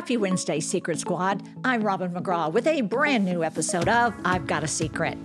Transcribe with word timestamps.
Happy 0.00 0.16
Wednesday, 0.16 0.60
Secret 0.60 0.98
Squad. 0.98 1.42
I'm 1.62 1.82
Robin 1.82 2.10
McGraw 2.10 2.50
with 2.50 2.66
a 2.66 2.80
brand 2.80 3.22
new 3.22 3.44
episode 3.44 3.86
of 3.86 4.14
I've 4.24 4.46
Got 4.46 4.64
a 4.64 4.66
Secret. 4.66 5.18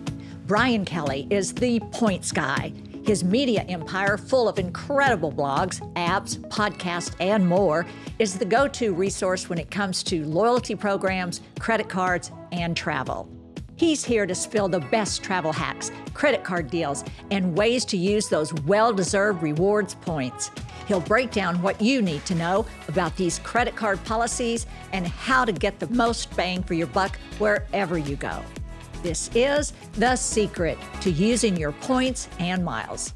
Brian 0.47 0.83
Kelly 0.83 1.27
is 1.29 1.53
the 1.53 1.79
points 1.93 2.33
guy. 2.33 2.73
His 3.05 3.23
media 3.23 3.61
empire, 3.69 4.17
full 4.17 4.49
of 4.49 4.59
incredible 4.59 5.31
blogs, 5.31 5.80
apps, 5.93 6.38
podcasts, 6.49 7.16
and 7.21 7.47
more, 7.47 7.85
is 8.19 8.38
the 8.38 8.43
go 8.43 8.67
to 8.67 8.93
resource 8.93 9.47
when 9.47 9.59
it 9.59 9.71
comes 9.71 10.03
to 10.03 10.25
loyalty 10.25 10.75
programs, 10.75 11.39
credit 11.57 11.88
cards, 11.88 12.33
and 12.52 12.75
travel. 12.75 13.30
He's 13.77 14.05
here 14.05 14.25
to 14.25 14.34
spill 14.34 14.70
the 14.70 14.79
best 14.79 15.21
travel 15.21 15.52
hacks, 15.52 15.91
credit 16.13 16.45
card 16.45 16.70
deals, 16.70 17.03
and 17.29 17.57
ways 17.57 17.83
to 17.85 17.97
use 17.97 18.29
those 18.29 18.53
well 18.53 18.93
deserved 18.93 19.43
rewards 19.43 19.95
points. 19.95 20.49
He'll 20.88 21.02
break 21.02 21.31
down 21.31 21.61
what 21.61 21.81
you 21.81 22.02
need 22.02 22.25
to 22.25 22.35
know 22.35 22.66
about 22.88 23.16
these 23.17 23.39
credit 23.39 23.75
card 23.75 24.02
policies 24.05 24.66
and 24.94 25.05
how 25.05 25.44
to 25.44 25.52
get 25.52 25.80
the 25.80 25.88
most 25.88 26.33
bang 26.38 26.63
for 26.63 26.73
your 26.73 26.88
buck 26.88 27.17
wherever 27.38 27.97
you 27.97 28.16
go. 28.16 28.41
This 29.03 29.30
is 29.35 29.73
the 29.94 30.16
secret 30.16 30.78
to 31.02 31.11
using 31.11 31.57
your 31.57 31.73
points 31.73 32.30
and 32.39 32.63
miles. 32.63 33.13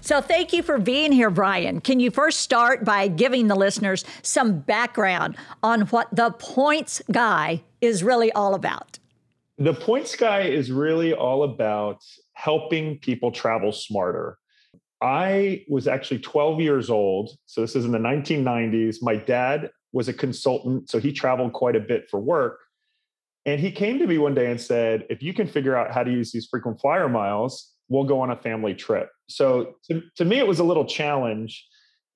So, 0.00 0.20
thank 0.20 0.52
you 0.52 0.62
for 0.62 0.78
being 0.78 1.12
here, 1.12 1.30
Brian. 1.30 1.80
Can 1.80 2.00
you 2.00 2.10
first 2.10 2.40
start 2.40 2.84
by 2.84 3.08
giving 3.08 3.48
the 3.48 3.54
listeners 3.54 4.04
some 4.22 4.60
background 4.60 5.36
on 5.62 5.82
what 5.82 6.08
the 6.10 6.30
points 6.30 7.02
guy 7.10 7.62
is 7.82 8.02
really 8.02 8.32
all 8.32 8.54
about? 8.54 8.98
The 9.58 9.74
points 9.74 10.16
guy 10.16 10.42
is 10.42 10.72
really 10.72 11.14
all 11.14 11.44
about 11.44 12.02
helping 12.32 12.98
people 12.98 13.30
travel 13.30 13.70
smarter. 13.72 14.38
I 15.00 15.64
was 15.68 15.86
actually 15.86 16.20
12 16.20 16.60
years 16.60 16.90
old. 16.90 17.30
So 17.46 17.60
this 17.60 17.76
is 17.76 17.84
in 17.84 17.92
the 17.92 17.98
1990s. 17.98 18.96
My 19.02 19.16
dad 19.16 19.70
was 19.92 20.08
a 20.08 20.12
consultant, 20.12 20.90
so 20.90 20.98
he 20.98 21.12
traveled 21.12 21.52
quite 21.52 21.76
a 21.76 21.80
bit 21.80 22.06
for 22.10 22.18
work. 22.18 22.58
And 23.46 23.60
he 23.60 23.70
came 23.70 23.98
to 23.98 24.06
me 24.06 24.18
one 24.18 24.34
day 24.34 24.50
and 24.50 24.60
said, 24.60 25.06
If 25.10 25.22
you 25.22 25.34
can 25.34 25.46
figure 25.46 25.76
out 25.76 25.92
how 25.92 26.02
to 26.02 26.10
use 26.10 26.32
these 26.32 26.46
frequent 26.46 26.80
flyer 26.80 27.08
miles, 27.08 27.74
we'll 27.88 28.04
go 28.04 28.20
on 28.20 28.30
a 28.30 28.36
family 28.36 28.74
trip. 28.74 29.10
So 29.28 29.74
to, 29.90 30.02
to 30.16 30.24
me, 30.24 30.38
it 30.38 30.46
was 30.46 30.58
a 30.58 30.64
little 30.64 30.86
challenge. 30.86 31.64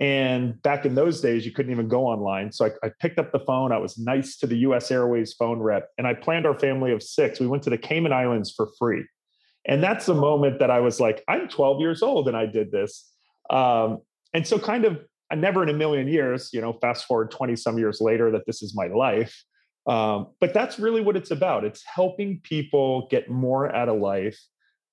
And 0.01 0.61
back 0.63 0.87
in 0.87 0.95
those 0.95 1.21
days, 1.21 1.45
you 1.45 1.51
couldn't 1.51 1.73
even 1.73 1.89
go 1.89 2.07
online. 2.07 2.53
So 2.53 2.67
I, 2.67 2.87
I, 2.87 2.93
picked 3.01 3.19
up 3.19 3.33
the 3.33 3.41
phone. 3.41 3.73
I 3.73 3.79
was 3.79 3.99
nice 3.99 4.37
to 4.39 4.47
the 4.47 4.59
US 4.59 4.93
Airways 4.93 5.33
phone 5.33 5.59
rep, 5.59 5.89
and 5.99 6.07
I 6.07 6.15
planned 6.15 6.47
our 6.47 6.57
family 6.57 6.93
of 6.93 7.03
six. 7.03 7.41
We 7.41 7.49
went 7.49 7.65
to 7.65 7.71
the 7.71 7.79
Cayman 7.79 8.13
Islands 8.13 8.53
for 8.57 8.69
free. 8.79 9.05
And 9.67 9.83
that's 9.83 10.07
the 10.07 10.15
moment 10.15 10.61
that 10.61 10.71
I 10.71 10.81
was 10.81 11.01
like, 11.01 11.25
I'm 11.29 11.49
12 11.49 11.81
years 11.81 12.03
old 12.03 12.29
and 12.29 12.37
I 12.37 12.47
did 12.47 12.71
this. 12.71 13.11
Um, 13.51 13.99
and 14.33 14.47
so, 14.47 14.59
kind 14.59 14.85
of, 14.85 14.99
I 15.31 15.35
never 15.35 15.63
in 15.63 15.69
a 15.69 15.75
million 15.75 16.07
years, 16.07 16.51
you 16.53 16.61
know, 16.61 16.73
fast 16.75 17.07
forward 17.07 17.31
20 17.31 17.57
some 17.57 17.77
years 17.77 18.01
later, 18.01 18.31
that 18.31 18.47
this 18.47 18.63
is 18.63 18.75
my 18.75 18.87
life. 18.87 19.45
Um, 19.87 20.29
but 20.41 20.55
that's 20.55 20.79
really 20.79 21.01
what 21.01 21.17
it's 21.17 21.31
about. 21.31 21.65
It's 21.65 21.83
helping 21.85 22.41
people 22.45 23.09
get 23.11 23.31
more 23.31 23.75
out 23.75 23.89
of 23.89 23.99
life. 23.99 24.39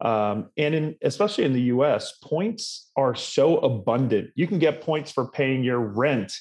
Um, 0.02 0.50
and 0.58 0.76
in, 0.76 0.96
especially 1.04 1.46
in 1.46 1.54
the 1.54 1.62
US, 1.62 2.18
points 2.24 2.90
are 2.98 3.16
so 3.16 3.58
abundant. 3.60 4.32
You 4.36 4.48
can 4.48 4.60
get 4.60 4.82
points 4.82 5.12
for 5.12 5.30
paying 5.30 5.64
your 5.64 5.80
rent, 5.80 6.34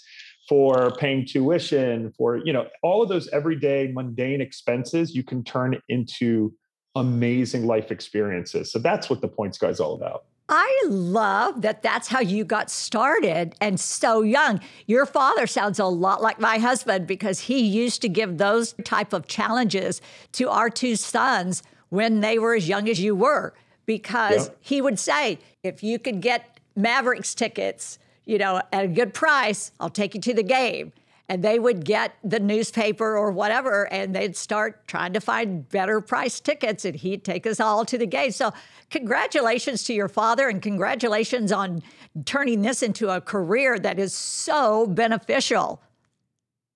for 0.49 0.91
paying 0.99 1.25
tuition, 1.25 2.13
for, 2.17 2.39
you 2.45 2.53
know, 2.53 2.67
all 2.83 3.03
of 3.03 3.09
those 3.09 3.29
everyday 3.29 3.91
mundane 3.93 4.41
expenses 4.41 5.15
you 5.15 5.23
can 5.23 5.45
turn 5.45 5.81
into 5.89 6.53
amazing 6.97 7.67
life 7.67 7.91
experiences. 7.91 8.71
So 8.73 8.79
that's 8.79 9.09
what 9.09 9.21
the 9.21 9.29
Points 9.29 9.59
Guy 9.59 9.69
is 9.69 9.81
all 9.81 9.95
about. 9.95 10.25
I 10.49 10.85
love 10.89 11.63
that 11.63 11.83
that's 11.83 12.09
how 12.09 12.21
you 12.21 12.45
got 12.45 12.71
started 12.71 13.55
and 13.63 13.81
so 13.81 14.21
young. 14.21 14.61
Your 14.87 15.07
father 15.07 15.47
sounds 15.47 15.79
a 15.79 15.87
lot 15.87 16.21
like 16.21 16.39
my 16.39 16.59
husband 16.59 17.07
because 17.07 17.41
he 17.41 17.61
used 17.61 18.03
to 18.03 18.11
give 18.11 18.37
those 18.37 18.75
type 18.85 19.15
of 19.15 19.27
challenges 19.27 20.03
to 20.33 20.51
our 20.51 20.69
two 20.69 20.97
sons 20.97 21.63
when 21.95 22.21
they 22.21 22.41
were 22.41 22.55
as 22.55 22.69
young 22.69 22.89
as 22.89 23.01
you 23.01 23.15
were 23.15 23.55
because 23.87 24.51
he 24.61 24.83
would 24.83 24.99
say, 24.99 25.39
if 25.63 25.83
you 25.83 25.99
could 25.99 26.21
get 26.21 26.59
Mavericks 26.75 27.35
tickets, 27.37 28.01
you 28.25 28.37
know, 28.37 28.61
at 28.73 28.85
a 28.85 28.89
good 28.89 29.15
price, 29.15 29.71
I'll 29.79 29.91
take 29.91 30.15
you 30.15 30.21
to 30.23 30.35
the 30.35 30.43
game. 30.43 30.93
And 31.29 31.43
they 31.43 31.59
would 31.59 31.85
get 31.85 32.17
the 32.23 32.41
newspaper 32.41 33.17
or 33.17 33.31
whatever 33.31 33.91
and 33.91 34.15
they'd 34.15 34.37
start 34.37 34.87
trying 34.89 35.13
to 35.15 35.21
find 35.21 35.67
better 35.69 36.01
price 36.01 36.41
tickets 36.41 36.85
and 36.85 36.97
he'd 36.97 37.25
take 37.25 37.47
us 37.47 37.61
all 37.61 37.85
to 37.87 37.97
the 37.97 38.07
game. 38.07 38.33
So 38.33 38.53
congratulations 38.91 39.85
to 39.85 39.95
your 39.95 40.09
father 40.09 40.49
and 40.49 40.61
congratulations 40.61 41.51
on 41.53 41.83
turning 42.27 42.61
this 42.63 42.83
into 42.83 43.09
a 43.09 43.21
career 43.21 43.79
that 43.79 43.99
is 43.99 44.13
so 44.13 44.87
beneficial. 44.87 45.81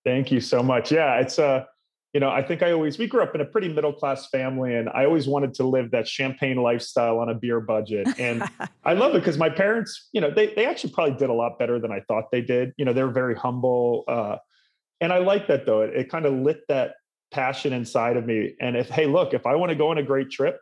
Thank 0.05 0.31
you 0.31 0.41
so 0.41 0.63
much. 0.63 0.93
Yeah 0.93 1.21
it's 1.21 1.39
a 1.39 1.45
uh, 1.45 1.65
you 2.19 2.21
know 2.21 2.31
i 2.31 2.43
think 2.43 2.65
i 2.65 2.73
always 2.73 2.99
we 2.99 3.07
grew 3.07 3.23
up 3.23 3.33
in 3.37 3.41
a 3.41 3.45
pretty 3.45 3.69
middle 3.69 3.93
class 3.93 4.29
family 4.29 4.75
and 4.75 4.89
i 4.89 5.05
always 5.05 5.29
wanted 5.29 5.55
to 5.55 5.63
live 5.63 5.93
that 5.93 6.09
champagne 6.09 6.57
lifestyle 6.57 7.21
on 7.21 7.29
a 7.29 7.35
beer 7.35 7.61
budget. 7.61 8.09
And 8.19 8.43
i 8.85 8.93
love 8.93 9.15
it 9.15 9.21
because 9.21 9.39
my 9.39 9.49
parents 9.49 10.09
you 10.11 10.21
know 10.21 10.29
they, 10.29 10.53
they 10.53 10.67
actually 10.67 10.93
probably 10.93 11.15
did 11.15 11.31
a 11.31 11.33
lot 11.33 11.61
better 11.61 11.79
than 11.79 11.93
i 11.93 12.01
thought 12.09 12.33
they 12.33 12.41
did. 12.41 12.73
You 12.77 12.85
know 12.85 12.93
they're 12.93 13.13
very 13.13 13.37
humble 13.37 14.03
uh, 14.09 14.39
and 15.01 15.13
i 15.13 15.19
like 15.19 15.47
that 15.47 15.65
though. 15.65 15.83
It, 15.83 15.95
it 15.95 16.11
kind 16.11 16.27
of 16.27 16.33
lit 16.33 16.63
that 16.67 16.95
passion 17.31 17.73
inside 17.73 18.17
of 18.17 18.27
me. 18.27 18.57
And 18.61 18.77
if 18.77 18.89
hey 18.89 19.07
look 19.07 19.33
if 19.33 19.47
i 19.47 19.55
want 19.55 19.71
to 19.71 19.77
go 19.77 19.91
on 19.93 19.99
a 19.99 20.03
great 20.03 20.29
trip 20.33 20.59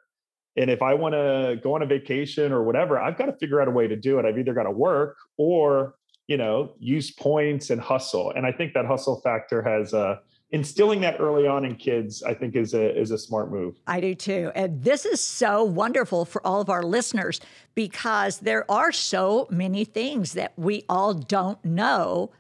and 0.59 0.69
if 0.69 0.83
i 0.83 0.93
want 0.93 1.15
to 1.15 1.59
go 1.63 1.75
on 1.75 1.81
a 1.81 1.87
vacation 1.87 2.53
or 2.53 2.65
whatever 2.65 2.99
i've 2.99 3.17
got 3.17 3.27
to 3.27 3.37
figure 3.41 3.63
out 3.63 3.69
a 3.69 3.71
way 3.71 3.89
to 3.89 3.97
do 3.97 4.19
it. 4.19 4.27
I've 4.27 4.39
either 4.39 4.53
got 4.53 4.65
to 4.65 4.71
work 4.71 5.17
or 5.39 5.95
you 6.27 6.37
know 6.37 6.75
use 6.81 7.11
points 7.11 7.71
and 7.71 7.81
hustle. 7.81 8.31
And 8.37 8.45
i 8.45 8.53
think 8.53 8.75
that 8.75 8.85
hustle 8.85 9.23
factor 9.23 9.63
has 9.63 9.95
uh 9.95 10.17
instilling 10.51 11.01
that 11.01 11.21
early 11.21 11.47
on 11.47 11.65
in 11.65 11.75
kids 11.75 12.23
i 12.23 12.33
think 12.33 12.55
is 12.55 12.73
a 12.73 12.99
is 12.99 13.11
a 13.11 13.19
smart 13.19 13.51
move. 13.51 13.77
I 13.87 14.01
do 14.01 14.15
too. 14.15 14.53
And 14.55 14.83
this 14.83 15.05
is 15.05 15.21
so 15.21 15.65
wonderful 15.65 16.25
for 16.25 16.45
all 16.47 16.61
of 16.61 16.71
our 16.71 16.83
listeners 16.83 17.41
because 17.75 18.39
there 18.39 18.71
are 18.71 18.93
so 18.93 19.47
many 19.51 19.85
things 19.85 20.33
that 20.33 20.53
we 20.57 20.85
all 20.89 21.15
don't 21.15 21.63
know 21.65 22.31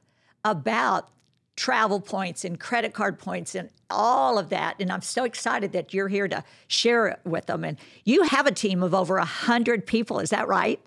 about 0.44 1.11
travel 1.56 2.00
points 2.00 2.44
and 2.44 2.61
credit 2.61 2.93
card 2.93 3.19
points 3.19 3.55
and 3.55 3.71
all 3.91 4.38
of 4.38 4.50
that. 4.50 4.77
And 4.78 4.93
i'm 4.93 5.03
so 5.03 5.25
excited 5.25 5.73
that 5.73 5.93
you're 5.93 6.09
here 6.09 6.28
to 6.28 6.44
share 6.69 7.09
it 7.09 7.21
with 7.25 7.47
them. 7.47 7.65
And 7.65 7.78
you 8.05 8.23
have 8.23 8.47
a 8.47 8.53
team 8.53 8.83
of 8.83 8.94
over 8.94 9.17
100 9.17 9.87
people. 9.87 10.21
Is 10.21 10.31
that 10.31 10.49
right? 10.49 10.81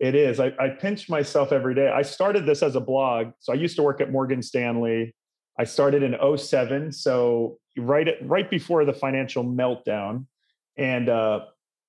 It 0.00 0.14
is. 0.14 0.40
I, 0.40 0.52
I 0.58 0.68
pinch 0.70 1.10
myself 1.10 1.52
every 1.52 1.74
day. 1.74 1.88
I 1.88 2.02
started 2.02 2.46
this 2.46 2.62
as 2.62 2.74
a 2.74 2.80
blog. 2.80 3.32
So 3.38 3.52
I 3.52 3.56
used 3.56 3.76
to 3.76 3.82
work 3.82 4.00
at 4.00 4.10
Morgan 4.10 4.42
Stanley 4.42 5.14
I 5.58 5.64
started 5.64 6.02
in 6.02 6.16
07, 6.36 6.92
so 6.92 7.58
right 7.76 8.08
at, 8.08 8.26
right 8.26 8.48
before 8.48 8.84
the 8.84 8.92
financial 8.92 9.44
meltdown, 9.44 10.26
and 10.76 11.08
uh, 11.08 11.40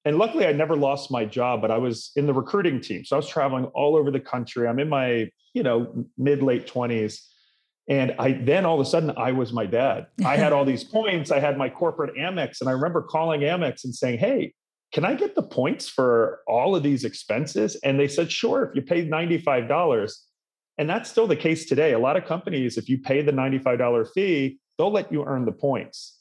and 0.04 0.18
luckily 0.18 0.46
I 0.46 0.52
never 0.52 0.76
lost 0.76 1.12
my 1.12 1.26
job, 1.26 1.62
but 1.62 1.72
I 1.72 1.78
was 1.78 2.12
in 2.16 2.26
the 2.26 2.34
recruiting 2.34 2.82
team, 2.82 3.06
so 3.06 3.16
I 3.16 3.18
was 3.18 3.28
traveling 3.28 3.66
all 3.66 3.96
over 3.96 4.12
the 4.12 4.20
country. 4.20 4.68
I'm 4.68 4.80
in 4.80 4.90
my 4.90 5.30
you 5.54 5.64
know 5.64 6.06
mid 6.18 6.42
late 6.42 6.68
20s, 6.68 7.22
and 7.88 8.14
I 8.20 8.34
then 8.34 8.66
all 8.66 8.80
of 8.80 8.86
a 8.86 8.90
sudden 8.90 9.12
I 9.18 9.32
was 9.32 9.54
my 9.54 9.66
dad. 9.66 10.08
I 10.26 10.38
had 10.38 10.54
all 10.54 10.66
these 10.66 10.84
points. 10.84 11.32
I 11.32 11.40
had 11.40 11.58
my 11.58 11.70
corporate 11.70 12.16
Amex, 12.16 12.62
and 12.62 12.70
I 12.70 12.74
remember 12.74 13.02
calling 13.02 13.42
Amex 13.42 13.84
and 13.84 13.96
saying, 13.96 14.20
"Hey." 14.20 14.54
Can 14.94 15.06
I 15.06 15.14
get 15.14 15.36
the 15.36 15.42
points 15.42 15.88
for 15.88 16.42
all 16.50 16.76
of 16.76 16.84
these 16.84 17.06
expenses? 17.06 17.78
And 17.82 17.98
they 17.98 18.10
said, 18.10 18.30
sure, 18.30 18.66
if 18.66 18.76
you 18.76 18.82
paid 18.82 19.10
$95. 19.10 20.14
And 20.82 20.90
that's 20.90 21.08
still 21.12 21.28
the 21.28 21.36
case 21.36 21.66
today. 21.66 21.94
A 21.94 22.00
lot 22.00 22.18
of 22.18 22.26
companies, 22.26 22.76
if 22.76 22.90
you 22.90 22.98
pay 22.98 23.22
the 23.22 23.32
$95 23.32 24.12
fee, 24.16 24.58
they'll 24.80 24.92
let 24.92 25.12
you 25.12 25.24
earn 25.24 25.46
the 25.46 25.52
points. 25.52 26.18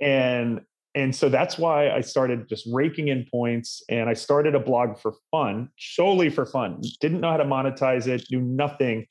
And 0.00 0.60
and 0.94 1.12
so 1.12 1.28
that's 1.28 1.58
why 1.58 1.90
I 1.90 2.00
started 2.00 2.48
just 2.48 2.68
raking 2.72 3.08
in 3.08 3.26
points 3.28 3.82
and 3.88 4.08
I 4.08 4.14
started 4.14 4.54
a 4.54 4.60
blog 4.60 5.00
for 5.00 5.14
fun, 5.32 5.70
solely 5.76 6.30
for 6.30 6.46
fun. 6.46 6.80
Didn't 7.00 7.22
know 7.22 7.32
how 7.32 7.38
to 7.38 7.44
monetize 7.44 8.06
it, 8.06 8.24
knew 8.30 8.40
nothing. 8.40 9.06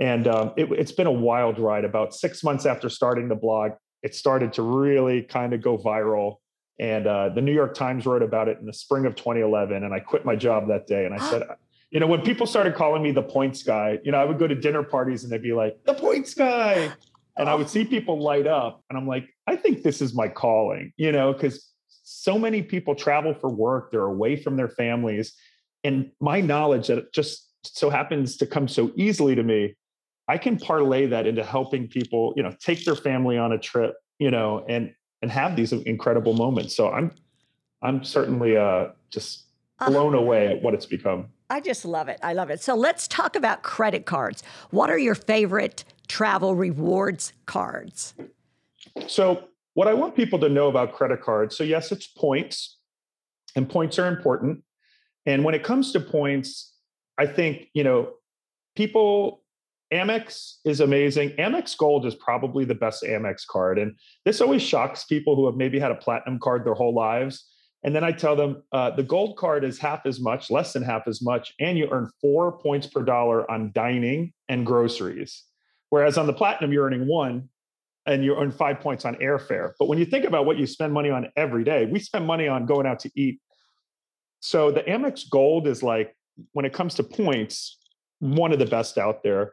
And 0.00 0.26
um, 0.26 0.54
it, 0.56 0.72
it's 0.72 0.90
been 0.90 1.06
a 1.06 1.12
wild 1.12 1.60
ride. 1.60 1.84
About 1.84 2.12
six 2.12 2.42
months 2.42 2.66
after 2.66 2.88
starting 2.88 3.28
the 3.28 3.36
blog, 3.36 3.74
it 4.02 4.12
started 4.12 4.52
to 4.54 4.62
really 4.62 5.22
kind 5.22 5.52
of 5.52 5.62
go 5.62 5.78
viral. 5.78 6.38
And 6.80 7.06
uh, 7.06 7.28
the 7.28 7.42
New 7.42 7.54
York 7.54 7.74
Times 7.74 8.06
wrote 8.06 8.24
about 8.24 8.48
it 8.48 8.58
in 8.58 8.66
the 8.66 8.74
spring 8.74 9.06
of 9.06 9.14
2011. 9.14 9.84
And 9.84 9.94
I 9.94 10.00
quit 10.00 10.24
my 10.24 10.34
job 10.34 10.66
that 10.66 10.88
day. 10.88 11.04
And 11.06 11.14
I 11.14 11.18
said, 11.30 11.44
you 11.92 12.00
know, 12.00 12.06
when 12.06 12.22
people 12.22 12.46
started 12.46 12.74
calling 12.74 13.02
me 13.02 13.12
the 13.12 13.22
points 13.22 13.62
guy, 13.62 13.98
you 14.02 14.10
know, 14.10 14.18
I 14.18 14.24
would 14.24 14.38
go 14.38 14.48
to 14.48 14.54
dinner 14.54 14.82
parties 14.82 15.24
and 15.24 15.32
they'd 15.32 15.42
be 15.42 15.52
like, 15.52 15.76
the 15.84 15.92
points 15.92 16.32
guy. 16.32 16.90
And 17.36 17.48
I 17.48 17.54
would 17.54 17.68
see 17.68 17.84
people 17.84 18.18
light 18.18 18.46
up 18.46 18.82
and 18.88 18.98
I'm 18.98 19.06
like, 19.06 19.28
I 19.46 19.56
think 19.56 19.82
this 19.82 20.00
is 20.00 20.14
my 20.14 20.28
calling, 20.28 20.92
you 20.96 21.12
know, 21.12 21.34
because 21.34 21.70
so 21.88 22.38
many 22.38 22.62
people 22.62 22.94
travel 22.94 23.34
for 23.34 23.50
work, 23.50 23.90
they're 23.92 24.04
away 24.04 24.36
from 24.36 24.56
their 24.56 24.68
families. 24.68 25.34
And 25.84 26.10
my 26.18 26.40
knowledge 26.40 26.86
that 26.86 27.12
just 27.12 27.50
so 27.62 27.90
happens 27.90 28.38
to 28.38 28.46
come 28.46 28.68
so 28.68 28.90
easily 28.96 29.34
to 29.34 29.42
me, 29.42 29.76
I 30.28 30.38
can 30.38 30.58
parlay 30.58 31.06
that 31.06 31.26
into 31.26 31.44
helping 31.44 31.88
people, 31.88 32.32
you 32.36 32.42
know, 32.42 32.54
take 32.58 32.86
their 32.86 32.96
family 32.96 33.36
on 33.36 33.52
a 33.52 33.58
trip, 33.58 33.96
you 34.18 34.30
know, 34.30 34.64
and 34.66 34.94
and 35.20 35.30
have 35.30 35.56
these 35.56 35.72
incredible 35.72 36.32
moments. 36.32 36.74
So 36.74 36.90
I'm 36.90 37.12
I'm 37.82 38.02
certainly 38.02 38.56
uh 38.56 38.88
just 39.10 39.44
uh, 39.78 39.90
blown 39.90 40.14
away 40.14 40.48
at 40.48 40.62
what 40.62 40.72
it's 40.72 40.86
become. 40.86 41.28
I 41.52 41.60
just 41.60 41.84
love 41.84 42.08
it. 42.08 42.18
I 42.22 42.32
love 42.32 42.48
it. 42.48 42.62
So 42.62 42.74
let's 42.74 43.06
talk 43.06 43.36
about 43.36 43.62
credit 43.62 44.06
cards. 44.06 44.42
What 44.70 44.88
are 44.88 44.98
your 44.98 45.14
favorite 45.14 45.84
travel 46.08 46.54
rewards 46.54 47.34
cards? 47.44 48.14
So, 49.06 49.44
what 49.74 49.86
I 49.86 49.92
want 49.92 50.16
people 50.16 50.38
to 50.38 50.48
know 50.48 50.68
about 50.68 50.94
credit 50.94 51.20
cards 51.20 51.56
so, 51.56 51.62
yes, 51.64 51.92
it's 51.92 52.06
points, 52.06 52.78
and 53.54 53.68
points 53.68 53.98
are 53.98 54.08
important. 54.08 54.64
And 55.26 55.44
when 55.44 55.54
it 55.54 55.62
comes 55.62 55.92
to 55.92 56.00
points, 56.00 56.72
I 57.18 57.26
think, 57.26 57.68
you 57.74 57.84
know, 57.84 58.14
people, 58.74 59.42
Amex 59.92 60.56
is 60.64 60.80
amazing. 60.80 61.30
Amex 61.38 61.76
Gold 61.76 62.06
is 62.06 62.14
probably 62.14 62.64
the 62.64 62.74
best 62.74 63.02
Amex 63.02 63.46
card. 63.46 63.78
And 63.78 63.94
this 64.24 64.40
always 64.40 64.62
shocks 64.62 65.04
people 65.04 65.36
who 65.36 65.44
have 65.46 65.56
maybe 65.56 65.78
had 65.78 65.90
a 65.90 65.96
platinum 65.96 66.38
card 66.38 66.64
their 66.64 66.74
whole 66.74 66.94
lives 66.94 67.46
and 67.84 67.94
then 67.94 68.04
I 68.04 68.12
tell 68.12 68.36
them 68.36 68.62
uh, 68.72 68.90
the 68.90 69.02
gold 69.02 69.36
card 69.36 69.64
is 69.64 69.78
half 69.78 70.06
as 70.06 70.20
much, 70.20 70.50
less 70.50 70.72
than 70.72 70.82
half 70.82 71.08
as 71.08 71.20
much, 71.20 71.52
and 71.58 71.76
you 71.76 71.88
earn 71.90 72.08
four 72.20 72.52
points 72.58 72.86
per 72.86 73.02
dollar 73.02 73.50
on 73.50 73.72
dining 73.74 74.32
and 74.48 74.64
groceries. 74.64 75.44
Whereas 75.90 76.16
on 76.16 76.26
the 76.26 76.32
platinum, 76.32 76.72
you're 76.72 76.86
earning 76.86 77.06
one 77.06 77.48
and 78.06 78.24
you 78.24 78.36
earn 78.36 78.50
five 78.50 78.80
points 78.80 79.04
on 79.04 79.14
airfare. 79.16 79.72
But 79.78 79.88
when 79.88 79.98
you 79.98 80.04
think 80.04 80.24
about 80.24 80.46
what 80.46 80.58
you 80.58 80.66
spend 80.66 80.92
money 80.92 81.10
on 81.10 81.30
every 81.36 81.64
day, 81.64 81.86
we 81.86 81.98
spend 81.98 82.26
money 82.26 82.48
on 82.48 82.66
going 82.66 82.86
out 82.86 83.00
to 83.00 83.10
eat. 83.14 83.40
So 84.40 84.70
the 84.70 84.82
Amex 84.82 85.28
Gold 85.28 85.66
is 85.66 85.82
like, 85.82 86.16
when 86.52 86.64
it 86.64 86.72
comes 86.72 86.94
to 86.94 87.02
points, 87.02 87.78
one 88.20 88.52
of 88.52 88.58
the 88.58 88.66
best 88.66 88.96
out 88.96 89.22
there. 89.22 89.52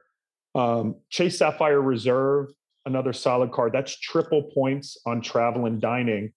Um, 0.56 0.96
Chase 1.10 1.38
Sapphire 1.38 1.82
Reserve, 1.82 2.48
another 2.86 3.14
solid 3.14 3.52
card. 3.52 3.74
That's 3.74 3.96
triple 4.00 4.44
points 4.54 4.98
on 5.06 5.22
travel 5.22 5.66
and 5.66 5.82
dining. 5.82 6.32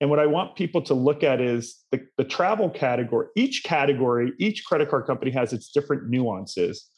And 0.00 0.10
what 0.10 0.18
I 0.18 0.26
want 0.26 0.56
people 0.56 0.82
to 0.82 0.94
look 0.94 1.22
at 1.22 1.40
is 1.40 1.84
the, 1.90 2.06
the 2.18 2.24
travel 2.24 2.68
category. 2.68 3.28
Each 3.34 3.62
category, 3.62 4.32
each 4.38 4.64
credit 4.64 4.90
card 4.90 5.06
company 5.06 5.30
has 5.30 5.52
its 5.52 5.70
different 5.70 6.10
nuances. 6.10 6.90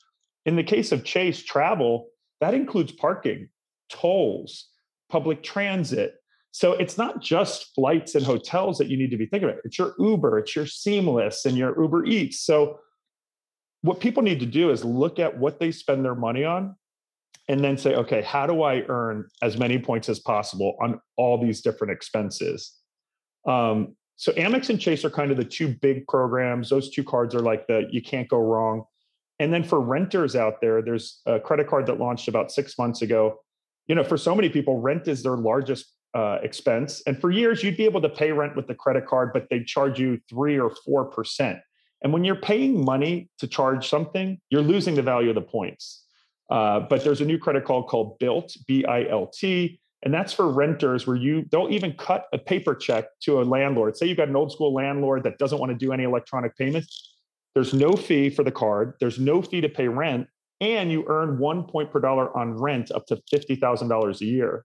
In 0.46 0.56
the 0.56 0.64
case 0.64 0.90
of 0.90 1.04
Chase 1.04 1.42
Travel, 1.42 2.08
that 2.40 2.54
includes 2.54 2.92
parking, 2.92 3.48
tolls, 3.88 4.68
public 5.08 5.42
transit. 5.42 6.14
So 6.50 6.72
it's 6.72 6.98
not 6.98 7.22
just 7.22 7.74
flights 7.74 8.14
and 8.14 8.24
hotels 8.24 8.78
that 8.78 8.88
you 8.88 8.96
need 8.96 9.10
to 9.10 9.16
be 9.16 9.26
thinking 9.26 9.48
about. 9.48 9.60
It's 9.64 9.78
your 9.78 9.94
Uber, 9.98 10.38
it's 10.38 10.56
your 10.56 10.66
Seamless, 10.66 11.44
and 11.44 11.56
your 11.56 11.80
Uber 11.80 12.04
Eats. 12.04 12.40
So 12.40 12.80
what 13.82 14.00
people 14.00 14.22
need 14.22 14.40
to 14.40 14.46
do 14.46 14.70
is 14.70 14.84
look 14.84 15.18
at 15.18 15.38
what 15.38 15.60
they 15.60 15.70
spend 15.70 16.04
their 16.04 16.14
money 16.16 16.44
on 16.44 16.74
and 17.48 17.62
then 17.62 17.78
say, 17.78 17.94
okay, 17.94 18.22
how 18.22 18.46
do 18.46 18.62
I 18.62 18.82
earn 18.88 19.28
as 19.42 19.56
many 19.56 19.78
points 19.78 20.08
as 20.08 20.18
possible 20.18 20.76
on 20.82 21.00
all 21.16 21.40
these 21.40 21.60
different 21.60 21.92
expenses? 21.92 22.77
Um, 23.48 23.96
so 24.16 24.32
Amex 24.32 24.68
and 24.68 24.80
Chase 24.80 25.04
are 25.04 25.10
kind 25.10 25.30
of 25.30 25.36
the 25.36 25.44
two 25.44 25.68
big 25.68 26.06
programs. 26.06 26.68
Those 26.68 26.90
two 26.90 27.04
cards 27.04 27.34
are 27.34 27.40
like 27.40 27.66
the 27.66 27.88
you 27.90 28.02
can't 28.02 28.28
go 28.28 28.38
wrong. 28.38 28.84
And 29.40 29.52
then 29.52 29.64
for 29.64 29.80
renters 29.80 30.34
out 30.34 30.60
there, 30.60 30.82
there's 30.82 31.22
a 31.24 31.38
credit 31.38 31.68
card 31.68 31.86
that 31.86 31.98
launched 31.98 32.28
about 32.28 32.50
six 32.50 32.76
months 32.76 33.02
ago. 33.02 33.40
You 33.86 33.94
know, 33.94 34.04
for 34.04 34.18
so 34.18 34.34
many 34.34 34.48
people, 34.48 34.80
rent 34.80 35.08
is 35.08 35.22
their 35.22 35.36
largest 35.36 35.94
uh, 36.14 36.38
expense. 36.42 37.02
And 37.06 37.20
for 37.20 37.30
years, 37.30 37.62
you'd 37.62 37.76
be 37.76 37.84
able 37.84 38.02
to 38.02 38.08
pay 38.08 38.32
rent 38.32 38.56
with 38.56 38.66
the 38.66 38.74
credit 38.74 39.06
card, 39.06 39.32
but 39.32 39.46
they'd 39.48 39.66
charge 39.66 40.00
you 40.00 40.20
three 40.28 40.58
or 40.58 40.70
four 40.84 41.04
percent. 41.06 41.60
And 42.02 42.12
when 42.12 42.24
you're 42.24 42.42
paying 42.52 42.84
money 42.84 43.30
to 43.38 43.46
charge 43.46 43.88
something, 43.88 44.40
you're 44.50 44.62
losing 44.62 44.94
the 44.94 45.02
value 45.02 45.30
of 45.30 45.36
the 45.36 45.42
points. 45.42 46.04
Uh, 46.50 46.80
but 46.80 47.04
there's 47.04 47.20
a 47.20 47.24
new 47.24 47.38
credit 47.38 47.64
card 47.64 47.86
called 47.86 48.18
Bilt, 48.18 48.56
B 48.66 48.84
I 48.84 49.04
L 49.04 49.26
T. 49.26 49.80
And 50.02 50.14
that's 50.14 50.32
for 50.32 50.50
renters 50.50 51.06
where 51.06 51.16
you 51.16 51.42
don't 51.42 51.72
even 51.72 51.92
cut 51.94 52.26
a 52.32 52.38
paper 52.38 52.74
check 52.74 53.06
to 53.22 53.40
a 53.40 53.44
landlord. 53.44 53.96
Say 53.96 54.06
you've 54.06 54.16
got 54.16 54.28
an 54.28 54.36
old 54.36 54.52
school 54.52 54.72
landlord 54.72 55.24
that 55.24 55.38
doesn't 55.38 55.58
want 55.58 55.72
to 55.72 55.76
do 55.76 55.92
any 55.92 56.04
electronic 56.04 56.56
payments. 56.56 57.16
There's 57.54 57.74
no 57.74 57.92
fee 57.94 58.30
for 58.30 58.44
the 58.44 58.52
card, 58.52 58.94
there's 59.00 59.18
no 59.18 59.42
fee 59.42 59.60
to 59.60 59.68
pay 59.68 59.88
rent, 59.88 60.28
and 60.60 60.92
you 60.92 61.04
earn 61.08 61.38
one 61.38 61.64
point 61.64 61.90
per 61.90 61.98
dollar 61.98 62.36
on 62.36 62.56
rent 62.56 62.92
up 62.92 63.06
to 63.06 63.20
$50,000 63.32 64.20
a 64.20 64.24
year. 64.24 64.64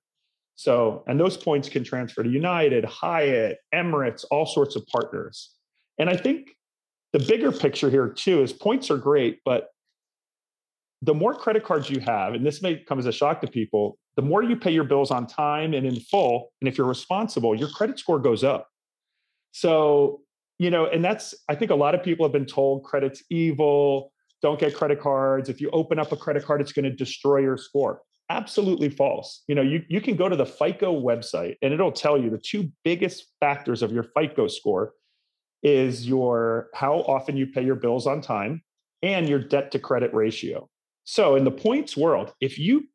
So, 0.56 1.04
and 1.08 1.20
those 1.20 1.36
points 1.36 1.70
can 1.70 1.84
transfer 1.84 2.22
to 2.22 2.30
United, 2.30 2.86
Hyatt, 2.86 3.58
Emirates, 3.74 4.24
all 4.30 4.46
sorts 4.46 4.76
of 4.76 4.86
partners. 4.88 5.52
And 5.98 6.10
I 6.10 6.16
think 6.16 6.50
the 7.12 7.20
bigger 7.20 7.52
picture 7.52 7.90
here 7.90 8.10
too 8.10 8.44
is 8.44 8.54
points 8.54 8.92
are 8.92 8.98
great, 8.98 9.40
but 9.46 9.70
the 11.02 11.14
more 11.14 11.34
credit 11.34 11.64
cards 11.64 11.90
you 11.90 12.00
have, 12.00 12.34
and 12.34 12.46
this 12.46 12.62
may 12.62 12.78
come 12.78 13.00
as 13.00 13.06
a 13.06 13.12
shock 13.12 13.42
to 13.42 13.48
people, 13.48 13.98
the 14.16 14.22
more 14.22 14.44
you 14.44 14.56
pay 14.56 14.72
your 14.72 14.84
bills 14.84 15.12
on 15.12 15.28
time 15.28 15.74
and 15.74 15.86
in 15.86 16.00
full, 16.00 16.52
and 16.62 16.68
if 16.68 16.78
you're 16.78 16.88
responsible, 16.88 17.56
your 17.56 17.70
credit 17.70 18.00
score 18.00 18.20
goes 18.20 18.44
up. 18.44 18.70
So, 19.52 20.22
you 20.60 20.70
know, 20.70 20.86
and 20.86 21.04
that's, 21.04 21.34
I 21.50 21.56
think 21.56 21.72
a 21.72 21.76
lot 21.76 21.96
of 21.96 22.04
people 22.04 22.26
have 22.26 22.34
been 22.34 22.46
told 22.46 22.84
credit's 22.84 23.24
evil, 23.30 24.12
don't 24.42 24.60
get 24.60 24.76
credit 24.76 25.00
cards. 25.00 25.50
If 25.50 25.62
you 25.62 25.70
open 25.72 26.00
up 26.00 26.12
a 26.12 26.18
credit 26.18 26.44
card, 26.44 26.62
it's 26.62 26.74
going 26.74 26.86
to 26.86 26.96
destroy 26.96 27.38
your 27.38 27.58
score. 27.58 28.02
Absolutely 28.30 28.90
false. 28.90 29.44
You 29.48 29.56
know, 29.56 29.62
you, 29.62 29.84
you 29.90 30.02
can 30.02 30.16
go 30.16 30.30
to 30.30 30.36
the 30.36 30.46
FICO 30.46 31.00
website 31.00 31.56
and 31.62 31.74
it'll 31.74 31.92
tell 31.92 32.18
you 32.18 32.30
the 32.30 32.38
two 32.38 32.72
biggest 32.84 33.28
factors 33.40 33.82
of 33.82 33.92
your 33.92 34.06
FICO 34.16 34.48
score 34.48 34.94
is 35.62 36.08
your 36.08 36.70
how 36.74 37.00
often 37.00 37.38
you 37.38 37.48
pay 37.48 37.64
your 37.64 37.76
bills 37.76 38.06
on 38.06 38.22
time 38.22 38.62
and 39.02 39.28
your 39.30 39.40
debt 39.40 39.72
to 39.72 39.80
credit 39.80 40.14
ratio. 40.14 40.70
So 41.06 41.36
in 41.36 41.44
the 41.44 41.52
points 41.52 41.96
world, 41.98 42.34
if 42.42 42.58
you 42.58 42.88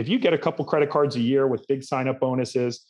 if 0.00 0.08
you 0.08 0.18
get 0.18 0.32
a 0.32 0.38
couple 0.38 0.64
credit 0.64 0.88
cards 0.88 1.14
a 1.16 1.20
year 1.20 1.46
with 1.46 1.66
big 1.68 1.84
sign 1.84 2.08
up 2.08 2.20
bonuses 2.20 2.86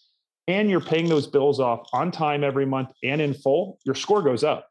and 0.46 0.70
you're 0.70 0.80
paying 0.80 1.08
those 1.08 1.26
bills 1.26 1.58
off 1.58 1.80
on 1.92 2.12
time 2.12 2.44
every 2.44 2.64
month 2.64 2.90
and 3.02 3.20
in 3.20 3.34
full, 3.34 3.78
your 3.84 3.96
score 3.96 4.22
goes 4.22 4.44
up. 4.44 4.68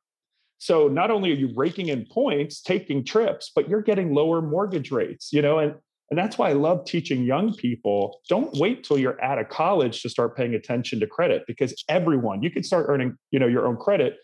So 0.57 0.87
not 0.87 1.11
only 1.11 1.31
are 1.31 1.35
you 1.35 1.51
raking 1.55 1.89
in 1.89 2.05
points, 2.05 2.61
taking 2.61 3.03
trips, 3.03 3.51
but 3.53 3.67
you're 3.69 3.81
getting 3.81 4.13
lower 4.13 4.41
mortgage 4.41 4.89
rates, 4.89 5.31
you 5.33 5.41
know, 5.41 5.59
and 5.59 5.75
and 6.11 6.17
that's 6.17 6.39
why 6.39 6.49
I 6.49 6.53
love 6.53 6.85
teaching 6.85 7.23
young 7.23 7.53
people. 7.53 8.19
Don't 8.29 8.51
wait 8.57 8.83
till 8.83 8.97
you're 8.97 9.23
out 9.23 9.37
of 9.37 9.49
college 9.49 10.01
to 10.01 10.09
start 10.09 10.35
paying 10.35 10.55
attention 10.55 10.99
to 11.01 11.07
credit 11.07 11.43
because 11.45 11.83
everyone, 11.87 12.41
you 12.41 12.49
can 12.49 12.63
start 12.63 12.87
earning, 12.89 13.15
you 13.29 13.37
know, 13.37 13.45
your 13.45 13.67
own 13.67 13.77
credit 13.77 14.17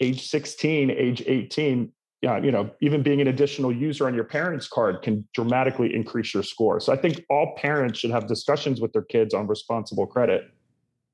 age 0.00 0.28
16, 0.28 0.90
age 0.90 1.22
18 1.26 1.92
uh, 2.26 2.36
you 2.36 2.50
know, 2.50 2.70
even 2.80 3.02
being 3.02 3.20
an 3.20 3.28
additional 3.28 3.72
user 3.72 4.06
on 4.06 4.14
your 4.14 4.24
parents' 4.24 4.68
card 4.68 5.02
can 5.02 5.26
dramatically 5.34 5.94
increase 5.94 6.32
your 6.32 6.42
score. 6.42 6.80
So 6.80 6.92
I 6.92 6.96
think 6.96 7.24
all 7.28 7.54
parents 7.56 7.98
should 7.98 8.10
have 8.10 8.26
discussions 8.26 8.80
with 8.80 8.92
their 8.92 9.02
kids 9.02 9.34
on 9.34 9.46
responsible 9.46 10.06
credit. 10.06 10.50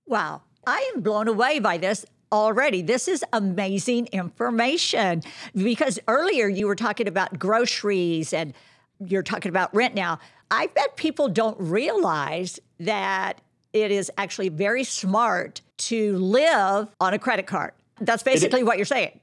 Wow. 0.06 0.42
I 0.66 0.90
am 0.94 1.02
blown 1.02 1.28
away 1.28 1.59
by 1.59 1.76
this 1.76 2.06
already. 2.30 2.82
This 2.82 3.09
is 3.09 3.25
amazing 3.32 4.06
information 4.12 5.23
because 5.54 5.99
earlier 6.06 6.49
you 6.49 6.66
were 6.66 6.76
talking 6.76 7.09
about 7.09 7.38
groceries 7.38 8.32
and 8.32 8.54
you're 9.04 9.25
talking 9.25 9.50
about 9.50 9.75
rent 9.75 9.94
now. 9.94 10.21
I 10.50 10.68
bet 10.68 10.97
people 10.97 11.28
don't 11.28 11.59
realize 11.59 12.61
that 12.78 13.40
it 13.73 13.90
is 13.90 14.11
actually 14.18 14.50
very 14.50 14.85
smart 14.85 15.62
to 15.78 16.16
live 16.18 16.88
on 17.00 17.14
a 17.14 17.18
credit 17.18 17.47
card. 17.47 17.73
That's 18.00 18.23
basically 18.23 18.62
what 18.62 18.76
you're 18.76 18.85
saying. 18.85 19.18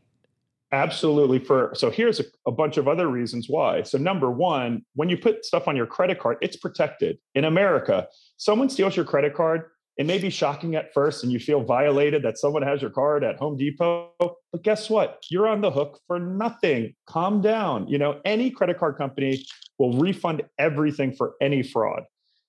Absolutely. 0.72 1.40
For 1.40 1.72
so 1.74 1.90
here's 1.90 2.20
a, 2.20 2.26
a, 2.46 2.52
bunch 2.52 2.78
of 2.78 2.88
other 2.88 3.08
reasons 3.08 3.48
why. 3.50 3.82
So 3.82 3.98
number 3.98 4.30
one, 4.30 4.84
when 4.94 5.10
you 5.10 5.18
put 5.18 5.44
stuff 5.44 5.68
on 5.68 5.76
your 5.76 5.88
credit 5.88 6.20
card, 6.20 6.38
it's 6.42 6.58
protected. 6.58 7.18
In 7.34 7.46
America, 7.46 8.08
someone 8.38 8.70
steals 8.70 8.96
your 8.96 9.06
credit 9.06 9.34
card. 9.34 9.64
It 9.98 10.06
may 10.06 10.20
be 10.20 10.30
shocking 10.30 10.76
at 10.76 10.94
first, 10.94 11.24
and 11.24 11.34
you 11.34 11.40
feel 11.40 11.62
violated 11.62 12.24
that 12.24 12.38
someone 12.38 12.62
has 12.62 12.82
your 12.82 12.92
card 12.92 13.24
at 13.24 13.36
Home 13.38 13.58
Depot. 13.58 14.12
But 14.20 14.64
guess 14.64 14.90
what? 14.90 15.24
You're 15.30 15.48
on 15.48 15.60
the 15.60 15.72
hook 15.72 16.00
for 16.08 16.20
nothing. 16.20 16.94
Calm 17.08 17.42
down. 17.42 17.88
You 17.88 17.98
know, 17.98 18.22
any 18.24 18.52
credit 18.52 18.78
card 18.78 18.96
company 18.96 19.46
will 19.78 19.94
refund 19.94 20.44
everything 20.58 21.14
for 21.14 21.34
any 21.42 21.64
fraud, 21.64 22.04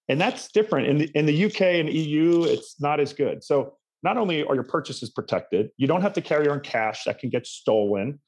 and 0.08 0.20
that's 0.20 0.52
different 0.52 0.88
in 0.88 0.98
the 0.98 1.10
in 1.14 1.24
the 1.24 1.46
UK 1.46 1.62
and 1.62 1.88
EU. 1.88 2.44
It's 2.44 2.78
not 2.80 3.00
as 3.00 3.14
good. 3.14 3.42
So 3.42 3.78
not 4.02 4.16
only 4.16 4.44
are 4.44 4.54
your 4.54 4.64
purchases 4.64 5.10
protected, 5.10 5.70
you 5.76 5.86
don't 5.86 6.02
have 6.02 6.12
to 6.14 6.20
carry 6.20 6.48
own 6.48 6.60
cash 6.60 7.04
that 7.04 7.18
can 7.18 7.30
get 7.30 7.46
stolen, 7.46 8.20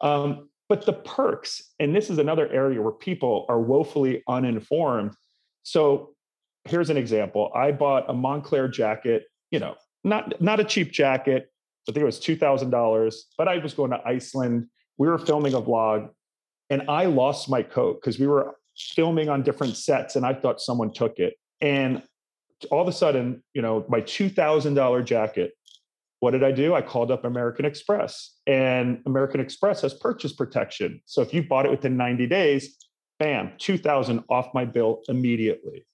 um, 0.00 0.48
but 0.68 0.86
the 0.86 0.92
perks, 0.92 1.62
and 1.78 1.94
this 1.94 2.10
is 2.10 2.18
another 2.18 2.48
area 2.52 2.80
where 2.80 2.92
people 2.92 3.44
are 3.48 3.60
woefully 3.60 4.22
uninformed. 4.28 5.12
So 5.62 6.14
here's 6.64 6.90
an 6.90 6.96
example. 6.96 7.50
I 7.54 7.72
bought 7.72 8.08
a 8.08 8.12
Moncler 8.14 8.72
jacket, 8.72 9.24
you 9.50 9.58
know, 9.58 9.74
not 10.04 10.40
not 10.40 10.60
a 10.60 10.64
cheap 10.64 10.92
jacket. 10.92 11.50
I 11.88 11.92
think 11.92 12.02
it 12.02 12.04
was 12.04 12.20
two 12.20 12.36
thousand 12.36 12.70
dollars, 12.70 13.26
but 13.36 13.48
I 13.48 13.58
was 13.58 13.74
going 13.74 13.90
to 13.90 14.00
Iceland. 14.06 14.66
We 14.98 15.08
were 15.08 15.18
filming 15.18 15.54
a 15.54 15.60
vlog. 15.60 16.10
and 16.70 16.82
I 16.88 17.06
lost 17.06 17.50
my 17.50 17.62
coat 17.62 18.00
because 18.00 18.18
we 18.18 18.26
were 18.26 18.54
filming 18.76 19.28
on 19.28 19.42
different 19.42 19.76
sets 19.76 20.16
and 20.16 20.24
I 20.24 20.32
thought 20.32 20.60
someone 20.60 20.92
took 20.92 21.18
it. 21.18 21.34
And 21.60 22.02
all 22.70 22.82
of 22.82 22.88
a 22.88 22.92
sudden, 22.92 23.42
you 23.54 23.62
know, 23.62 23.84
my 23.88 24.00
$2,000 24.00 25.04
jacket, 25.04 25.52
what 26.20 26.32
did 26.32 26.44
I 26.44 26.52
do? 26.52 26.74
I 26.74 26.82
called 26.82 27.10
up 27.10 27.24
American 27.24 27.64
Express 27.64 28.36
and 28.46 29.00
American 29.06 29.40
Express 29.40 29.80
has 29.82 29.94
purchase 29.94 30.32
protection. 30.32 31.00
So 31.06 31.22
if 31.22 31.32
you 31.32 31.42
bought 31.42 31.64
it 31.64 31.70
within 31.70 31.96
90 31.96 32.26
days, 32.26 32.76
bam, 33.18 33.52
2000 33.58 34.24
off 34.28 34.48
my 34.52 34.64
bill 34.64 35.00
immediately. 35.08 35.86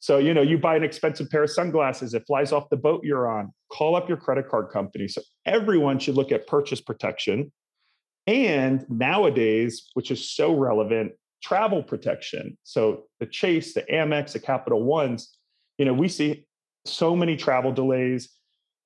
So, 0.00 0.16
you 0.16 0.32
know, 0.32 0.40
you 0.40 0.58
buy 0.58 0.76
an 0.76 0.82
expensive 0.82 1.30
pair 1.30 1.42
of 1.42 1.50
sunglasses, 1.50 2.14
it 2.14 2.24
flies 2.26 2.52
off 2.52 2.70
the 2.70 2.76
boat 2.76 3.02
you're 3.04 3.30
on. 3.30 3.52
Call 3.70 3.94
up 3.94 4.08
your 4.08 4.16
credit 4.16 4.48
card 4.48 4.70
company. 4.70 5.08
So, 5.08 5.20
everyone 5.44 5.98
should 5.98 6.14
look 6.14 6.32
at 6.32 6.46
purchase 6.46 6.80
protection. 6.80 7.52
And 8.26 8.86
nowadays, 8.88 9.90
which 9.92 10.10
is 10.10 10.30
so 10.30 10.54
relevant, 10.54 11.12
travel 11.42 11.82
protection. 11.82 12.56
So, 12.64 13.04
the 13.18 13.26
Chase, 13.26 13.74
the 13.74 13.82
Amex, 13.82 14.32
the 14.32 14.40
Capital 14.40 14.82
Ones, 14.82 15.36
you 15.80 15.86
know, 15.86 15.94
we 15.94 16.08
see 16.08 16.44
so 16.84 17.16
many 17.16 17.36
travel 17.36 17.72
delays. 17.72 18.28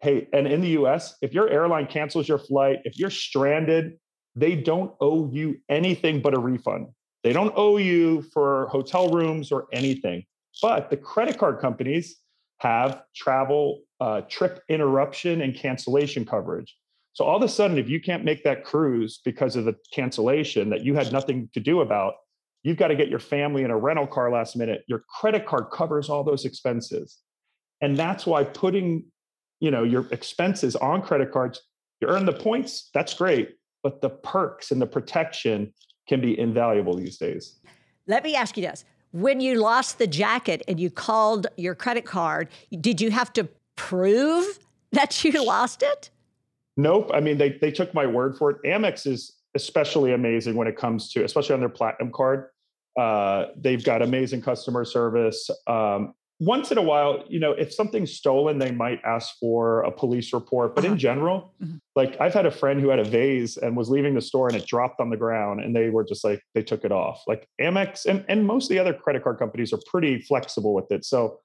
Hey, 0.01 0.29
and 0.33 0.47
in 0.47 0.61
the 0.61 0.69
US, 0.81 1.17
if 1.23 1.35
your 1.35 1.49
airline 1.49 1.89
cancels 1.89 2.29
your 2.29 2.39
flight, 2.39 2.79
if 2.85 3.01
you're 3.01 3.11
stranded, 3.11 3.99
they 4.37 4.55
don't 4.55 4.95
owe 5.01 5.29
you 5.33 5.57
anything 5.69 6.23
but 6.23 6.35
a 6.35 6.39
refund. 6.39 6.87
They 7.25 7.33
don't 7.33 7.53
owe 7.57 7.79
you 7.79 8.23
for 8.33 8.69
hotel 8.69 9.11
rooms 9.11 9.51
or 9.51 9.67
anything. 9.73 10.25
But 10.63 10.89
the 10.89 10.97
credit 10.97 11.37
card 11.37 11.59
companies 11.59 12.19
have 12.59 13.03
travel 13.17 13.81
uh, 13.99 14.21
trip 14.29 14.63
interruption 14.69 15.41
and 15.41 15.53
cancellation 15.53 16.25
coverage. 16.25 16.77
So 17.15 17.25
all 17.25 17.37
of 17.37 17.43
a 17.43 17.49
sudden, 17.49 17.77
if 17.77 17.89
you 17.89 18.01
can't 18.01 18.23
make 18.23 18.45
that 18.45 18.65
cruise 18.65 19.21
because 19.25 19.57
of 19.57 19.65
the 19.65 19.75
cancellation 19.93 20.71
that 20.71 20.85
you 20.85 20.95
had 20.95 21.13
nothing 21.13 21.51
to 21.55 21.61
do 21.61 21.81
about, 21.81 22.15
you've 22.65 22.79
got 22.79 22.89
to 22.89 22.97
get 22.97 23.09
your 23.09 23.21
family 23.21 23.63
in 23.63 23.71
a 23.71 23.77
rental 23.77 24.07
car 24.07 24.33
last 24.33 24.57
minute. 24.57 24.83
Your 24.89 25.05
credit 25.21 25.47
card 25.47 25.67
covers 25.71 26.09
all 26.09 26.25
those 26.25 26.45
expenses. 26.45 27.19
And 27.81 27.97
that's 27.97 28.27
why 28.27 28.43
putting, 28.43 29.05
you 29.61 29.71
know, 29.71 29.85
your 29.85 30.07
expenses 30.11 30.75
on 30.75 31.03
credit 31.03 31.31
cards, 31.31 31.61
you 32.01 32.09
earn 32.09 32.25
the 32.25 32.33
points, 32.33 32.91
that's 32.93 33.15
great, 33.15 33.57
but 33.83 34.01
the 34.01 34.11
perks 34.11 34.73
and 34.73 34.81
the 34.81 34.87
protection 34.87 35.73
can 36.09 36.21
be 36.21 36.39
invaluable 36.39 36.97
these 36.97 37.19
days. 37.19 37.61
Let 38.07 38.25
me 38.25 38.35
ask 38.35 38.57
you 38.57 38.63
this 38.63 38.85
when 39.13 39.41
you 39.41 39.61
lost 39.61 39.99
the 39.99 40.07
jacket 40.07 40.63
and 40.67 40.81
you 40.81 40.91
called 40.91 41.47
your 41.57 41.75
credit 41.75 42.05
card, 42.05 42.49
did 42.81 43.01
you 43.01 43.11
have 43.13 43.33
to 43.35 43.49
prove 43.77 44.59
that 44.93 45.23
you 45.23 45.45
lost 45.45 45.83
it? 45.83 46.11
Nope. 46.77 47.11
I 47.15 47.21
mean, 47.21 47.39
they 47.39 47.51
they 47.51 47.71
took 47.71 47.95
my 47.95 48.07
word 48.07 48.37
for 48.37 48.51
it. 48.51 48.63
Amex 48.65 49.07
is 49.07 49.35
especially 49.55 50.13
amazing 50.13 50.57
when 50.57 50.67
it 50.67 50.77
comes 50.77 51.13
to, 51.13 51.25
especially 51.25 51.55
on 51.55 51.61
their 51.61 51.69
platinum 51.69 52.11
card. 52.11 52.49
Uh, 52.97 53.47
they've 53.57 53.85
got 53.85 54.03
amazing 54.03 54.43
customer 54.43 54.85
service. 54.85 55.51
Um, 55.67 56.15
once 56.41 56.73
in 56.73 56.79
a 56.79 56.83
while, 56.83 57.25
you 57.29 57.39
know, 57.39 57.53
if 57.53 57.73
something's 57.73 58.13
stolen, 58.13 58.59
they 58.59 58.73
might 58.73 59.01
ask 59.05 59.39
for 59.39 59.83
a 59.83 59.91
police 59.91 60.33
report. 60.33 60.75
But 60.75 60.85
uh-huh. 60.85 60.95
in 60.95 60.99
general, 60.99 61.55
mm-hmm. 61.63 61.77
like 61.95 62.21
I've 62.21 62.35
had 62.35 62.45
a 62.45 62.51
friend 62.51 62.81
who 62.81 62.89
had 62.89 62.99
a 62.99 63.05
vase 63.05 63.57
and 63.57 63.77
was 63.77 63.89
leaving 63.89 64.15
the 64.15 64.21
store 64.21 64.49
and 64.49 64.57
it 64.57 64.67
dropped 64.67 65.01
on 65.01 65.11
the 65.11 65.17
ground 65.17 65.61
and 65.61 65.75
they 65.75 65.91
were 65.91 66.05
just 66.05 66.25
like, 66.25 66.43
they 66.55 66.63
took 66.63 66.85
it 66.85 66.93
off. 66.93 67.23
Like 67.27 67.49
Amex 67.61 68.07
and, 68.07 68.25
and 68.29 68.47
most 68.47 68.65
of 68.65 68.71
the 68.71 68.79
other 68.79 68.93
credit 68.93 69.23
card 69.23 69.39
companies 69.39 69.73
are 69.73 69.81
pretty 69.87 70.21
flexible 70.21 70.75
with 70.75 70.91
it. 70.91 71.05
So, 71.05 71.41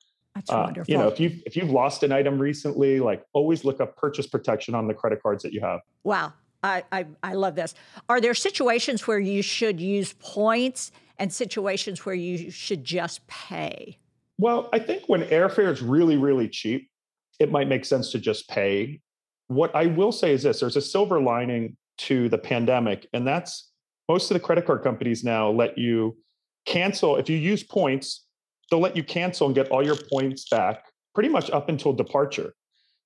uh, 0.49 0.71
you 0.87 0.97
know, 0.97 1.07
if 1.07 1.19
you 1.19 1.37
if 1.45 1.55
you've 1.55 1.71
lost 1.71 2.03
an 2.03 2.11
item 2.11 2.39
recently, 2.39 2.99
like 2.99 3.23
always 3.33 3.65
look 3.65 3.81
up 3.81 3.97
purchase 3.97 4.25
protection 4.25 4.73
on 4.73 4.87
the 4.87 4.93
credit 4.93 5.21
cards 5.21 5.43
that 5.43 5.53
you 5.53 5.59
have. 5.61 5.81
Wow. 6.03 6.33
I, 6.63 6.83
I, 6.91 7.05
I 7.23 7.33
love 7.33 7.55
this. 7.55 7.73
Are 8.09 8.19
there 8.19 8.33
situations 8.33 9.07
where 9.07 9.19
you 9.19 9.41
should 9.41 9.79
use 9.79 10.13
points 10.19 10.91
and 11.19 11.31
situations 11.31 12.05
where 12.05 12.15
you 12.15 12.49
should 12.49 12.83
just 12.83 13.25
pay? 13.27 13.99
Well, 14.37 14.69
I 14.71 14.79
think 14.79 15.03
when 15.07 15.23
airfare 15.23 15.71
is 15.71 15.81
really, 15.81 16.17
really 16.17 16.47
cheap, 16.47 16.89
it 17.39 17.51
might 17.51 17.67
make 17.67 17.85
sense 17.85 18.11
to 18.11 18.19
just 18.19 18.47
pay. 18.49 19.01
What 19.47 19.75
I 19.75 19.87
will 19.87 20.11
say 20.11 20.33
is 20.33 20.43
this 20.43 20.61
there's 20.61 20.77
a 20.77 20.81
silver 20.81 21.21
lining 21.21 21.75
to 21.99 22.29
the 22.29 22.37
pandemic, 22.37 23.07
and 23.13 23.27
that's 23.27 23.69
most 24.07 24.31
of 24.31 24.35
the 24.35 24.39
credit 24.39 24.65
card 24.65 24.81
companies 24.81 25.23
now 25.23 25.49
let 25.49 25.77
you 25.77 26.17
cancel. 26.65 27.17
If 27.17 27.29
you 27.29 27.37
use 27.37 27.63
points, 27.63 28.25
they'll 28.71 28.79
let 28.79 28.95
you 28.95 29.03
cancel 29.03 29.47
and 29.47 29.55
get 29.55 29.69
all 29.69 29.85
your 29.85 29.97
points 30.11 30.47
back 30.49 30.85
pretty 31.13 31.29
much 31.29 31.49
up 31.51 31.69
until 31.69 31.93
departure. 31.93 32.53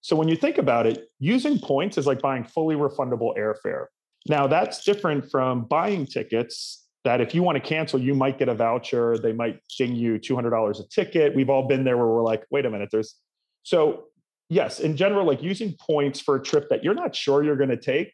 So 0.01 0.15
when 0.15 0.27
you 0.27 0.35
think 0.35 0.57
about 0.57 0.85
it, 0.85 1.07
using 1.19 1.57
points 1.57 1.97
is 1.97 2.05
like 2.05 2.21
buying 2.21 2.43
fully 2.43 2.75
refundable 2.75 3.35
airfare. 3.37 3.85
Now, 4.27 4.47
that's 4.47 4.83
different 4.83 5.31
from 5.31 5.63
buying 5.65 6.05
tickets 6.05 6.82
that 7.03 7.21
if 7.21 7.35
you 7.35 7.43
want 7.43 7.57
to 7.57 7.61
cancel, 7.61 7.99
you 7.99 8.13
might 8.13 8.39
get 8.39 8.49
a 8.49 8.53
voucher. 8.53 9.17
They 9.17 9.33
might 9.33 9.59
ding 9.77 9.95
you 9.95 10.19
$200 10.19 10.79
a 10.79 10.87
ticket. 10.89 11.35
We've 11.35 11.49
all 11.49 11.67
been 11.67 11.83
there 11.83 11.97
where 11.97 12.07
we're 12.07 12.23
like, 12.23 12.45
wait 12.49 12.65
a 12.65 12.69
minute, 12.69 12.89
there's 12.91 13.15
so 13.63 14.05
yes, 14.49 14.79
in 14.79 14.95
general, 14.95 15.25
like 15.25 15.41
using 15.41 15.75
points 15.79 16.19
for 16.19 16.35
a 16.35 16.43
trip 16.43 16.69
that 16.69 16.83
you're 16.83 16.93
not 16.93 17.15
sure 17.15 17.43
you're 17.43 17.57
going 17.57 17.69
to 17.69 17.77
take, 17.77 18.13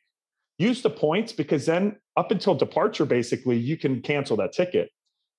use 0.57 0.81
the 0.81 0.89
points 0.89 1.33
because 1.33 1.65
then 1.65 1.97
up 2.17 2.31
until 2.31 2.55
departure, 2.55 3.05
basically, 3.05 3.57
you 3.57 3.77
can 3.77 4.01
cancel 4.01 4.37
that 4.37 4.53
ticket. 4.53 4.89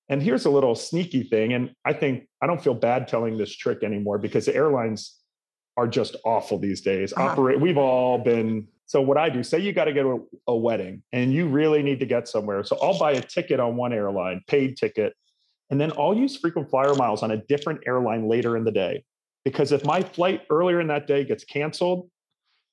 And 0.09 0.23
here's 0.23 0.45
a 0.45 0.51
little 0.51 0.75
sneaky 0.75 1.23
thing. 1.23 1.53
And 1.53 1.73
I 1.85 1.93
think 1.93 2.29
I 2.43 2.47
don't 2.47 2.63
feel 2.63 2.75
bad 2.75 3.07
telling 3.07 3.39
this 3.39 3.55
trick 3.55 3.83
anymore 3.85 4.19
because 4.19 4.47
the 4.47 4.55
airlines 4.55 5.20
are 5.81 5.89
just 5.89 6.15
awful 6.25 6.59
these 6.59 6.83
days. 6.83 7.13
Uh-huh. 7.15 7.29
Operate, 7.29 7.59
we've 7.59 7.79
all 7.79 8.19
been 8.19 8.69
so 8.85 9.01
what 9.01 9.17
I 9.17 9.31
do, 9.31 9.45
say 9.45 9.61
you 9.61 9.73
got 9.73 9.85
to 9.85 9.93
go 9.93 10.03
to 10.03 10.29
a, 10.49 10.53
a 10.53 10.57
wedding 10.57 11.05
and 11.13 11.33
you 11.33 11.47
really 11.47 11.81
need 11.81 12.01
to 12.01 12.07
get 12.07 12.27
somewhere. 12.27 12.65
So 12.65 12.77
I'll 12.83 12.99
buy 12.99 13.13
a 13.13 13.21
ticket 13.21 13.61
on 13.61 13.77
one 13.77 13.93
airline, 13.93 14.43
paid 14.49 14.77
ticket, 14.77 15.15
and 15.71 15.81
then 15.81 15.93
I'll 15.97 16.13
use 16.13 16.37
frequent 16.37 16.69
flyer 16.69 16.95
miles 16.95 17.23
on 17.23 17.31
a 17.31 17.37
different 17.37 17.83
airline 17.87 18.29
later 18.29 18.57
in 18.57 18.65
the 18.65 18.73
day. 18.73 19.05
Because 19.45 19.71
if 19.71 19.85
my 19.85 20.03
flight 20.03 20.43
earlier 20.51 20.81
in 20.81 20.89
that 20.89 21.07
day 21.07 21.25
gets 21.25 21.45
canceled, 21.45 22.11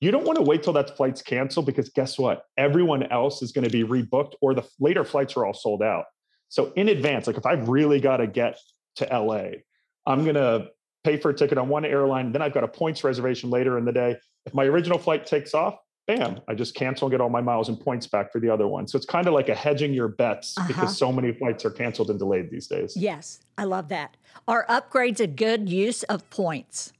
you 0.00 0.10
don't 0.10 0.24
want 0.24 0.36
to 0.36 0.42
wait 0.42 0.64
till 0.64 0.72
that 0.72 0.96
flight's 0.96 1.22
canceled 1.22 1.66
because 1.66 1.88
guess 1.88 2.18
what? 2.18 2.42
Everyone 2.56 3.04
else 3.04 3.40
is 3.40 3.52
going 3.52 3.64
to 3.64 3.70
be 3.70 3.84
rebooked 3.84 4.32
or 4.40 4.54
the 4.54 4.68
later 4.80 5.04
flights 5.04 5.36
are 5.36 5.46
all 5.46 5.54
sold 5.54 5.82
out. 5.82 6.06
So 6.48 6.72
in 6.74 6.88
advance, 6.88 7.28
like 7.28 7.36
if 7.36 7.46
I've 7.46 7.68
really 7.68 8.00
got 8.00 8.16
to 8.18 8.26
get 8.26 8.58
to 8.96 9.04
LA, 9.04 9.60
I'm 10.04 10.24
going 10.24 10.34
to 10.34 10.70
pay 11.08 11.16
for 11.16 11.30
a 11.30 11.34
ticket 11.34 11.56
on 11.56 11.68
one 11.68 11.84
airline. 11.84 12.32
Then 12.32 12.42
I've 12.42 12.52
got 12.52 12.64
a 12.64 12.68
points 12.68 13.02
reservation 13.02 13.48
later 13.50 13.78
in 13.78 13.84
the 13.84 13.92
day. 13.92 14.16
If 14.44 14.52
my 14.54 14.64
original 14.64 14.98
flight 14.98 15.24
takes 15.24 15.54
off, 15.54 15.76
bam, 16.06 16.40
I 16.48 16.54
just 16.54 16.74
cancel 16.74 17.06
and 17.06 17.12
get 17.12 17.20
all 17.20 17.30
my 17.30 17.40
miles 17.40 17.68
and 17.68 17.80
points 17.80 18.06
back 18.06 18.30
for 18.30 18.40
the 18.40 18.50
other 18.50 18.66
one. 18.66 18.86
So 18.86 18.96
it's 18.96 19.06
kind 19.06 19.26
of 19.26 19.32
like 19.32 19.48
a 19.48 19.54
hedging 19.54 19.94
your 19.94 20.08
bets 20.08 20.56
uh-huh. 20.58 20.68
because 20.68 20.98
so 20.98 21.10
many 21.10 21.32
flights 21.32 21.64
are 21.64 21.70
canceled 21.70 22.10
and 22.10 22.18
delayed 22.18 22.50
these 22.50 22.66
days. 22.66 22.94
Yes, 22.96 23.40
I 23.56 23.64
love 23.64 23.88
that. 23.88 24.16
Are 24.46 24.66
upgrades 24.66 25.20
a 25.20 25.26
good 25.26 25.68
use 25.68 26.02
of 26.04 26.28
points? 26.30 26.92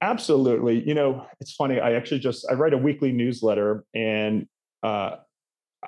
Absolutely. 0.00 0.86
You 0.86 0.94
know, 0.94 1.26
it's 1.40 1.52
funny. 1.52 1.80
I 1.80 1.94
actually 1.94 2.20
just 2.20 2.46
I 2.50 2.54
write 2.54 2.72
a 2.72 2.78
weekly 2.78 3.12
newsletter 3.12 3.84
and 3.94 4.46
uh 4.82 5.16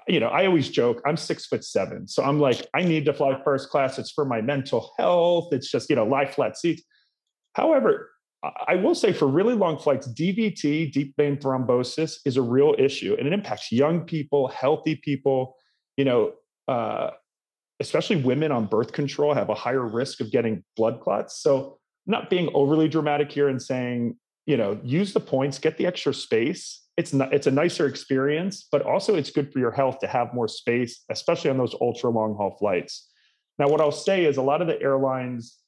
you 0.06 0.20
know, 0.20 0.28
I 0.28 0.46
always 0.46 0.68
joke, 0.68 1.02
I'm 1.04 1.16
six 1.16 1.46
foot 1.46 1.64
seven. 1.64 2.06
So 2.06 2.22
I'm 2.22 2.38
like, 2.38 2.64
I 2.74 2.82
need 2.84 3.04
to 3.06 3.12
fly 3.12 3.40
first 3.42 3.70
class. 3.70 3.98
It's 3.98 4.10
for 4.10 4.24
my 4.24 4.40
mental 4.40 4.92
health. 4.98 5.52
It's 5.52 5.68
just, 5.68 5.90
you 5.90 5.96
know, 5.96 6.06
lie 6.06 6.26
flat 6.26 6.56
seats. 6.56 6.82
However, 7.54 8.10
I 8.42 8.76
will 8.76 8.94
say 8.94 9.12
for 9.12 9.28
really 9.28 9.54
long 9.54 9.78
flights, 9.78 10.08
DVT, 10.08 10.92
deep 10.92 11.14
vein 11.16 11.36
thrombosis, 11.36 12.18
is 12.24 12.36
a 12.36 12.42
real 12.42 12.74
issue, 12.78 13.14
and 13.18 13.26
it 13.26 13.32
impacts 13.32 13.70
young 13.70 14.02
people, 14.02 14.48
healthy 14.48 14.96
people. 14.96 15.56
You 15.96 16.04
know, 16.06 16.32
uh, 16.68 17.10
especially 17.80 18.16
women 18.16 18.50
on 18.52 18.66
birth 18.66 18.92
control 18.92 19.34
have 19.34 19.50
a 19.50 19.54
higher 19.54 19.86
risk 19.86 20.20
of 20.20 20.30
getting 20.30 20.64
blood 20.76 21.00
clots. 21.00 21.42
So, 21.42 21.78
not 22.06 22.30
being 22.30 22.48
overly 22.54 22.88
dramatic 22.88 23.30
here 23.30 23.48
and 23.48 23.60
saying, 23.60 24.16
you 24.46 24.56
know, 24.56 24.80
use 24.82 25.12
the 25.12 25.20
points, 25.20 25.58
get 25.58 25.76
the 25.76 25.86
extra 25.86 26.14
space. 26.14 26.82
It's 26.96 27.12
not, 27.12 27.32
it's 27.32 27.46
a 27.46 27.50
nicer 27.50 27.86
experience, 27.86 28.66
but 28.72 28.82
also 28.82 29.14
it's 29.14 29.30
good 29.30 29.52
for 29.52 29.58
your 29.58 29.70
health 29.70 29.98
to 30.00 30.06
have 30.06 30.34
more 30.34 30.48
space, 30.48 31.04
especially 31.10 31.50
on 31.50 31.58
those 31.58 31.74
ultra 31.80 32.10
long 32.10 32.34
haul 32.36 32.56
flights. 32.58 33.08
Now, 33.58 33.68
what 33.68 33.80
I'll 33.80 33.92
say 33.92 34.24
is 34.24 34.38
a 34.38 34.42
lot 34.42 34.62
of 34.62 34.66
the 34.66 34.80
airlines 34.80 35.58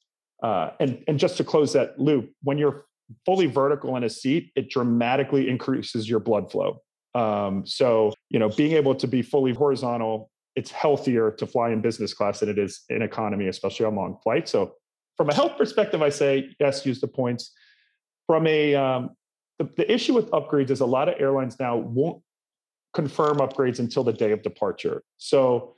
uh, 0.41 0.71
and, 0.79 1.03
and 1.07 1.19
just 1.19 1.37
to 1.37 1.43
close 1.43 1.73
that 1.73 1.99
loop, 1.99 2.31
when 2.41 2.57
you're 2.57 2.85
fully 3.25 3.45
vertical 3.45 3.95
in 3.95 4.03
a 4.03 4.09
seat, 4.09 4.51
it 4.55 4.69
dramatically 4.69 5.49
increases 5.49 6.09
your 6.09 6.19
blood 6.19 6.51
flow. 6.51 6.81
Um, 7.15 7.65
so, 7.65 8.13
you 8.29 8.39
know, 8.39 8.49
being 8.49 8.73
able 8.73 8.95
to 8.95 9.07
be 9.07 9.21
fully 9.21 9.53
horizontal, 9.53 10.31
it's 10.55 10.71
healthier 10.71 11.31
to 11.31 11.47
fly 11.47 11.69
in 11.69 11.81
business 11.81 12.13
class 12.13 12.39
than 12.39 12.49
it 12.49 12.57
is 12.57 12.81
in 12.89 13.01
economy, 13.01 13.47
especially 13.47 13.85
on 13.85 13.95
long 13.95 14.17
flights. 14.23 14.51
So, 14.51 14.73
from 15.17 15.29
a 15.29 15.33
health 15.33 15.57
perspective, 15.57 16.01
I 16.01 16.09
say 16.09 16.49
yes, 16.59 16.85
use 16.85 16.99
the 16.99 17.07
points. 17.07 17.51
From 18.25 18.47
a 18.47 18.73
um, 18.73 19.11
the, 19.59 19.69
the 19.77 19.91
issue 19.91 20.13
with 20.13 20.29
upgrades 20.31 20.71
is 20.71 20.79
a 20.79 20.85
lot 20.85 21.07
of 21.07 21.15
airlines 21.19 21.59
now 21.59 21.77
won't 21.77 22.23
confirm 22.93 23.37
upgrades 23.37 23.79
until 23.79 24.03
the 24.03 24.13
day 24.13 24.31
of 24.31 24.41
departure. 24.41 25.03
So 25.17 25.75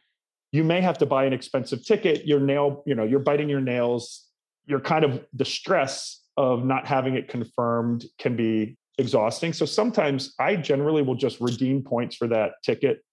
you 0.52 0.64
may 0.64 0.82
have 0.82 0.98
to 1.00 1.06
buy 1.06 1.26
an 1.26 1.34
expensive 1.34 1.86
ticket. 1.86 2.26
Your 2.26 2.40
nail, 2.40 2.84
you 2.86 2.96
know, 2.96 3.04
you're 3.04 3.20
biting 3.20 3.50
your 3.50 3.62
nails 3.62 4.25
you're 4.68 4.80
kind 4.80 5.06
of 5.06 5.26
the 5.34 5.46
stress 5.46 6.22
of 6.38 6.66
not 6.66 6.86
having 6.86 7.16
it 7.16 7.28
confirmed 7.28 8.06
can 8.20 8.36
be 8.36 8.78
exhausting. 8.98 9.54
So 9.54 9.66
sometimes 9.66 10.34
I 10.40 10.56
generally 10.56 11.02
will 11.02 11.16
just 11.16 11.40
redeem 11.40 11.84
points 11.84 12.16
for 12.16 12.28
that 12.28 12.54
ticket 12.64 13.04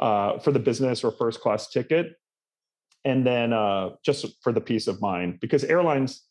uh, 0.00 0.38
for 0.38 0.52
the 0.52 0.58
business 0.58 1.02
or 1.02 1.10
first 1.10 1.40
class 1.40 1.68
ticket, 1.68 2.14
and 3.04 3.26
then 3.26 3.52
uh, 3.52 3.90
just 4.04 4.26
for 4.42 4.52
the 4.52 4.60
peace 4.60 4.86
of 4.86 5.00
mind 5.00 5.40
because 5.40 5.64
airlines, 5.64 6.24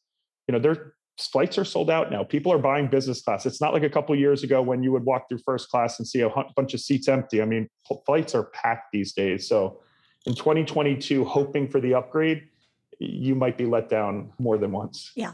you 0.48 0.54
know, 0.54 0.60
their 0.60 0.94
flights 1.20 1.58
are 1.58 1.66
sold 1.66 1.90
out 1.90 2.12
now. 2.12 2.24
People 2.24 2.54
are 2.54 2.60
buying 2.60 2.88
business 2.88 3.22
class. 3.22 3.46
It's 3.46 3.60
not 3.60 3.74
like 3.74 3.84
a 3.84 3.90
couple 3.90 4.16
years 4.16 4.44
ago 4.44 4.62
when 4.62 4.84
you 4.84 4.92
would 4.92 5.04
walk 5.04 5.28
through 5.28 5.40
first 5.40 5.70
class 5.70 6.00
and 6.00 6.08
see 6.08 6.22
a 6.22 6.30
bunch 6.56 6.74
of 6.74 6.80
seats 6.80 7.08
empty. 7.08 7.42
I 7.42 7.46
mean, 7.46 7.68
flights 8.06 8.36
are 8.36 8.44
packed 8.44 8.92
these 8.94 9.14
days. 9.14 9.48
So 9.48 9.82
in 10.26 10.36
2022, 10.36 11.26
hoping 11.26 11.68
for 11.68 11.82
the 11.82 11.96
upgrade, 11.96 12.44
you 13.00 13.36
might 13.36 13.58
be 13.58 13.66
let 13.66 13.90
down 13.90 14.32
more 14.40 14.58
than 14.58 14.72
once. 14.72 15.12
Yeah. 15.16 15.34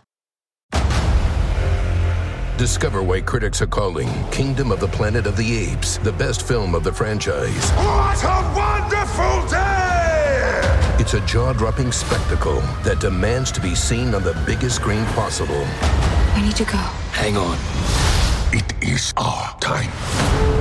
Discover 2.57 3.01
why 3.03 3.19
critics 3.19 3.61
are 3.61 3.67
calling 3.67 4.07
Kingdom 4.31 4.71
of 4.71 4.79
the 4.79 4.87
Planet 4.87 5.25
of 5.25 5.35
the 5.35 5.57
Apes 5.57 5.97
the 5.97 6.13
best 6.13 6.47
film 6.47 6.75
of 6.75 6.83
the 6.83 6.93
franchise. 6.93 7.71
What 7.71 8.23
a 8.23 8.53
wonderful 8.55 9.49
day! 9.49 10.93
It's 10.99 11.15
a 11.15 11.21
jaw 11.25 11.53
dropping 11.53 11.91
spectacle 11.91 12.61
that 12.83 12.99
demands 12.99 13.51
to 13.53 13.61
be 13.61 13.75
seen 13.75 14.13
on 14.13 14.23
the 14.23 14.39
biggest 14.45 14.75
screen 14.75 15.03
possible. 15.07 15.63
I 15.65 16.41
need 16.45 16.55
to 16.57 16.65
go. 16.65 16.77
Hang 17.11 17.35
on. 17.37 18.12
It 18.55 18.83
is 18.83 19.11
our 19.17 19.57
time. 19.59 19.89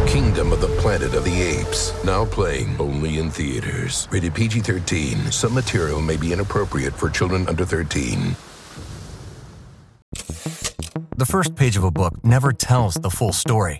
Kingdom 0.08 0.50
of 0.50 0.62
the 0.62 0.68
Planet 0.80 1.12
of 1.12 1.24
the 1.24 1.42
Apes. 1.42 1.92
Now 2.02 2.24
playing 2.24 2.80
only 2.80 3.18
in 3.18 3.30
theaters. 3.30 4.08
Rated 4.10 4.34
PG 4.34 4.60
13. 4.60 5.30
Some 5.30 5.52
material 5.52 6.00
may 6.00 6.16
be 6.16 6.32
inappropriate 6.32 6.94
for 6.94 7.10
children 7.10 7.46
under 7.48 7.66
13. 7.66 8.34
The 11.18 11.26
first 11.26 11.54
page 11.54 11.76
of 11.76 11.84
a 11.84 11.90
book 11.90 12.24
never 12.24 12.50
tells 12.50 12.94
the 12.94 13.10
full 13.10 13.34
story. 13.34 13.78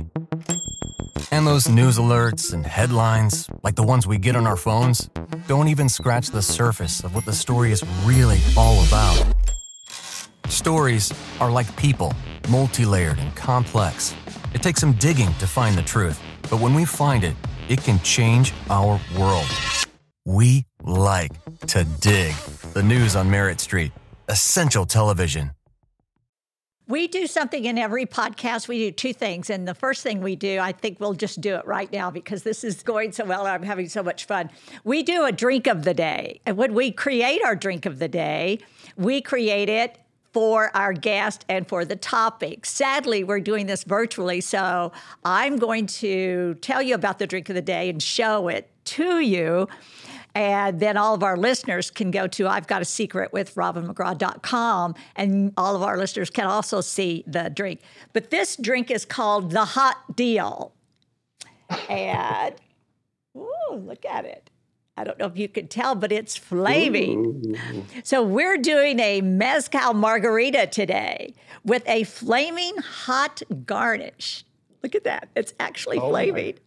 And 1.30 1.46
those 1.46 1.70
news 1.70 1.96
alerts 1.96 2.52
and 2.52 2.66
headlines, 2.66 3.48
like 3.62 3.76
the 3.76 3.82
ones 3.82 4.06
we 4.06 4.18
get 4.18 4.36
on 4.36 4.46
our 4.46 4.58
phones, 4.58 5.08
don't 5.48 5.68
even 5.68 5.88
scratch 5.88 6.28
the 6.28 6.42
surface 6.42 7.02
of 7.02 7.14
what 7.14 7.24
the 7.24 7.32
story 7.32 7.72
is 7.72 7.82
really 8.04 8.42
all 8.58 8.84
about. 8.84 9.24
Stories 10.52 11.10
are 11.40 11.50
like 11.50 11.74
people, 11.76 12.12
multi 12.50 12.84
layered 12.84 13.18
and 13.18 13.34
complex. 13.34 14.14
It 14.52 14.62
takes 14.62 14.80
some 14.80 14.92
digging 14.92 15.32
to 15.36 15.46
find 15.46 15.78
the 15.78 15.82
truth, 15.82 16.20
but 16.50 16.60
when 16.60 16.74
we 16.74 16.84
find 16.84 17.24
it, 17.24 17.34
it 17.70 17.82
can 17.82 17.98
change 18.00 18.52
our 18.68 19.00
world. 19.18 19.46
We 20.26 20.66
like 20.82 21.32
to 21.68 21.84
dig. 22.00 22.34
The 22.74 22.82
news 22.82 23.16
on 23.16 23.30
Merit 23.30 23.60
Street. 23.60 23.92
Essential 24.28 24.84
television. 24.84 25.52
We 26.86 27.08
do 27.08 27.26
something 27.26 27.64
in 27.64 27.78
every 27.78 28.04
podcast. 28.04 28.68
We 28.68 28.78
do 28.78 28.90
two 28.90 29.14
things. 29.14 29.48
And 29.48 29.66
the 29.66 29.74
first 29.74 30.02
thing 30.02 30.20
we 30.20 30.36
do, 30.36 30.58
I 30.58 30.72
think 30.72 31.00
we'll 31.00 31.14
just 31.14 31.40
do 31.40 31.54
it 31.54 31.66
right 31.66 31.90
now 31.90 32.10
because 32.10 32.42
this 32.42 32.62
is 32.62 32.82
going 32.82 33.12
so 33.12 33.24
well. 33.24 33.46
I'm 33.46 33.62
having 33.62 33.88
so 33.88 34.02
much 34.02 34.26
fun. 34.26 34.50
We 34.84 35.02
do 35.02 35.24
a 35.24 35.32
drink 35.32 35.66
of 35.66 35.84
the 35.84 35.94
day. 35.94 36.42
And 36.44 36.58
when 36.58 36.74
we 36.74 36.92
create 36.92 37.42
our 37.42 37.56
drink 37.56 37.86
of 37.86 37.98
the 37.98 38.08
day, 38.08 38.58
we 38.98 39.22
create 39.22 39.70
it 39.70 39.96
for 40.32 40.74
our 40.74 40.92
guest 40.92 41.44
and 41.48 41.68
for 41.68 41.84
the 41.84 41.96
topic. 41.96 42.64
Sadly, 42.64 43.22
we're 43.22 43.40
doing 43.40 43.66
this 43.66 43.84
virtually, 43.84 44.40
so 44.40 44.92
I'm 45.24 45.56
going 45.56 45.86
to 45.86 46.54
tell 46.54 46.82
you 46.82 46.94
about 46.94 47.18
the 47.18 47.26
drink 47.26 47.48
of 47.48 47.54
the 47.54 47.62
day 47.62 47.88
and 47.88 48.02
show 48.02 48.48
it 48.48 48.70
to 48.84 49.20
you. 49.20 49.68
And 50.34 50.80
then 50.80 50.96
all 50.96 51.14
of 51.14 51.22
our 51.22 51.36
listeners 51.36 51.90
can 51.90 52.10
go 52.10 52.26
to 52.26 52.48
I've 52.48 52.66
Got 52.66 52.80
a 52.80 52.86
Secret 52.86 53.34
with 53.34 53.54
RobinMcGraw.com, 53.54 54.94
and 55.14 55.52
all 55.58 55.76
of 55.76 55.82
our 55.82 55.98
listeners 55.98 56.30
can 56.30 56.46
also 56.46 56.80
see 56.80 57.22
the 57.26 57.50
drink. 57.50 57.80
But 58.14 58.30
this 58.30 58.56
drink 58.56 58.90
is 58.90 59.04
called 59.04 59.50
the 59.50 59.66
Hot 59.66 60.16
Deal. 60.16 60.72
And, 61.90 62.54
ooh, 63.36 63.74
look 63.74 64.06
at 64.06 64.24
it. 64.24 64.48
I 64.96 65.04
don't 65.04 65.18
know 65.18 65.26
if 65.26 65.38
you 65.38 65.48
can 65.48 65.68
tell, 65.68 65.94
but 65.94 66.12
it's 66.12 66.36
flaming. 66.36 67.56
Ooh. 67.56 67.84
So 68.04 68.22
we're 68.22 68.58
doing 68.58 69.00
a 69.00 69.22
mezcal 69.22 69.94
margarita 69.94 70.66
today 70.66 71.34
with 71.64 71.82
a 71.88 72.04
flaming 72.04 72.76
hot 72.76 73.42
garnish. 73.64 74.44
Look 74.82 74.94
at 74.94 75.04
that. 75.04 75.30
It's 75.34 75.54
actually 75.58 75.98
oh 75.98 76.10
flaming. 76.10 76.58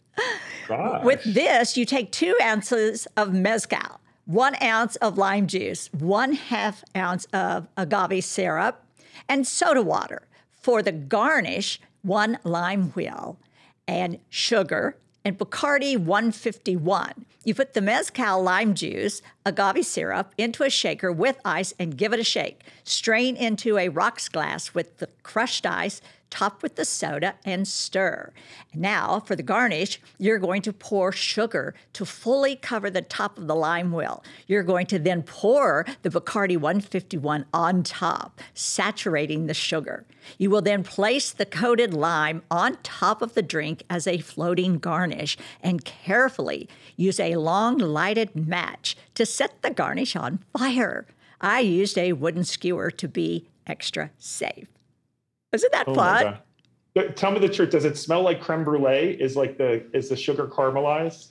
With 1.04 1.22
this, 1.22 1.76
you 1.76 1.84
take 1.84 2.10
two 2.10 2.34
ounces 2.42 3.06
of 3.16 3.32
mezcal, 3.32 4.00
one 4.24 4.60
ounce 4.62 4.96
of 4.96 5.18
lime 5.18 5.46
juice, 5.46 5.88
one 5.92 6.32
half 6.32 6.82
ounce 6.96 7.26
of 7.26 7.68
agave 7.76 8.24
syrup, 8.24 8.82
and 9.28 9.46
soda 9.46 9.82
water. 9.82 10.26
For 10.50 10.82
the 10.82 10.92
garnish, 10.92 11.80
one 12.02 12.38
lime 12.42 12.90
wheel 12.90 13.38
and 13.86 14.18
sugar 14.28 14.96
and 15.26 15.36
Bacardi 15.36 15.98
151. 15.98 17.26
You 17.42 17.52
put 17.52 17.74
the 17.74 17.80
mezcal 17.80 18.40
lime 18.44 18.74
juice, 18.74 19.22
agave 19.44 19.84
syrup 19.84 20.32
into 20.38 20.62
a 20.62 20.70
shaker 20.70 21.10
with 21.10 21.40
ice 21.44 21.74
and 21.80 21.98
give 21.98 22.12
it 22.12 22.20
a 22.20 22.24
shake. 22.24 22.60
Strain 22.84 23.34
into 23.34 23.76
a 23.76 23.88
rocks 23.88 24.28
glass 24.28 24.72
with 24.72 24.98
the 24.98 25.08
crushed 25.24 25.66
ice, 25.66 26.00
top 26.30 26.62
with 26.62 26.76
the 26.76 26.84
soda, 26.84 27.34
and 27.44 27.66
stir. 27.66 28.32
Now, 28.74 29.20
for 29.20 29.36
the 29.36 29.42
garnish, 29.42 30.00
you're 30.18 30.38
going 30.38 30.62
to 30.62 30.72
pour 30.72 31.12
sugar 31.12 31.74
to 31.94 32.04
fully 32.04 32.56
cover 32.56 32.90
the 32.90 33.02
top 33.02 33.38
of 33.38 33.46
the 33.46 33.54
lime 33.54 33.92
wheel. 33.92 34.22
You're 34.46 34.62
going 34.62 34.86
to 34.86 34.98
then 34.98 35.22
pour 35.22 35.86
the 36.02 36.10
Bacardi 36.10 36.56
151 36.56 37.46
on 37.52 37.82
top, 37.82 38.40
saturating 38.54 39.46
the 39.46 39.54
sugar. 39.54 40.04
You 40.38 40.50
will 40.50 40.62
then 40.62 40.82
place 40.82 41.32
the 41.32 41.46
coated 41.46 41.94
lime 41.94 42.42
on 42.50 42.78
top 42.82 43.22
of 43.22 43.34
the 43.34 43.42
drink 43.42 43.82
as 43.88 44.06
a 44.06 44.18
floating 44.18 44.78
garnish 44.78 45.38
and 45.62 45.84
carefully 45.84 46.68
use 46.96 47.20
a 47.20 47.36
long 47.36 47.78
lighted 47.78 48.34
match 48.34 48.96
to 49.14 49.24
set 49.24 49.62
the 49.62 49.70
garnish 49.70 50.16
on 50.16 50.40
fire. 50.56 51.06
I 51.40 51.60
used 51.60 51.98
a 51.98 52.14
wooden 52.14 52.44
skewer 52.44 52.90
to 52.90 53.08
be 53.08 53.48
extra 53.66 54.10
safe. 54.18 54.75
Isn't 55.52 55.72
that 55.72 55.88
oh 55.88 55.94
fun? 55.94 56.38
Tell 57.14 57.30
me 57.30 57.38
the 57.38 57.48
truth. 57.48 57.70
Does 57.70 57.84
it 57.84 57.98
smell 57.98 58.22
like 58.22 58.40
creme 58.40 58.64
brulee? 58.64 59.16
Is 59.20 59.36
like 59.36 59.58
the 59.58 59.84
is 59.94 60.08
the 60.08 60.16
sugar 60.16 60.46
caramelized? 60.46 61.28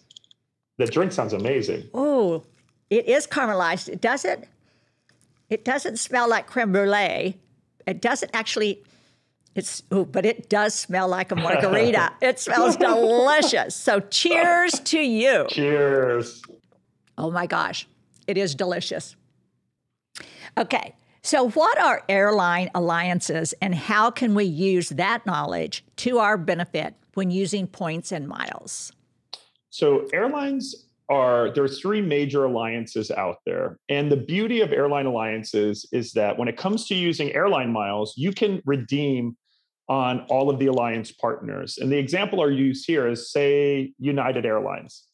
The 0.77 0.85
drink 0.85 1.11
sounds 1.11 1.33
amazing. 1.33 1.89
Oh, 1.93 2.43
it 2.89 3.07
is 3.07 3.25
caramelized. 3.25 3.89
It 3.89 4.01
doesn't. 4.01 4.45
It 5.49 5.65
doesn't 5.65 5.97
smell 5.97 6.29
like 6.29 6.47
creme 6.47 6.71
brulee. 6.71 7.39
It 7.87 8.01
doesn't 8.01 8.31
actually. 8.33 8.83
It's 9.55 9.83
oh, 9.89 10.05
but 10.05 10.25
it 10.25 10.49
does 10.49 10.73
smell 10.75 11.07
like 11.07 11.31
a 11.31 11.35
margarita. 11.35 12.11
it 12.21 12.39
smells 12.39 12.75
delicious. 12.75 13.73
So 13.75 14.01
cheers 14.01 14.73
to 14.81 14.99
you. 14.99 15.45
Cheers. 15.49 16.41
Oh 17.17 17.31
my 17.31 17.47
gosh, 17.47 17.87
it 18.27 18.37
is 18.37 18.53
delicious. 18.53 19.15
Okay, 20.57 20.93
so, 21.25 21.49
what 21.49 21.79
are 21.79 22.03
airline 22.07 22.69
alliances 22.75 23.55
and 23.59 23.73
how 23.73 24.11
can 24.11 24.35
we 24.35 24.43
use 24.43 24.89
that 24.89 25.25
knowledge 25.25 25.83
to 25.95 26.19
our 26.19 26.37
benefit 26.37 26.93
when 27.15 27.31
using 27.31 27.65
points 27.65 28.11
and 28.11 28.27
miles? 28.27 28.91
So, 29.71 30.05
airlines 30.13 30.85
are 31.09 31.51
there's 31.55 31.81
three 31.81 31.99
major 31.99 32.45
alliances 32.45 33.09
out 33.09 33.37
there. 33.43 33.79
And 33.89 34.11
the 34.11 34.17
beauty 34.17 34.61
of 34.61 34.71
airline 34.71 35.07
alliances 35.07 35.89
is 35.91 36.11
that 36.11 36.37
when 36.37 36.47
it 36.47 36.57
comes 36.57 36.85
to 36.89 36.95
using 36.95 37.33
airline 37.33 37.71
miles, 37.71 38.13
you 38.15 38.31
can 38.31 38.61
redeem 38.63 39.35
on 39.89 40.27
all 40.29 40.51
of 40.51 40.59
the 40.59 40.67
alliance 40.67 41.11
partners. 41.11 41.79
And 41.79 41.91
the 41.91 41.97
example 41.97 42.41
I 42.41 42.49
use 42.49 42.85
here 42.85 43.07
is 43.07 43.31
say 43.31 43.93
United 43.97 44.45
Airlines. 44.45 45.07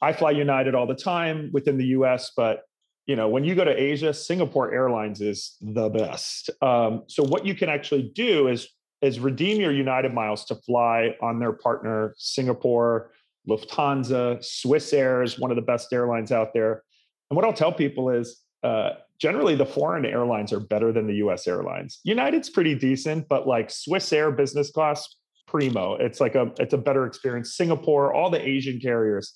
I 0.00 0.12
fly 0.12 0.30
United 0.30 0.76
all 0.76 0.86
the 0.86 0.94
time 0.94 1.50
within 1.52 1.78
the 1.78 1.86
US, 1.86 2.30
but 2.36 2.60
you 3.08 3.16
know, 3.16 3.26
when 3.26 3.42
you 3.42 3.54
go 3.54 3.64
to 3.64 3.74
Asia, 3.74 4.12
Singapore 4.12 4.72
Airlines 4.72 5.22
is 5.22 5.56
the 5.62 5.88
best. 5.88 6.50
Um, 6.60 7.04
so 7.08 7.24
what 7.24 7.46
you 7.46 7.54
can 7.54 7.68
actually 7.68 8.12
do 8.14 8.46
is 8.46 8.68
is 9.00 9.18
redeem 9.18 9.60
your 9.60 9.72
United 9.72 10.12
miles 10.12 10.44
to 10.44 10.56
fly 10.56 11.14
on 11.22 11.38
their 11.38 11.52
partner 11.52 12.14
Singapore, 12.18 13.12
Lufthansa, 13.48 14.44
Swiss 14.44 14.92
Air 14.92 15.22
is 15.22 15.38
one 15.38 15.50
of 15.50 15.56
the 15.56 15.62
best 15.62 15.92
airlines 15.92 16.32
out 16.32 16.52
there. 16.52 16.82
And 17.30 17.36
what 17.36 17.44
I'll 17.44 17.52
tell 17.52 17.72
people 17.72 18.10
is 18.10 18.42
uh, 18.64 18.90
generally 19.20 19.54
the 19.54 19.64
foreign 19.64 20.04
airlines 20.04 20.52
are 20.52 20.58
better 20.60 20.92
than 20.92 21.06
the 21.06 21.14
US 21.14 21.46
airlines. 21.46 22.00
United's 22.02 22.50
pretty 22.50 22.74
decent, 22.74 23.28
but 23.28 23.46
like 23.46 23.70
Swiss 23.70 24.12
Air 24.12 24.32
business 24.32 24.70
class, 24.70 25.08
primo. 25.46 25.94
It's 25.94 26.20
like 26.20 26.34
a 26.34 26.52
it's 26.58 26.74
a 26.74 26.78
better 26.78 27.06
experience. 27.06 27.56
Singapore, 27.56 28.12
all 28.12 28.30
the 28.30 28.46
Asian 28.46 28.80
carriers 28.80 29.34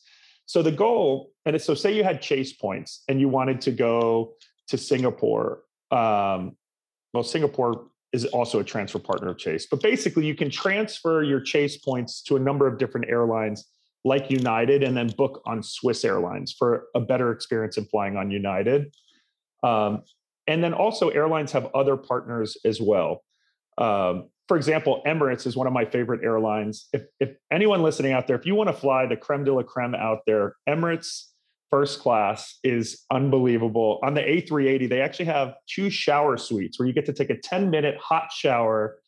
so 0.53 0.61
the 0.61 0.71
goal, 0.71 1.33
and 1.47 1.59
so 1.63 1.73
say 1.73 1.97
you 1.97 2.05
had 2.05 2.21
chase 2.21 2.53
points 2.53 3.05
and 3.09 3.19
you 3.19 3.27
wanted 3.27 3.63
to 3.63 3.71
go 3.71 4.35
to 4.69 4.77
Singapore. 4.77 5.63
Um, 5.91 6.59
well, 7.15 7.23
Singapore 7.23 7.87
is 8.13 8.27
also 8.27 8.59
a 8.59 8.65
transfer 8.65 8.99
partner 8.99 9.31
of 9.31 9.39
Chase, 9.39 9.67
but 9.71 9.81
basically 9.81 10.27
you 10.27 10.35
can 10.35 10.51
transfer 10.51 11.23
your 11.23 11.41
Chase 11.41 11.79
points 11.79 12.21
to 12.25 12.37
a 12.37 12.39
number 12.39 12.67
of 12.67 12.77
different 12.77 13.09
airlines 13.09 13.65
like 14.05 14.31
United 14.31 14.83
and 14.83 14.95
then 14.95 15.07
book 15.17 15.41
on 15.47 15.63
Swiss 15.63 16.05
Airlines 16.05 16.53
for 16.53 16.85
a 16.95 17.01
better 17.01 17.33
experience 17.33 17.79
in 17.79 17.87
flying 17.87 18.19
on 18.19 18.31
United. 18.31 18.95
Um, 19.63 20.03
and 20.47 20.63
then 20.63 20.75
also 20.75 21.09
airlines 21.09 21.53
have 21.53 21.71
other 21.75 21.97
partners 21.97 22.59
as 22.67 22.79
well. 22.79 23.25
Um, 23.79 24.29
for 24.53 24.57
example, 24.59 25.01
Emirates 25.07 25.47
is 25.47 25.57
one 25.57 25.67
of 25.67 25.73
my 25.73 25.87
favorite 25.87 26.23
airlines. 26.23 26.91
If, 26.93 27.05
if 27.21 27.31
anyone 27.51 27.83
listening 27.83 28.13
out 28.13 28.27
there, 28.27 28.37
if 28.37 28.45
you 28.45 28.55
want 28.55 28.69
to 28.69 28.75
fly 28.75 29.07
the 29.07 29.17
creme 29.17 29.45
de 29.45 29.55
la 29.55 29.63
creme 29.63 29.95
out 29.95 30.19
there, 30.27 30.57
Emirates 30.69 31.29
first 31.71 32.01
class 32.01 32.59
is 32.63 33.03
unbelievable. 33.11 33.99
On 34.05 34.13
the 34.13 34.21
A380, 34.21 34.91
they 34.91 35.01
actually 35.01 35.25
have 35.25 35.55
two 35.67 35.89
shower 35.89 36.37
suites 36.37 36.79
where 36.79 36.87
you 36.87 36.93
get 36.93 37.07
to 37.07 37.15
take 37.15 37.31
a 37.31 37.39
10 37.39 37.71
minute 37.71 37.97
hot 37.97 38.31
shower 38.31 38.99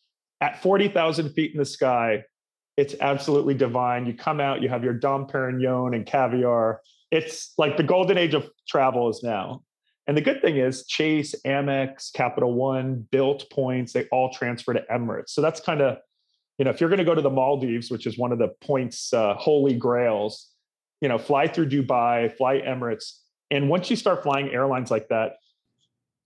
at 0.40 0.62
40,000 0.62 1.34
feet 1.34 1.52
in 1.52 1.58
the 1.58 1.66
sky. 1.66 2.22
It's 2.78 2.94
absolutely 3.02 3.52
divine. 3.52 4.06
You 4.06 4.14
come 4.14 4.40
out, 4.40 4.62
you 4.62 4.70
have 4.70 4.82
your 4.82 4.94
Dom 4.94 5.26
Perignon 5.26 5.94
and 5.94 6.06
caviar. 6.06 6.80
It's 7.10 7.52
like 7.58 7.76
the 7.76 7.82
golden 7.82 8.16
age 8.16 8.32
of 8.32 8.48
travel 8.66 9.10
is 9.10 9.22
now. 9.22 9.62
And 10.06 10.16
the 10.16 10.20
good 10.20 10.42
thing 10.42 10.56
is 10.56 10.86
Chase, 10.86 11.34
Amex, 11.46 12.12
Capital 12.12 12.52
One, 12.52 13.06
Bilt 13.10 13.50
points, 13.50 13.92
they 13.92 14.06
all 14.12 14.30
transfer 14.32 14.74
to 14.74 14.82
Emirates. 14.92 15.30
So 15.30 15.40
that's 15.40 15.60
kind 15.60 15.80
of, 15.80 15.98
you 16.58 16.64
know, 16.64 16.70
if 16.70 16.80
you're 16.80 16.90
going 16.90 16.98
to 16.98 17.04
go 17.04 17.14
to 17.14 17.22
the 17.22 17.30
Maldives, 17.30 17.90
which 17.90 18.06
is 18.06 18.18
one 18.18 18.30
of 18.30 18.38
the 18.38 18.48
points 18.60 19.12
uh, 19.12 19.34
holy 19.34 19.74
grails, 19.74 20.50
you 21.00 21.08
know, 21.08 21.18
fly 21.18 21.46
through 21.46 21.68
Dubai, 21.68 22.34
fly 22.36 22.60
Emirates. 22.60 23.18
And 23.50 23.68
once 23.68 23.90
you 23.90 23.96
start 23.96 24.22
flying 24.22 24.50
airlines 24.50 24.90
like 24.90 25.08
that, 25.08 25.36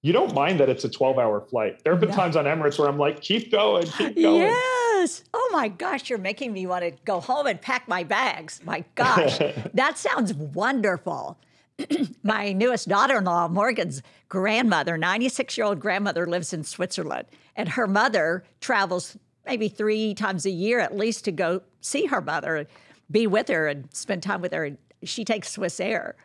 you 0.02 0.12
don't 0.12 0.34
mind 0.34 0.60
that 0.60 0.68
it's 0.68 0.84
a 0.84 0.88
12 0.88 1.18
hour 1.18 1.40
flight. 1.40 1.82
There 1.82 1.92
have 1.92 2.00
been 2.00 2.12
times 2.12 2.36
on 2.36 2.44
Emirates 2.44 2.78
where 2.78 2.88
I'm 2.88 2.98
like, 2.98 3.20
keep 3.20 3.50
going, 3.50 3.84
keep 3.86 4.14
going. 4.16 4.42
Yes. 4.42 5.24
Oh 5.34 5.50
my 5.52 5.68
gosh, 5.68 6.08
you're 6.08 6.18
making 6.18 6.52
me 6.52 6.66
want 6.66 6.84
to 6.84 6.92
go 7.04 7.20
home 7.20 7.46
and 7.46 7.60
pack 7.60 7.88
my 7.88 8.04
bags. 8.04 8.60
My 8.64 8.84
gosh, 8.94 9.38
that 9.74 9.98
sounds 9.98 10.34
wonderful. 10.34 11.36
my 12.22 12.52
newest 12.52 12.88
daughter 12.88 13.18
in 13.18 13.24
law, 13.24 13.48
Morgan's 13.48 14.02
grandmother, 14.28 14.96
96 14.96 15.56
year 15.56 15.66
old 15.66 15.80
grandmother, 15.80 16.26
lives 16.26 16.52
in 16.52 16.64
Switzerland. 16.64 17.26
And 17.56 17.68
her 17.70 17.86
mother 17.86 18.44
travels 18.60 19.16
maybe 19.46 19.68
three 19.68 20.14
times 20.14 20.46
a 20.46 20.50
year 20.50 20.80
at 20.80 20.96
least 20.96 21.24
to 21.24 21.32
go 21.32 21.62
see 21.80 22.06
her 22.06 22.20
mother, 22.20 22.66
be 23.10 23.26
with 23.26 23.48
her, 23.48 23.66
and 23.66 23.92
spend 23.94 24.22
time 24.22 24.40
with 24.40 24.52
her. 24.52 24.76
She 25.04 25.24
takes 25.24 25.52
Swiss 25.52 25.80
Air 25.80 26.16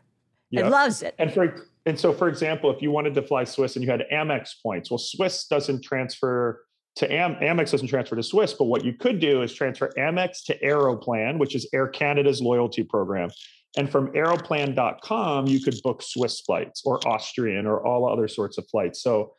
and 0.51 0.69
loves 0.69 1.01
it. 1.01 1.15
And 1.17 1.33
for 1.33 1.67
and 1.85 1.99
so, 1.99 2.13
for 2.13 2.29
example, 2.29 2.71
if 2.71 2.81
you 2.81 2.91
wanted 2.91 3.13
to 3.15 3.21
fly 3.21 3.43
Swiss 3.43 3.75
and 3.75 3.83
you 3.83 3.91
had 3.91 4.05
Amex 4.11 4.51
points, 4.61 4.89
well, 4.89 4.97
Swiss 4.97 5.47
doesn't 5.47 5.83
transfer 5.83 6.63
to 6.95 7.11
Am- 7.11 7.35
Amex 7.35 7.71
doesn't 7.71 7.87
transfer 7.87 8.15
to 8.15 8.23
Swiss, 8.23 8.53
but 8.53 8.65
what 8.65 8.85
you 8.85 8.93
could 8.93 9.19
do 9.19 9.41
is 9.41 9.53
transfer 9.53 9.91
Amex 9.97 10.45
to 10.45 10.57
Aeroplan, 10.63 11.39
which 11.39 11.55
is 11.55 11.67
Air 11.73 11.87
Canada's 11.87 12.41
loyalty 12.41 12.83
program. 12.83 13.29
And 13.77 13.89
from 13.89 14.09
aeroplan.com, 14.09 15.47
you 15.47 15.59
could 15.59 15.81
book 15.83 16.01
Swiss 16.01 16.41
flights 16.41 16.83
or 16.85 17.05
Austrian 17.07 17.65
or 17.65 17.85
all 17.85 18.07
other 18.07 18.27
sorts 18.27 18.57
of 18.57 18.67
flights. 18.69 19.01
So, 19.01 19.33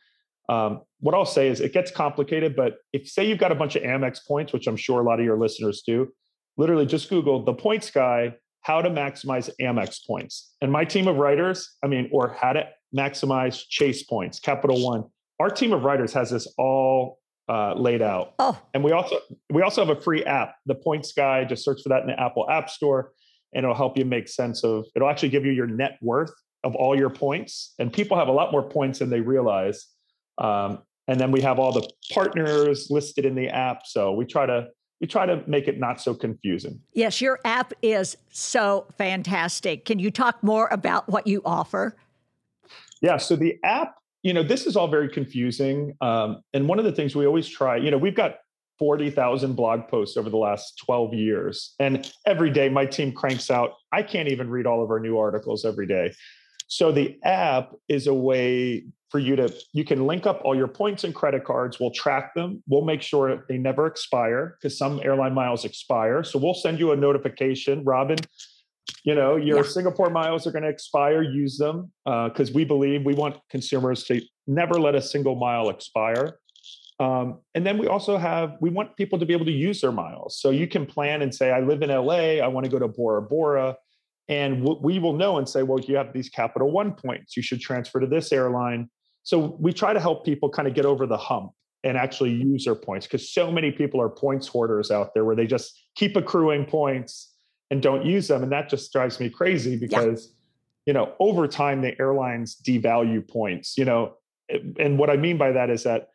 um, 0.47 0.81
what 0.99 1.15
I'll 1.15 1.25
say 1.25 1.47
is 1.47 1.59
it 1.59 1.73
gets 1.73 1.89
complicated, 1.89 2.55
but 2.55 2.77
if 2.93 3.09
say 3.09 3.27
you've 3.27 3.39
got 3.39 3.51
a 3.51 3.55
bunch 3.55 3.75
of 3.75 3.81
Amex 3.81 4.19
points, 4.27 4.53
which 4.53 4.67
I'm 4.67 4.75
sure 4.75 4.99
a 4.99 5.03
lot 5.03 5.19
of 5.19 5.25
your 5.25 5.39
listeners 5.39 5.81
do, 5.85 6.11
literally 6.55 6.85
just 6.85 7.09
Google 7.09 7.43
the 7.43 7.53
points 7.53 7.89
guy, 7.89 8.35
how 8.61 8.81
to 8.81 8.89
maximize 8.89 9.49
Amex 9.59 10.05
points. 10.05 10.53
And 10.61 10.71
my 10.71 10.85
team 10.85 11.07
of 11.07 11.17
writers, 11.17 11.75
I 11.83 11.87
mean, 11.87 12.09
or 12.11 12.35
how 12.39 12.53
to 12.53 12.67
maximize 12.95 13.63
Chase 13.69 14.03
points, 14.03 14.39
Capital 14.39 14.83
One. 14.85 15.05
Our 15.39 15.49
team 15.49 15.73
of 15.73 15.83
writers 15.83 16.13
has 16.13 16.29
this 16.29 16.47
all 16.57 17.19
uh, 17.49 17.73
laid 17.73 18.01
out. 18.01 18.33
Oh. 18.39 18.59
And 18.73 18.83
we 18.83 18.91
also 18.91 19.19
we 19.51 19.61
also 19.61 19.85
have 19.85 19.95
a 19.95 19.99
free 19.99 20.23
app, 20.23 20.55
the 20.65 20.75
Points 20.75 21.11
Guy. 21.11 21.43
Just 21.43 21.63
search 21.63 21.81
for 21.81 21.89
that 21.89 22.01
in 22.01 22.07
the 22.07 22.19
Apple 22.19 22.49
App 22.49 22.69
Store 22.69 23.11
and 23.55 23.63
it'll 23.63 23.75
help 23.75 23.97
you 23.97 24.05
make 24.05 24.27
sense 24.27 24.63
of 24.63 24.85
it'll 24.95 25.09
actually 25.09 25.29
give 25.29 25.45
you 25.45 25.51
your 25.53 25.65
net 25.65 25.97
worth 26.01 26.33
of 26.63 26.75
all 26.75 26.97
your 26.97 27.09
points. 27.09 27.73
And 27.79 27.91
people 27.91 28.17
have 28.17 28.27
a 28.27 28.31
lot 28.31 28.51
more 28.51 28.67
points 28.69 28.99
than 28.99 29.09
they 29.09 29.21
realize. 29.21 29.87
Um, 30.37 30.79
and 31.07 31.19
then 31.19 31.31
we 31.31 31.41
have 31.41 31.57
all 31.57 31.71
the 31.71 31.87
partners 32.13 32.87
listed 32.89 33.25
in 33.25 33.35
the 33.35 33.47
app. 33.47 33.85
So 33.85 34.11
we 34.11 34.25
try 34.25 34.45
to 34.45 34.67
we 35.01 35.07
try 35.07 35.25
to 35.25 35.43
make 35.45 35.67
it 35.67 35.77
not 35.79 36.01
so 36.01 36.13
confusing. 36.13 36.79
Yes 36.93 37.21
your 37.21 37.39
app 37.45 37.73
is 37.81 38.17
so 38.29 38.87
fantastic. 38.97 39.85
Can 39.85 39.99
you 39.99 40.11
talk 40.11 40.43
more 40.43 40.67
about 40.71 41.07
what 41.07 41.25
you 41.25 41.41
offer? 41.45 41.95
Yeah 43.01 43.17
so 43.17 43.35
the 43.35 43.57
app 43.63 43.95
you 44.23 44.33
know 44.33 44.43
this 44.43 44.65
is 44.65 44.75
all 44.75 44.87
very 44.87 45.07
confusing. 45.07 45.95
Um, 46.01 46.41
and 46.53 46.67
one 46.67 46.79
of 46.79 46.85
the 46.85 46.91
things 46.91 47.15
we 47.15 47.25
always 47.25 47.47
try 47.47 47.77
you 47.77 47.89
know 47.91 47.97
we've 47.97 48.15
got 48.15 48.37
40,000 48.79 49.53
blog 49.53 49.87
posts 49.87 50.17
over 50.17 50.29
the 50.29 50.37
last 50.37 50.81
12 50.85 51.13
years. 51.13 51.75
And 51.79 52.11
every 52.25 52.49
day 52.49 52.69
my 52.69 52.85
team 52.85 53.11
cranks 53.11 53.49
out, 53.49 53.73
I 53.91 54.03
can't 54.03 54.29
even 54.29 54.49
read 54.49 54.65
all 54.65 54.83
of 54.83 54.89
our 54.89 54.99
new 54.99 55.17
articles 55.17 55.65
every 55.65 55.87
day. 55.87 56.13
So 56.67 56.91
the 56.91 57.17
app 57.23 57.73
is 57.87 58.07
a 58.07 58.13
way 58.13 58.85
for 59.09 59.19
you 59.19 59.35
to, 59.35 59.53
you 59.71 59.85
can 59.85 60.07
link 60.07 60.25
up 60.25 60.41
all 60.43 60.55
your 60.55 60.67
points 60.67 61.03
and 61.03 61.13
credit 61.13 61.45
cards. 61.45 61.79
We'll 61.79 61.91
track 61.91 62.33
them. 62.33 62.63
We'll 62.67 62.83
make 62.83 63.01
sure 63.01 63.45
they 63.47 63.57
never 63.57 63.85
expire 63.85 64.57
because 64.59 64.77
some 64.77 64.99
airline 65.03 65.33
miles 65.33 65.63
expire. 65.63 66.23
So 66.23 66.39
we'll 66.39 66.55
send 66.55 66.79
you 66.79 66.91
a 66.91 66.95
notification, 66.95 67.83
Robin. 67.83 68.17
You 69.03 69.15
know, 69.15 69.35
your 69.35 69.57
yeah. 69.57 69.69
Singapore 69.69 70.09
miles 70.09 70.47
are 70.47 70.51
going 70.51 70.63
to 70.63 70.69
expire. 70.69 71.21
Use 71.21 71.57
them 71.57 71.91
because 72.03 72.49
uh, 72.49 72.53
we 72.53 72.65
believe 72.65 73.05
we 73.05 73.13
want 73.13 73.37
consumers 73.49 74.03
to 74.05 74.21
never 74.47 74.79
let 74.79 74.95
a 74.95 75.01
single 75.01 75.35
mile 75.35 75.69
expire. 75.69 76.39
Um, 76.99 77.39
and 77.53 77.65
then 77.65 77.77
we 77.77 77.87
also 77.87 78.17
have, 78.17 78.55
we 78.61 78.69
want 78.69 78.95
people 78.95 79.19
to 79.19 79.25
be 79.25 79.33
able 79.33 79.45
to 79.45 79.51
use 79.51 79.81
their 79.81 79.91
miles. 79.91 80.39
So 80.39 80.49
you 80.49 80.67
can 80.67 80.85
plan 80.85 81.21
and 81.21 81.33
say, 81.33 81.51
I 81.51 81.59
live 81.59 81.81
in 81.81 81.89
LA, 81.89 82.39
I 82.41 82.47
want 82.47 82.65
to 82.65 82.71
go 82.71 82.79
to 82.79 82.87
Bora 82.87 83.21
Bora. 83.21 83.77
And 84.27 84.63
we 84.81 84.97
will 84.97 85.13
know 85.13 85.37
and 85.37 85.47
say, 85.47 85.61
well, 85.61 85.79
you 85.79 85.97
have 85.97 86.11
these 86.11 86.29
Capital 86.29 86.71
One 86.71 86.93
points. 86.93 87.37
You 87.37 87.43
should 87.43 87.61
transfer 87.61 87.99
to 87.99 88.07
this 88.07 88.31
airline. 88.31 88.89
So 89.23 89.55
we 89.59 89.71
try 89.71 89.93
to 89.93 89.99
help 89.99 90.25
people 90.25 90.49
kind 90.49 90.67
of 90.67 90.73
get 90.73 90.85
over 90.85 91.05
the 91.05 91.17
hump 91.17 91.51
and 91.83 91.95
actually 91.95 92.31
use 92.31 92.65
their 92.65 92.75
points 92.75 93.05
because 93.05 93.31
so 93.31 93.51
many 93.51 93.71
people 93.71 94.01
are 94.01 94.09
points 94.09 94.47
hoarders 94.47 94.89
out 94.89 95.13
there 95.13 95.23
where 95.25 95.35
they 95.35 95.45
just 95.45 95.79
keep 95.95 96.15
accruing 96.15 96.65
points 96.65 97.33
and 97.69 97.81
don't 97.81 98.03
use 98.03 98.27
them. 98.27 98.41
And 98.41 98.51
that 98.51 98.69
just 98.69 98.91
drives 98.91 99.19
me 99.19 99.29
crazy 99.29 99.77
because, 99.77 100.33
yeah. 100.85 100.91
you 100.91 100.93
know, 100.93 101.13
over 101.19 101.47
time, 101.47 101.81
the 101.81 101.99
airlines 101.99 102.55
devalue 102.55 103.27
points, 103.27 103.77
you 103.77 103.85
know. 103.85 104.15
And 104.79 104.97
what 104.97 105.09
I 105.09 105.17
mean 105.17 105.37
by 105.37 105.51
that 105.51 105.69
is 105.69 105.83
that 105.83 106.09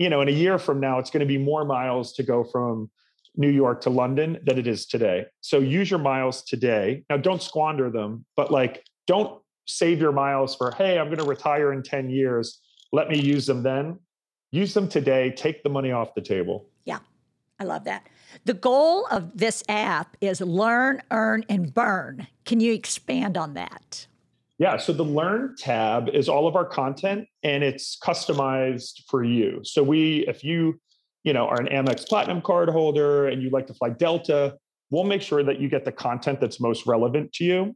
you 0.00 0.08
know, 0.08 0.22
in 0.22 0.28
a 0.28 0.32
year 0.32 0.58
from 0.58 0.80
now, 0.80 0.98
it's 0.98 1.10
going 1.10 1.20
to 1.20 1.26
be 1.26 1.36
more 1.36 1.66
miles 1.66 2.14
to 2.14 2.22
go 2.22 2.42
from 2.42 2.90
New 3.36 3.50
York 3.50 3.82
to 3.82 3.90
London 3.90 4.38
than 4.44 4.58
it 4.58 4.66
is 4.66 4.86
today. 4.86 5.26
So 5.42 5.58
use 5.58 5.90
your 5.90 6.00
miles 6.00 6.42
today. 6.42 7.04
Now, 7.10 7.18
don't 7.18 7.42
squander 7.42 7.90
them, 7.90 8.24
but 8.34 8.50
like, 8.50 8.82
don't 9.06 9.42
save 9.68 10.00
your 10.00 10.12
miles 10.12 10.56
for, 10.56 10.70
hey, 10.70 10.98
I'm 10.98 11.08
going 11.08 11.18
to 11.18 11.24
retire 11.24 11.74
in 11.74 11.82
10 11.82 12.08
years. 12.08 12.60
Let 12.92 13.10
me 13.10 13.20
use 13.20 13.44
them 13.44 13.62
then. 13.62 13.98
Use 14.52 14.72
them 14.72 14.88
today. 14.88 15.32
Take 15.32 15.62
the 15.62 15.68
money 15.68 15.92
off 15.92 16.14
the 16.14 16.22
table. 16.22 16.66
Yeah, 16.86 17.00
I 17.60 17.64
love 17.64 17.84
that. 17.84 18.08
The 18.46 18.54
goal 18.54 19.06
of 19.10 19.36
this 19.36 19.62
app 19.68 20.16
is 20.22 20.40
learn, 20.40 21.02
earn, 21.10 21.44
and 21.50 21.74
burn. 21.74 22.26
Can 22.46 22.60
you 22.60 22.72
expand 22.72 23.36
on 23.36 23.52
that? 23.52 24.06
Yeah, 24.60 24.76
so 24.76 24.92
the 24.92 25.02
Learn 25.02 25.54
tab 25.56 26.10
is 26.10 26.28
all 26.28 26.46
of 26.46 26.54
our 26.54 26.66
content 26.66 27.26
and 27.42 27.64
it's 27.64 27.96
customized 27.98 29.00
for 29.08 29.24
you. 29.24 29.60
So 29.64 29.82
we, 29.82 30.26
if 30.28 30.44
you, 30.44 30.78
you 31.24 31.32
know, 31.32 31.46
are 31.46 31.58
an 31.58 31.68
Amex 31.68 32.06
Platinum 32.06 32.42
card 32.42 32.68
holder 32.68 33.26
and 33.26 33.42
you 33.42 33.48
like 33.48 33.66
to 33.68 33.74
fly 33.74 33.88
Delta, 33.88 34.58
we'll 34.90 35.04
make 35.04 35.22
sure 35.22 35.42
that 35.42 35.60
you 35.60 35.70
get 35.70 35.86
the 35.86 35.92
content 35.92 36.42
that's 36.42 36.60
most 36.60 36.86
relevant 36.86 37.32
to 37.32 37.44
you. 37.44 37.74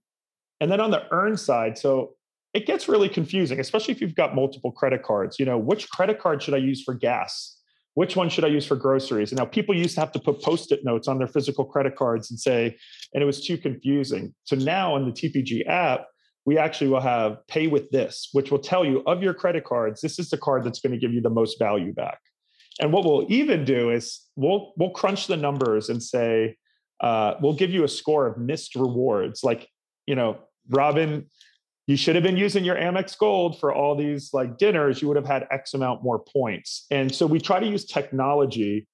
And 0.61 0.71
then 0.71 0.79
on 0.79 0.91
the 0.91 1.05
earn 1.11 1.39
side, 1.39 1.79
so 1.79 2.17
it 2.53 2.67
gets 2.67 2.87
really 2.87 3.09
confusing, 3.09 3.61
especially 3.61 3.95
if 3.95 4.03
you've 4.03 4.15
got 4.15 4.35
multiple 4.35 4.71
credit 4.71 5.03
cards. 5.03 5.39
You 5.39 5.47
know, 5.47 5.57
which 5.57 5.89
credit 5.89 6.21
card 6.21 6.43
should 6.43 6.53
I 6.53 6.59
use 6.59 6.83
for 6.83 6.93
gas? 6.93 7.61
Which 7.95 8.15
one 8.15 8.29
should 8.29 8.45
I 8.45 8.49
use 8.49 8.67
for 8.67 8.77
groceries? 8.77 9.33
And 9.33 9.39
now 9.39 9.47
people 9.47 9.75
used 9.75 9.95
to 9.95 10.01
have 10.01 10.13
to 10.13 10.21
put 10.21 10.43
post-it 10.43 10.81
notes 10.85 11.09
on 11.09 11.17
their 11.17 11.29
physical 11.29 11.65
credit 11.65 11.97
cards 11.97 12.31
and 12.31 12.39
say, 12.39 12.77
and 13.15 13.23
it 13.23 13.27
was 13.27 13.43
too 13.43 13.57
confusing. 13.57 14.35
So 14.45 14.55
now 14.57 14.97
in 14.97 15.07
the 15.07 15.13
TPG 15.13 15.67
app, 15.67 16.09
we 16.47 16.59
actually 16.59 16.89
will 16.89 17.01
have 17.01 17.47
pay 17.49 17.67
with 17.67 17.91
this, 17.91 18.29
which 18.33 18.51
will 18.51 18.59
tell 18.59 18.85
you 18.85 19.03
of 19.07 19.23
your 19.23 19.35
credit 19.35 19.65
cards, 19.65 20.01
this 20.01 20.19
is 20.19 20.31
the 20.31 20.37
card 20.37 20.65
that's 20.65 20.81
going 20.81 20.93
to 20.93 20.99
give 20.99 21.13
you 21.13 21.21
the 21.21 21.31
most 21.31 21.59
value 21.59 21.93
back. 21.93 22.19
And 22.81 22.93
what 22.93 23.05
we'll 23.05 23.27
even 23.29 23.65
do 23.65 23.91
is 23.91 24.21
we'll 24.37 24.73
we'll 24.77 24.91
crunch 24.91 25.27
the 25.27 25.37
numbers 25.37 25.89
and 25.89 26.03
say 26.03 26.57
uh, 27.01 27.35
we'll 27.41 27.55
give 27.55 27.71
you 27.71 27.85
a 27.85 27.89
score 27.89 28.27
of 28.27 28.37
missed 28.37 28.75
rewards. 28.75 29.45
Like 29.45 29.69
you 30.07 30.15
know, 30.15 30.39
Robin, 30.69 31.31
you 31.87 31.97
should 31.97 32.15
have 32.15 32.25
been 32.25 32.37
using 32.37 32.65
your 32.65 32.77
Amex 32.77 33.17
Gold 33.17 33.59
for 33.61 33.73
all 33.73 33.95
these 33.97 34.31
like 34.33 34.59
dinners. 34.59 35.01
You 35.01 35.09
would 35.09 35.17
have 35.17 35.27
had 35.27 35.47
X 35.51 35.75
amount 35.75 36.03
more 36.03 36.19
points. 36.19 36.87
And 36.91 37.15
so 37.15 37.27
we 37.27 37.41
try 37.41 37.61
to 37.61 37.67
use 37.67 37.85
technology 37.85 38.89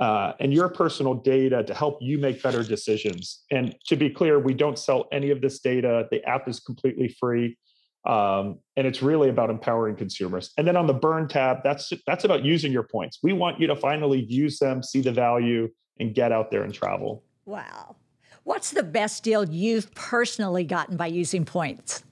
uh, 0.00 0.32
and 0.40 0.52
your 0.52 0.68
personal 0.68 1.14
data 1.14 1.62
to 1.62 1.74
help 1.74 1.98
you 2.00 2.18
make 2.18 2.42
better 2.42 2.64
decisions. 2.64 3.44
And 3.50 3.76
to 3.86 3.96
be 3.96 4.08
clear, 4.08 4.38
we 4.38 4.54
don't 4.54 4.78
sell 4.78 5.06
any 5.12 5.30
of 5.30 5.42
this 5.42 5.60
data. 5.60 6.08
The 6.10 6.24
app 6.24 6.48
is 6.48 6.58
completely 6.58 7.14
free. 7.20 7.58
Um, 8.06 8.60
and 8.76 8.86
it's 8.86 9.02
really 9.02 9.28
about 9.28 9.50
empowering 9.50 9.94
consumers. 9.94 10.52
And 10.56 10.66
then 10.66 10.74
on 10.74 10.86
the 10.86 10.94
burn 10.94 11.28
tab, 11.28 11.58
that's 11.62 11.92
that's 12.06 12.24
about 12.24 12.42
using 12.42 12.72
your 12.72 12.82
points. 12.82 13.18
We 13.22 13.34
want 13.34 13.60
you 13.60 13.66
to 13.66 13.76
finally 13.76 14.24
use 14.24 14.58
them, 14.58 14.82
see 14.82 15.02
the 15.02 15.12
value, 15.12 15.68
and 15.98 16.14
get 16.14 16.32
out 16.32 16.50
there 16.50 16.62
and 16.62 16.72
travel. 16.72 17.22
Wow. 17.44 17.96
What's 18.44 18.70
the 18.70 18.82
best 18.82 19.22
deal 19.22 19.46
you've 19.46 19.94
personally 19.94 20.64
gotten 20.64 20.96
by 20.96 21.08
using 21.08 21.44
points? 21.44 22.02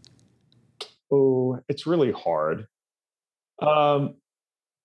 Oh, 1.10 1.58
it's 1.70 1.86
really 1.86 2.12
hard. 2.12 2.66
Um, 3.62 4.16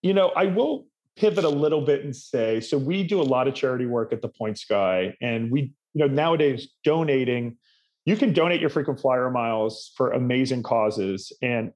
you 0.01 0.13
know, 0.13 0.29
I 0.29 0.45
will 0.45 0.87
pivot 1.15 1.43
a 1.43 1.49
little 1.49 1.82
bit 1.82 2.04
and 2.04 2.15
say, 2.15 2.60
so 2.60 2.78
we 2.78 3.04
do 3.04 3.21
a 3.21 3.23
lot 3.23 3.47
of 3.47 3.54
charity 3.54 3.86
work 3.86 4.13
at 4.13 4.21
the 4.21 4.28
Points 4.28 4.65
Guy 4.65 5.15
and 5.21 5.52
we, 5.52 5.73
you 5.93 6.08
know, 6.08 6.08
nowadays 6.08 6.69
donating, 6.84 7.58
you 8.06 8.17
can 8.17 8.34
donate 8.34 8.60
your 8.60 8.69
frequent 8.69 8.99
flyer 8.99 9.30
miles 9.30 9.91
for 9.95 10.12
amazing 10.12 10.63
causes. 10.63 11.32
And 11.41 11.71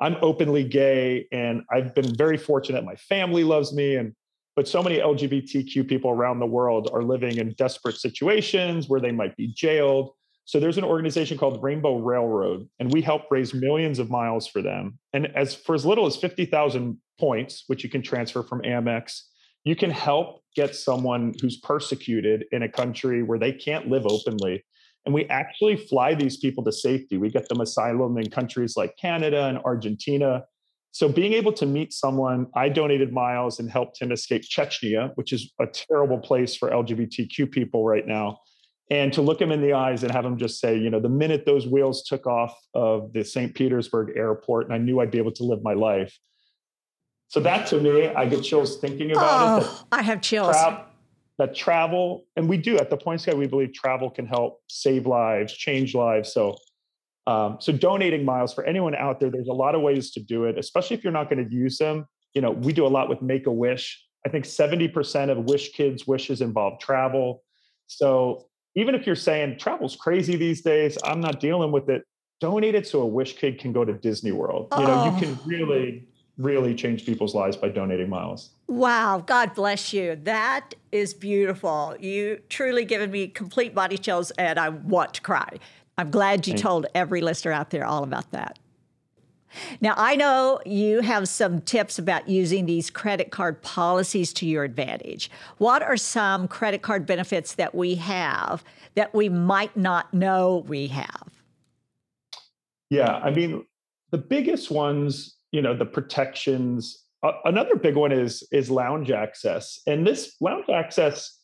I'm 0.00 0.16
openly 0.20 0.64
gay, 0.64 1.26
and 1.32 1.62
I've 1.70 1.94
been 1.94 2.14
very 2.14 2.36
fortunate. 2.36 2.84
My 2.84 2.96
family 2.96 3.44
loves 3.44 3.72
me, 3.72 3.96
and 3.96 4.14
but 4.54 4.68
so 4.68 4.82
many 4.82 4.98
LGBTQ 4.98 5.88
people 5.88 6.10
around 6.10 6.38
the 6.38 6.46
world 6.46 6.88
are 6.92 7.02
living 7.02 7.36
in 7.36 7.52
desperate 7.54 7.96
situations 7.96 8.88
where 8.88 9.00
they 9.00 9.12
might 9.12 9.36
be 9.36 9.48
jailed. 9.48 10.12
So 10.46 10.60
there's 10.60 10.78
an 10.78 10.84
organization 10.84 11.36
called 11.36 11.60
Rainbow 11.62 11.98
Railroad, 11.98 12.68
and 12.78 12.92
we 12.92 13.02
help 13.02 13.22
raise 13.32 13.52
millions 13.52 13.98
of 13.98 14.10
miles 14.10 14.46
for 14.46 14.62
them. 14.62 14.98
And 15.12 15.26
as 15.36 15.56
for 15.56 15.74
as 15.74 15.84
little 15.84 16.06
as 16.06 16.16
50,000 16.16 16.96
points, 17.18 17.64
which 17.66 17.82
you 17.82 17.90
can 17.90 18.00
transfer 18.00 18.44
from 18.44 18.62
Amex, 18.62 19.22
you 19.64 19.74
can 19.74 19.90
help 19.90 20.42
get 20.54 20.76
someone 20.76 21.34
who's 21.42 21.56
persecuted 21.58 22.44
in 22.52 22.62
a 22.62 22.68
country 22.68 23.24
where 23.24 23.40
they 23.40 23.52
can't 23.52 23.88
live 23.88 24.06
openly. 24.06 24.64
And 25.04 25.12
we 25.12 25.24
actually 25.26 25.76
fly 25.76 26.14
these 26.14 26.36
people 26.36 26.62
to 26.64 26.72
safety. 26.72 27.16
We 27.16 27.28
get 27.28 27.48
them 27.48 27.60
asylum 27.60 28.16
in 28.16 28.30
countries 28.30 28.76
like 28.76 28.96
Canada 28.96 29.46
and 29.46 29.58
Argentina. 29.58 30.44
So 30.92 31.08
being 31.08 31.32
able 31.32 31.52
to 31.54 31.66
meet 31.66 31.92
someone, 31.92 32.46
I 32.54 32.68
donated 32.68 33.12
miles 33.12 33.58
and 33.58 33.68
helped 33.68 34.00
him 34.00 34.12
escape 34.12 34.42
Chechnya, 34.42 35.10
which 35.16 35.32
is 35.32 35.52
a 35.60 35.66
terrible 35.66 36.18
place 36.18 36.54
for 36.54 36.70
LGBTQ 36.70 37.50
people 37.50 37.84
right 37.84 38.06
now. 38.06 38.38
And 38.88 39.12
to 39.14 39.22
look 39.22 39.40
him 39.40 39.50
in 39.50 39.60
the 39.60 39.72
eyes 39.72 40.04
and 40.04 40.12
have 40.12 40.24
him 40.24 40.38
just 40.38 40.60
say, 40.60 40.78
you 40.78 40.90
know, 40.90 41.00
the 41.00 41.08
minute 41.08 41.44
those 41.44 41.66
wheels 41.66 42.04
took 42.04 42.26
off 42.26 42.56
of 42.72 43.12
the 43.12 43.24
St. 43.24 43.52
Petersburg 43.52 44.16
airport, 44.16 44.66
and 44.66 44.74
I 44.74 44.78
knew 44.78 45.00
I'd 45.00 45.10
be 45.10 45.18
able 45.18 45.32
to 45.32 45.44
live 45.44 45.62
my 45.62 45.74
life. 45.74 46.16
So 47.28 47.40
that 47.40 47.66
to 47.68 47.80
me, 47.80 48.06
I 48.06 48.26
get 48.26 48.42
chills 48.42 48.78
thinking 48.78 49.10
about 49.10 49.62
oh, 49.62 49.66
it. 49.66 49.86
I 49.90 50.02
have 50.02 50.20
chills. 50.20 50.56
Tra- 50.56 50.86
that 51.38 51.54
travel, 51.54 52.24
and 52.36 52.48
we 52.48 52.56
do 52.56 52.78
at 52.78 52.88
the 52.88 52.96
Points 52.96 53.26
Guy, 53.26 53.34
we 53.34 53.46
believe 53.46 53.72
travel 53.74 54.08
can 54.08 54.26
help 54.26 54.60
save 54.68 55.06
lives, 55.06 55.52
change 55.52 55.94
lives. 55.94 56.32
So, 56.32 56.56
um, 57.26 57.58
so 57.60 57.72
donating 57.72 58.24
miles 58.24 58.54
for 58.54 58.64
anyone 58.64 58.94
out 58.94 59.20
there, 59.20 59.30
there's 59.30 59.48
a 59.48 59.52
lot 59.52 59.74
of 59.74 59.82
ways 59.82 60.12
to 60.12 60.20
do 60.20 60.44
it, 60.44 60.58
especially 60.58 60.96
if 60.96 61.04
you're 61.04 61.12
not 61.12 61.28
going 61.28 61.46
to 61.46 61.54
use 61.54 61.76
them. 61.76 62.06
You 62.34 62.40
know, 62.40 62.52
we 62.52 62.72
do 62.72 62.86
a 62.86 62.88
lot 62.88 63.08
with 63.08 63.20
Make 63.20 63.46
a 63.46 63.52
Wish. 63.52 64.02
I 64.24 64.28
think 64.28 64.44
70% 64.44 65.30
of 65.30 65.44
Wish 65.44 65.72
Kids' 65.72 66.06
wishes 66.06 66.40
involve 66.40 66.80
travel. 66.80 67.42
So 67.86 68.46
even 68.76 68.94
if 68.94 69.06
you're 69.06 69.16
saying 69.16 69.58
travel's 69.58 69.96
crazy 69.96 70.36
these 70.36 70.60
days, 70.60 70.96
I'm 71.04 71.20
not 71.20 71.40
dealing 71.40 71.72
with 71.72 71.88
it. 71.88 72.04
Donate 72.40 72.74
it 72.74 72.86
so 72.86 73.00
a 73.00 73.06
Wish 73.06 73.36
Kid 73.36 73.58
can 73.58 73.72
go 73.72 73.84
to 73.84 73.94
Disney 73.94 74.30
World. 74.30 74.68
Oh. 74.70 74.80
You 74.80 74.86
know, 74.86 75.04
you 75.06 75.10
oh. 75.10 75.20
can 75.20 75.38
really 75.44 76.06
really 76.38 76.74
change 76.74 77.06
people's 77.06 77.34
lives 77.34 77.56
by 77.56 77.68
donating 77.68 78.08
miles. 78.08 78.50
Wow, 78.66 79.22
God 79.24 79.54
bless 79.54 79.92
you. 79.92 80.16
That 80.24 80.74
is 80.92 81.14
beautiful. 81.14 81.96
You 81.98 82.40
truly 82.48 82.84
given 82.84 83.10
me 83.10 83.28
complete 83.28 83.74
body 83.74 83.96
chills 83.96 84.30
and 84.32 84.58
I 84.58 84.68
want 84.68 85.14
to 85.14 85.22
cry. 85.22 85.48
I'm 85.96 86.10
glad 86.10 86.46
you 86.46 86.52
Thank 86.52 86.62
told 86.62 86.86
every 86.94 87.22
listener 87.22 87.52
out 87.52 87.70
there 87.70 87.86
all 87.86 88.04
about 88.04 88.30
that. 88.32 88.58
Now, 89.80 89.94
I 89.96 90.16
know 90.16 90.60
you 90.64 91.00
have 91.00 91.28
some 91.28 91.60
tips 91.60 91.98
about 91.98 92.28
using 92.28 92.66
these 92.66 92.90
credit 92.90 93.30
card 93.30 93.62
policies 93.62 94.32
to 94.34 94.46
your 94.46 94.64
advantage. 94.64 95.30
What 95.58 95.82
are 95.82 95.96
some 95.96 96.48
credit 96.48 96.82
card 96.82 97.06
benefits 97.06 97.54
that 97.54 97.74
we 97.74 97.96
have 97.96 98.64
that 98.94 99.14
we 99.14 99.28
might 99.28 99.76
not 99.76 100.12
know 100.14 100.64
we 100.66 100.88
have? 100.88 101.28
Yeah, 102.90 103.16
I 103.16 103.30
mean, 103.30 103.64
the 104.10 104.18
biggest 104.18 104.70
ones 104.70 105.36
you 105.52 105.62
know 105.62 105.74
the 105.74 105.86
protections 105.86 107.04
uh, 107.22 107.32
another 107.44 107.76
big 107.76 107.96
one 107.96 108.12
is 108.12 108.46
is 108.52 108.70
lounge 108.70 109.10
access 109.10 109.80
and 109.86 110.06
this 110.06 110.36
lounge 110.40 110.68
access 110.68 111.40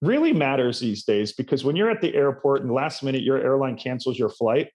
really 0.00 0.32
matters 0.32 0.78
these 0.78 1.04
days 1.04 1.32
because 1.32 1.64
when 1.64 1.74
you're 1.74 1.90
at 1.90 2.00
the 2.00 2.14
airport 2.14 2.62
and 2.62 2.70
last 2.72 3.02
minute 3.02 3.22
your 3.22 3.38
airline 3.38 3.76
cancels 3.76 4.18
your 4.18 4.28
flight 4.28 4.68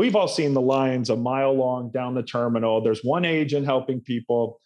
we've 0.00 0.16
all 0.16 0.28
seen 0.28 0.54
the 0.54 0.60
lines 0.60 1.10
a 1.10 1.16
mile 1.16 1.54
long 1.54 1.90
down 1.90 2.14
the 2.14 2.22
terminal 2.22 2.80
there's 2.80 3.02
one 3.02 3.24
agent 3.24 3.66
helping 3.66 4.00
people 4.00 4.60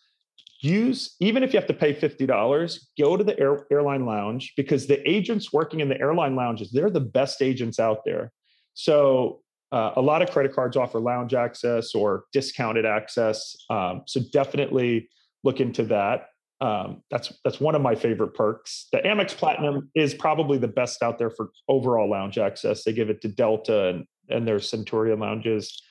use 0.60 1.16
even 1.20 1.42
if 1.42 1.52
you 1.52 1.58
have 1.58 1.66
to 1.66 1.74
pay 1.74 1.92
$50 1.94 2.78
go 2.98 3.16
to 3.16 3.24
the 3.24 3.38
air, 3.38 3.66
airline 3.70 4.06
lounge 4.06 4.52
because 4.56 4.86
the 4.86 5.08
agents 5.08 5.52
working 5.52 5.80
in 5.80 5.88
the 5.88 6.00
airline 6.00 6.36
lounges 6.36 6.70
they're 6.70 6.90
the 6.90 7.00
best 7.00 7.42
agents 7.42 7.78
out 7.78 7.98
there 8.04 8.32
so 8.74 9.40
uh, 9.74 9.92
a 9.96 10.00
lot 10.00 10.22
of 10.22 10.30
credit 10.30 10.54
cards 10.54 10.76
offer 10.76 11.00
lounge 11.00 11.34
access 11.34 11.96
or 11.96 12.24
discounted 12.32 12.86
access. 12.86 13.56
Um, 13.70 14.02
so 14.06 14.20
definitely 14.32 15.08
look 15.42 15.58
into 15.58 15.82
that. 15.86 16.28
Um, 16.60 17.02
that's 17.10 17.32
that's 17.42 17.60
one 17.60 17.74
of 17.74 17.82
my 17.82 17.96
favorite 17.96 18.34
perks. 18.34 18.86
The 18.92 18.98
Amex 18.98 19.36
Platinum 19.36 19.90
is 19.96 20.14
probably 20.14 20.58
the 20.58 20.68
best 20.68 21.02
out 21.02 21.18
there 21.18 21.30
for 21.30 21.50
overall 21.68 22.08
lounge 22.08 22.38
access. 22.38 22.84
They 22.84 22.92
give 22.92 23.10
it 23.10 23.20
to 23.22 23.28
Delta 23.28 23.88
and 23.88 24.06
and 24.28 24.46
their 24.46 24.60
Centurion 24.60 25.18
lounges. 25.18 25.82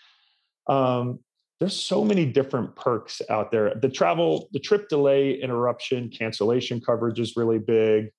Um, 0.67 1.19
there's 1.59 1.81
so 1.81 2.03
many 2.03 2.25
different 2.25 2.75
perks 2.75 3.21
out 3.29 3.51
there. 3.51 3.73
The 3.75 3.89
travel, 3.89 4.49
the 4.51 4.59
trip 4.59 4.89
delay, 4.89 5.33
interruption, 5.33 6.09
cancellation 6.09 6.81
coverage 6.81 7.19
is 7.19 7.37
really 7.37 7.59
big. 7.59 8.09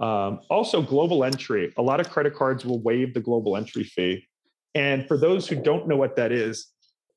Um, 0.00 0.40
also, 0.48 0.80
global 0.80 1.24
entry. 1.24 1.74
A 1.76 1.82
lot 1.82 2.00
of 2.00 2.08
credit 2.08 2.34
cards 2.34 2.64
will 2.64 2.80
waive 2.80 3.12
the 3.12 3.20
global 3.20 3.56
entry 3.56 3.84
fee. 3.84 4.26
And 4.74 5.06
for 5.06 5.18
those 5.18 5.46
who 5.46 5.56
don't 5.56 5.88
know 5.88 5.96
what 5.96 6.16
that 6.16 6.32
is, 6.32 6.68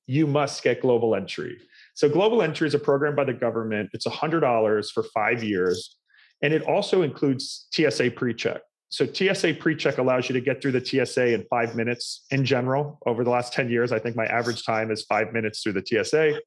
you 0.05 0.27
must 0.27 0.63
get 0.63 0.81
global 0.81 1.15
entry. 1.15 1.57
So, 1.93 2.09
global 2.09 2.41
entry 2.41 2.67
is 2.67 2.73
a 2.73 2.79
program 2.79 3.15
by 3.15 3.23
the 3.23 3.33
government. 3.33 3.91
It's 3.93 4.05
$100 4.05 4.91
for 4.91 5.03
five 5.13 5.43
years. 5.43 5.97
And 6.41 6.53
it 6.53 6.63
also 6.63 7.03
includes 7.03 7.67
TSA 7.73 8.11
pre 8.11 8.33
check. 8.33 8.61
So, 8.93 9.07
TSA 9.11 9.55
pre 9.55 9.75
check 9.75 9.97
allows 9.97 10.29
you 10.29 10.33
to 10.33 10.39
get 10.39 10.61
through 10.61 10.73
the 10.73 10.85
TSA 10.85 11.33
in 11.33 11.43
five 11.49 11.75
minutes 11.75 12.25
in 12.29 12.45
general. 12.45 12.99
Over 13.07 13.23
the 13.23 13.31
last 13.31 13.51
10 13.51 13.71
years, 13.71 13.91
I 13.91 13.97
think 13.97 14.15
my 14.15 14.27
average 14.27 14.63
time 14.63 14.91
is 14.91 15.01
five 15.01 15.33
minutes 15.33 15.63
through 15.63 15.73
the 15.73 15.83
TSA. 15.83 16.39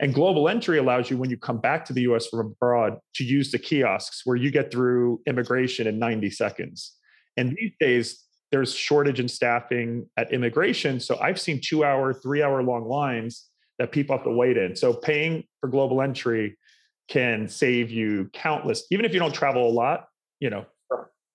And 0.00 0.12
global 0.12 0.48
entry 0.48 0.78
allows 0.78 1.08
you, 1.08 1.16
when 1.16 1.30
you 1.30 1.36
come 1.36 1.60
back 1.60 1.84
to 1.84 1.92
the 1.92 2.00
US 2.02 2.26
from 2.26 2.40
abroad, 2.40 2.98
to 3.14 3.22
use 3.22 3.52
the 3.52 3.60
kiosks 3.60 4.22
where 4.24 4.36
you 4.36 4.50
get 4.50 4.72
through 4.72 5.20
immigration 5.28 5.86
in 5.86 6.00
90 6.00 6.30
seconds. 6.30 6.96
And 7.36 7.56
these 7.56 7.70
days, 7.78 8.24
there's 8.50 8.74
shortage 8.74 9.20
in 9.20 9.28
staffing 9.28 10.08
at 10.16 10.32
immigration. 10.32 10.98
So 10.98 11.16
I've 11.20 11.40
seen 11.40 11.60
two 11.62 11.84
hour, 11.84 12.12
three 12.12 12.42
hour 12.42 12.60
long 12.64 12.88
lines 12.88 13.46
that 13.78 13.92
people 13.92 14.16
have 14.16 14.24
to 14.24 14.32
wait 14.32 14.56
in. 14.56 14.74
So 14.74 14.94
paying 14.94 15.44
for 15.60 15.68
global 15.68 16.02
entry 16.02 16.58
can 17.06 17.46
save 17.46 17.92
you 17.92 18.30
countless, 18.32 18.84
even 18.90 19.04
if 19.04 19.12
you 19.12 19.20
don't 19.20 19.34
travel 19.34 19.68
a 19.68 19.70
lot, 19.70 20.06
you 20.40 20.50
know. 20.50 20.66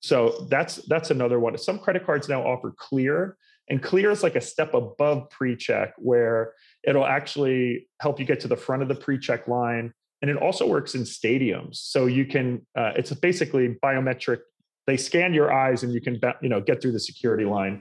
So 0.01 0.47
that's 0.49 0.77
that's 0.87 1.11
another 1.11 1.39
one. 1.39 1.57
Some 1.57 1.79
credit 1.79 2.05
cards 2.05 2.29
now 2.29 2.41
offer 2.41 2.73
clear, 2.77 3.37
and 3.69 3.81
clear 3.81 4.11
is 4.11 4.23
like 4.23 4.35
a 4.35 4.41
step 4.41 4.73
above 4.73 5.29
pre-check 5.29 5.93
where 5.97 6.53
it'll 6.83 7.05
actually 7.05 7.87
help 8.01 8.19
you 8.19 8.25
get 8.25 8.39
to 8.41 8.47
the 8.47 8.55
front 8.55 8.81
of 8.81 8.87
the 8.87 8.95
pre-check 8.95 9.47
line. 9.47 9.93
And 10.21 10.29
it 10.29 10.37
also 10.37 10.67
works 10.67 10.95
in 10.95 11.03
stadiums. 11.03 11.75
So 11.75 12.05
you 12.05 12.25
can, 12.25 12.65
uh, 12.77 12.91
it's 12.97 13.13
basically 13.13 13.77
biometric 13.81 14.39
they 14.89 14.97
scan 14.97 15.35
your 15.35 15.53
eyes 15.53 15.83
and 15.83 15.93
you 15.93 16.01
can 16.01 16.19
you 16.41 16.49
know 16.49 16.59
get 16.59 16.81
through 16.81 16.91
the 16.91 16.99
security 16.99 17.45
line 17.45 17.79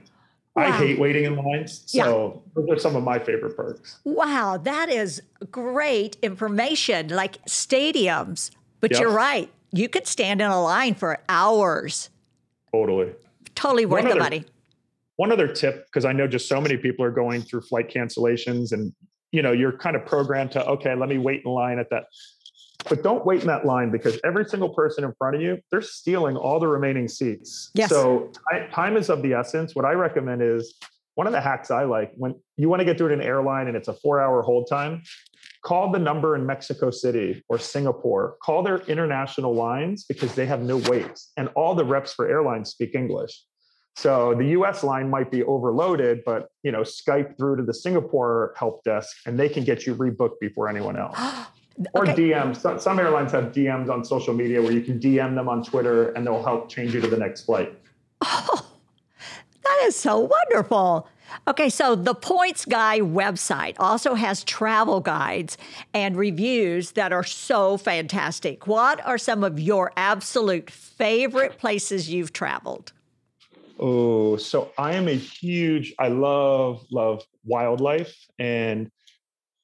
wow. 0.55 0.63
i 0.63 0.71
hate 0.71 0.99
waiting 0.99 1.23
in 1.23 1.35
lines 1.35 1.83
so 1.87 2.43
yeah. 2.45 2.61
those 2.61 2.77
are 2.77 2.79
some 2.79 2.95
of 2.95 3.03
my 3.03 3.17
favorite 3.17 3.57
perks 3.57 3.99
wow 4.03 4.57
that 4.57 4.89
is 4.89 5.19
great 5.49 6.17
information 6.21 7.07
like 7.07 7.43
stadiums 7.45 8.51
but 8.79 8.91
yep. 8.91 9.01
you're 9.01 9.11
right 9.11 9.51
you 9.71 9.89
could 9.89 10.07
stand 10.07 10.41
in 10.41 10.49
a 10.49 10.61
line 10.61 10.95
for 10.95 11.19
hours 11.29 12.09
totally 12.71 13.13
totally 13.55 13.85
worth 13.85 14.07
the 14.07 14.15
money 14.15 14.43
one 15.15 15.31
other 15.31 15.47
tip 15.47 15.85
because 15.85 16.05
i 16.05 16.11
know 16.11 16.27
just 16.27 16.47
so 16.47 16.59
many 16.61 16.77
people 16.77 17.03
are 17.03 17.11
going 17.11 17.41
through 17.41 17.61
flight 17.61 17.89
cancellations 17.89 18.71
and 18.71 18.93
you 19.31 19.41
know 19.41 19.51
you're 19.51 19.77
kind 19.77 19.95
of 19.95 20.05
programmed 20.05 20.51
to 20.51 20.65
okay 20.65 20.95
let 20.95 21.09
me 21.09 21.17
wait 21.17 21.41
in 21.45 21.51
line 21.51 21.79
at 21.79 21.89
that 21.89 22.05
but 22.87 23.03
don't 23.03 23.25
wait 23.25 23.41
in 23.41 23.47
that 23.47 23.65
line 23.65 23.91
because 23.91 24.19
every 24.23 24.45
single 24.45 24.69
person 24.69 25.03
in 25.03 25.13
front 25.17 25.35
of 25.35 25.41
you, 25.41 25.57
they're 25.69 25.81
stealing 25.81 26.37
all 26.37 26.59
the 26.59 26.67
remaining 26.67 27.07
seats. 27.07 27.71
Yes. 27.73 27.89
So 27.89 28.31
time 28.71 28.95
is 28.95 29.09
of 29.09 29.21
the 29.21 29.33
essence. 29.33 29.75
What 29.75 29.85
I 29.85 29.91
recommend 29.93 30.41
is 30.41 30.75
one 31.15 31.27
of 31.27 31.33
the 31.33 31.41
hacks 31.41 31.71
I 31.71 31.83
like 31.83 32.13
when 32.15 32.35
you 32.55 32.69
want 32.69 32.79
to 32.79 32.85
get 32.85 32.97
through 32.97 33.11
an 33.11 33.21
airline 33.21 33.67
and 33.67 33.75
it's 33.75 33.89
a 33.89 33.93
four 33.93 34.21
hour 34.21 34.41
hold 34.41 34.67
time, 34.69 35.01
call 35.61 35.91
the 35.91 35.99
number 35.99 36.35
in 36.35 36.45
Mexico 36.45 36.89
City 36.89 37.43
or 37.49 37.59
Singapore, 37.59 38.37
call 38.41 38.63
their 38.63 38.79
international 38.79 39.53
lines 39.53 40.05
because 40.05 40.33
they 40.35 40.45
have 40.45 40.61
no 40.61 40.77
waits 40.77 41.31
and 41.37 41.49
all 41.49 41.75
the 41.75 41.83
reps 41.83 42.13
for 42.13 42.29
airlines 42.29 42.69
speak 42.69 42.95
English. 42.95 43.43
So 43.95 44.33
the 44.33 44.45
US 44.59 44.83
line 44.83 45.09
might 45.09 45.29
be 45.29 45.43
overloaded, 45.43 46.21
but 46.25 46.49
you 46.63 46.71
know, 46.71 46.81
Skype 46.81 47.37
through 47.37 47.57
to 47.57 47.63
the 47.63 47.73
Singapore 47.73 48.53
help 48.57 48.83
desk 48.83 49.17
and 49.25 49.37
they 49.37 49.49
can 49.49 49.63
get 49.65 49.85
you 49.85 49.95
rebooked 49.95 50.39
before 50.39 50.69
anyone 50.69 50.97
else. 50.97 51.17
Or 51.93 52.01
okay. 52.01 52.31
DMs. 52.31 52.57
Some, 52.57 52.77
some 52.77 52.99
airlines 52.99 53.31
have 53.31 53.53
DMs 53.53 53.89
on 53.89 54.03
social 54.03 54.33
media 54.33 54.61
where 54.61 54.73
you 54.73 54.81
can 54.81 54.99
DM 54.99 55.33
them 55.33 55.47
on 55.47 55.63
Twitter 55.63 56.09
and 56.11 56.27
they'll 56.27 56.43
help 56.43 56.67
change 56.67 56.93
you 56.93 56.99
to 56.99 57.07
the 57.07 57.15
next 57.15 57.43
flight. 57.43 57.73
Oh, 58.19 58.69
that 59.63 59.83
is 59.85 59.95
so 59.95 60.19
wonderful. 60.19 61.07
Okay, 61.47 61.69
so 61.69 61.95
the 61.95 62.13
Points 62.13 62.65
Guy 62.65 62.99
website 62.99 63.75
also 63.79 64.15
has 64.15 64.43
travel 64.43 64.99
guides 64.99 65.57
and 65.93 66.15
reviews 66.15 66.91
that 66.91 67.11
are 67.11 67.23
so 67.23 67.77
fantastic. 67.77 68.67
What 68.67 69.05
are 69.05 69.17
some 69.17 69.43
of 69.43 69.59
your 69.59 69.91
absolute 69.97 70.69
favorite 70.69 71.57
places 71.57 72.09
you've 72.09 72.33
traveled? 72.33 72.93
Oh, 73.79 74.35
so 74.35 74.71
I 74.77 74.95
am 74.95 75.07
a 75.07 75.13
huge, 75.13 75.93
I 75.97 76.09
love, 76.09 76.85
love 76.91 77.23
wildlife. 77.45 78.13
And 78.37 78.91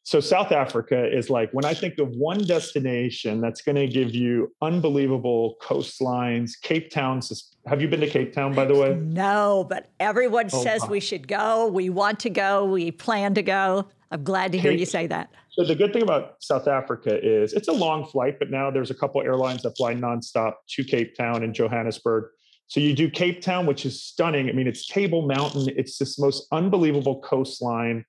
so 0.05 0.19
South 0.19 0.51
Africa 0.51 1.11
is 1.11 1.31
like 1.31 1.49
when 1.51 1.65
I 1.65 1.73
think 1.73 1.97
of 1.97 2.09
one 2.09 2.37
destination 2.43 3.41
that's 3.41 3.63
going 3.63 3.75
to 3.75 3.87
give 3.87 4.13
you 4.13 4.53
unbelievable 4.61 5.55
coastlines, 5.59 6.51
Cape 6.61 6.91
Town. 6.91 7.21
Have 7.65 7.81
you 7.81 7.87
been 7.87 8.01
to 8.01 8.07
Cape 8.07 8.31
Town, 8.31 8.53
by 8.53 8.65
the 8.65 8.75
way? 8.75 8.93
No, 8.93 9.65
but 9.67 9.89
everyone 9.99 10.51
oh, 10.53 10.63
says 10.63 10.83
wow. 10.83 10.89
we 10.89 10.99
should 10.99 11.27
go. 11.27 11.65
We 11.65 11.89
want 11.89 12.19
to 12.19 12.29
go. 12.29 12.65
We 12.65 12.91
plan 12.91 13.33
to 13.33 13.41
go. 13.41 13.87
I'm 14.11 14.23
glad 14.23 14.51
to 14.51 14.59
hear 14.59 14.73
Cape, 14.73 14.79
you 14.79 14.85
say 14.85 15.07
that. 15.07 15.31
So 15.49 15.65
the 15.65 15.73
good 15.73 15.91
thing 15.91 16.03
about 16.03 16.35
South 16.39 16.67
Africa 16.67 17.19
is 17.19 17.53
it's 17.53 17.67
a 17.67 17.73
long 17.73 18.05
flight, 18.05 18.37
but 18.37 18.51
now 18.51 18.69
there's 18.69 18.91
a 18.91 18.95
couple 18.95 19.23
airlines 19.23 19.63
that 19.63 19.75
fly 19.75 19.95
nonstop 19.95 20.53
to 20.69 20.83
Cape 20.83 21.17
Town 21.17 21.43
and 21.43 21.51
Johannesburg. 21.51 22.25
So 22.67 22.79
you 22.79 22.93
do 22.93 23.09
Cape 23.09 23.41
Town, 23.41 23.65
which 23.65 23.87
is 23.87 24.03
stunning. 24.03 24.49
I 24.49 24.51
mean, 24.51 24.67
it's 24.67 24.85
Table 24.85 25.23
Mountain. 25.23 25.69
It's 25.75 25.97
this 25.97 26.19
most 26.19 26.45
unbelievable 26.51 27.21
coastline 27.21 28.05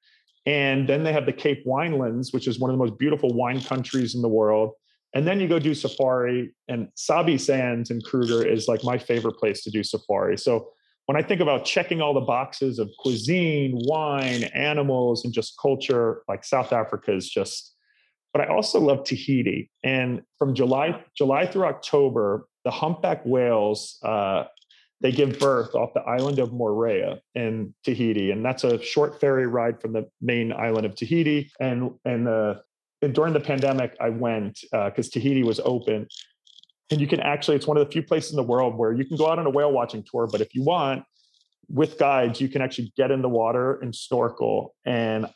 and 0.46 0.88
then 0.88 1.02
they 1.02 1.12
have 1.12 1.26
the 1.26 1.32
Cape 1.32 1.66
Winelands, 1.66 2.32
which 2.32 2.46
is 2.46 2.58
one 2.58 2.70
of 2.70 2.78
the 2.78 2.84
most 2.84 2.98
beautiful 2.98 3.30
wine 3.34 3.60
countries 3.60 4.14
in 4.14 4.22
the 4.22 4.28
world. 4.28 4.72
And 5.14 5.26
then 5.26 5.40
you 5.40 5.48
go 5.48 5.58
do 5.58 5.74
safari, 5.74 6.54
and 6.68 6.88
Sabi 6.94 7.36
Sands 7.38 7.90
in 7.90 8.00
Kruger 8.02 8.46
is 8.46 8.68
like 8.68 8.84
my 8.84 8.98
favorite 8.98 9.38
place 9.38 9.62
to 9.64 9.70
do 9.70 9.82
safari. 9.82 10.36
So 10.38 10.68
when 11.06 11.16
I 11.16 11.22
think 11.22 11.40
about 11.40 11.64
checking 11.64 12.00
all 12.00 12.14
the 12.14 12.20
boxes 12.20 12.78
of 12.78 12.90
cuisine, 12.98 13.78
wine, 13.84 14.44
animals, 14.54 15.24
and 15.24 15.32
just 15.32 15.56
culture, 15.60 16.22
like 16.28 16.44
South 16.44 16.72
Africa 16.72 17.14
is 17.14 17.28
just. 17.28 17.72
But 18.32 18.42
I 18.42 18.54
also 18.54 18.78
love 18.78 19.04
Tahiti, 19.04 19.70
and 19.82 20.20
from 20.38 20.54
July 20.54 21.02
July 21.16 21.46
through 21.46 21.64
October, 21.64 22.46
the 22.64 22.70
humpback 22.70 23.24
whales 23.24 23.98
uh, 24.04 24.44
they 25.00 25.12
give 25.12 25.38
birth 25.38 25.74
off 25.74 25.92
the 25.94 26.00
island 26.00 26.38
of 26.38 26.50
Moorea 26.50 27.20
in 27.34 27.74
Tahiti, 27.84 28.30
and 28.30 28.44
that's 28.44 28.64
a 28.64 28.82
short 28.82 29.20
ferry 29.20 29.46
ride 29.46 29.80
from 29.80 29.92
the 29.92 30.08
main 30.20 30.52
island 30.52 30.86
of 30.86 30.94
Tahiti. 30.94 31.50
And 31.60 31.92
and, 32.04 32.28
uh, 32.28 32.54
and 33.02 33.14
during 33.14 33.34
the 33.34 33.40
pandemic, 33.40 33.94
I 34.00 34.08
went 34.08 34.60
because 34.62 35.08
uh, 35.08 35.10
Tahiti 35.12 35.42
was 35.42 35.60
open, 35.60 36.06
and 36.90 37.00
you 37.00 37.06
can 37.06 37.20
actually 37.20 37.56
it's 37.56 37.66
one 37.66 37.76
of 37.76 37.86
the 37.86 37.92
few 37.92 38.02
places 38.02 38.30
in 38.30 38.36
the 38.36 38.42
world 38.42 38.76
where 38.76 38.92
you 38.92 39.04
can 39.04 39.16
go 39.16 39.30
out 39.30 39.38
on 39.38 39.46
a 39.46 39.50
whale 39.50 39.72
watching 39.72 40.02
tour, 40.10 40.26
but 40.30 40.40
if 40.40 40.54
you 40.54 40.62
want 40.62 41.04
with 41.68 41.98
guides, 41.98 42.40
you 42.40 42.48
can 42.48 42.62
actually 42.62 42.92
get 42.96 43.10
in 43.10 43.22
the 43.22 43.28
water 43.28 43.78
and 43.80 43.94
snorkel. 43.94 44.74
And 44.84 45.26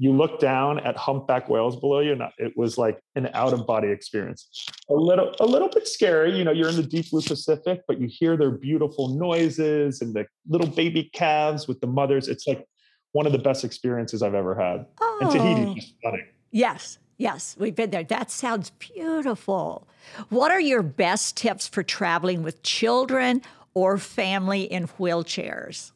you 0.00 0.14
look 0.14 0.40
down 0.40 0.80
at 0.80 0.96
humpback 0.96 1.50
whales 1.50 1.76
below 1.76 2.00
you 2.00 2.12
and 2.12 2.22
it 2.38 2.56
was 2.56 2.78
like 2.78 2.98
an 3.16 3.28
out 3.34 3.52
of 3.52 3.66
body 3.66 3.88
experience. 3.88 4.48
A 4.88 4.94
little 4.94 5.34
a 5.40 5.44
little 5.44 5.68
bit 5.68 5.86
scary 5.86 6.36
you 6.36 6.42
know 6.42 6.52
you're 6.52 6.70
in 6.70 6.76
the 6.76 6.82
deep 6.82 7.10
blue 7.10 7.20
pacific 7.20 7.82
but 7.86 8.00
you 8.00 8.08
hear 8.10 8.34
their 8.38 8.50
beautiful 8.50 9.08
noises 9.08 10.00
and 10.00 10.14
the 10.14 10.24
little 10.48 10.66
baby 10.66 11.10
calves 11.12 11.68
with 11.68 11.80
the 11.82 11.86
mothers. 11.86 12.28
It's 12.28 12.46
like 12.46 12.66
one 13.12 13.26
of 13.26 13.32
the 13.32 13.38
best 13.38 13.62
experiences 13.62 14.22
i've 14.22 14.34
ever 14.34 14.54
had. 14.54 14.86
Oh. 15.02 15.18
and 15.20 15.30
tahiti 15.30 15.64
oh. 15.66 15.76
is 15.76 15.94
stunning. 15.98 16.26
Yes 16.50 16.98
yes 17.18 17.54
we've 17.58 17.76
been 17.76 17.90
there. 17.90 18.04
That 18.04 18.30
sounds 18.30 18.70
beautiful. 18.70 19.86
What 20.30 20.50
are 20.50 20.60
your 20.60 20.82
best 20.82 21.36
tips 21.36 21.68
for 21.68 21.82
traveling 21.82 22.42
with 22.42 22.62
children 22.62 23.42
or 23.74 23.98
family 23.98 24.62
in 24.62 24.86
wheelchairs 24.98 25.92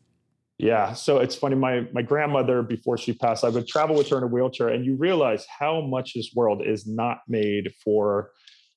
yeah, 0.58 0.92
so 0.92 1.18
it's 1.18 1.34
funny. 1.34 1.56
My 1.56 1.86
my 1.92 2.02
grandmother, 2.02 2.62
before 2.62 2.96
she 2.96 3.12
passed, 3.12 3.44
I 3.44 3.48
would 3.48 3.66
travel 3.66 3.96
with 3.96 4.08
her 4.10 4.18
in 4.18 4.22
a 4.22 4.28
wheelchair, 4.28 4.68
and 4.68 4.84
you 4.84 4.94
realize 4.96 5.46
how 5.58 5.80
much 5.80 6.14
this 6.14 6.30
world 6.34 6.62
is 6.64 6.86
not 6.86 7.18
made 7.28 7.72
for 7.82 8.30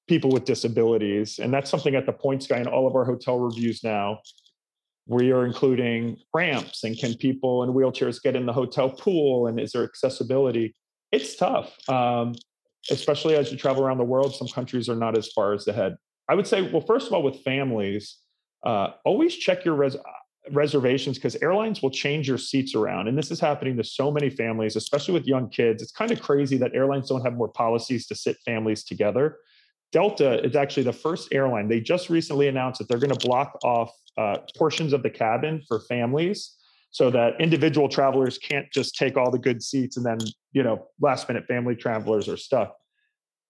people 0.08 0.32
with 0.32 0.46
disabilities, 0.46 1.38
and 1.38 1.54
that's 1.54 1.70
something 1.70 1.94
at 1.94 2.06
the 2.06 2.13
Points 2.13 2.48
Guy 2.48 2.60
in 2.60 2.68
all 2.68 2.88
of 2.88 2.96
our 2.96 3.06
hotel 3.06 3.40
reviews 3.40 3.84
now. 3.84 4.20
We 5.06 5.32
are 5.32 5.46
including 5.46 6.18
ramps, 6.34 6.84
and 6.84 6.98
can 6.98 7.16
people 7.16 7.63
in 7.63 7.70
wheelchairs 7.70 8.22
get 8.22 8.36
in 8.36 8.48
the 8.48 8.54
hotel 8.54 8.90
pool, 8.90 9.48
and 9.48 9.60
is 9.60 9.72
there 9.74 9.84
accessibility? 9.84 10.76
It's 11.12 11.36
tough, 11.36 11.74
um, 11.88 12.34
especially 12.90 13.36
as 13.36 13.52
you 13.52 13.58
travel 13.58 13.84
around 13.84 14.00
the 14.00 14.04
world. 14.04 14.36
Some 14.36 14.48
countries 14.48 14.90
are 14.90 14.96
not 14.96 15.18
as 15.18 15.32
far 15.32 15.54
as 15.54 15.68
ahead. 15.68 15.96
I 16.28 16.36
would 16.36 16.48
say, 16.48 16.63
well, 16.63 16.82
first 16.82 17.08
of 17.08 17.13
all, 17.13 17.24
with 17.24 17.42
families, 17.44 18.18
uh, 18.66 18.90
always 19.06 19.36
check 19.36 19.63
your 19.63 19.76
res 19.76 19.96
reservations 20.52 21.18
because 21.18 21.36
airlines 21.38 21.82
will 21.82 21.90
change 21.90 22.28
your 22.28 22.38
seats 22.38 22.76
around. 22.76 23.08
And 23.08 23.18
this 23.18 23.32
is 23.32 23.40
happening 23.40 23.78
to 23.78 23.84
so 23.84 24.12
many 24.12 24.30
families, 24.30 24.76
especially 24.76 25.14
with 25.14 25.26
young 25.26 25.50
kids. 25.50 25.82
It's 25.82 25.92
kind 25.92 26.12
of 26.12 26.22
crazy 26.22 26.58
that 26.58 26.74
airlines 26.74 27.10
don't 27.10 27.24
have 27.24 27.34
more 27.34 27.48
policies 27.48 28.08
to 28.08 28.16
sit 28.16 28.38
families 28.46 28.84
together. 28.84 29.38
Delta 29.92 30.44
is 30.44 30.56
actually 30.56 30.84
the 30.84 30.94
first 30.94 31.30
airline. 31.34 31.68
They 31.68 31.80
just 31.80 32.10
recently 32.10 32.48
announced 32.48 32.80
that 32.80 32.90
they're 32.90 33.00
going 33.00 33.18
to 33.18 33.28
block 33.28 33.58
off 33.64 33.92
uh, 34.18 34.38
portions 34.58 34.94
of 34.94 35.04
the 35.04 35.10
cabin 35.10 35.62
for 35.68 35.80
families 35.82 36.56
so 36.92 37.10
that 37.12 37.40
individual 37.40 37.88
travelers 37.88 38.38
can't 38.38 38.66
just 38.74 38.96
take 38.96 39.18
all 39.18 39.30
the 39.32 39.38
good 39.38 39.62
seats 39.62 39.98
and 39.98 40.06
then, 40.06 40.18
you 40.52 40.64
know, 40.64 40.88
last 41.00 41.28
minute 41.28 41.46
family 41.46 41.76
travelers 41.76 42.28
are 42.28 42.38
stuck. 42.38 42.76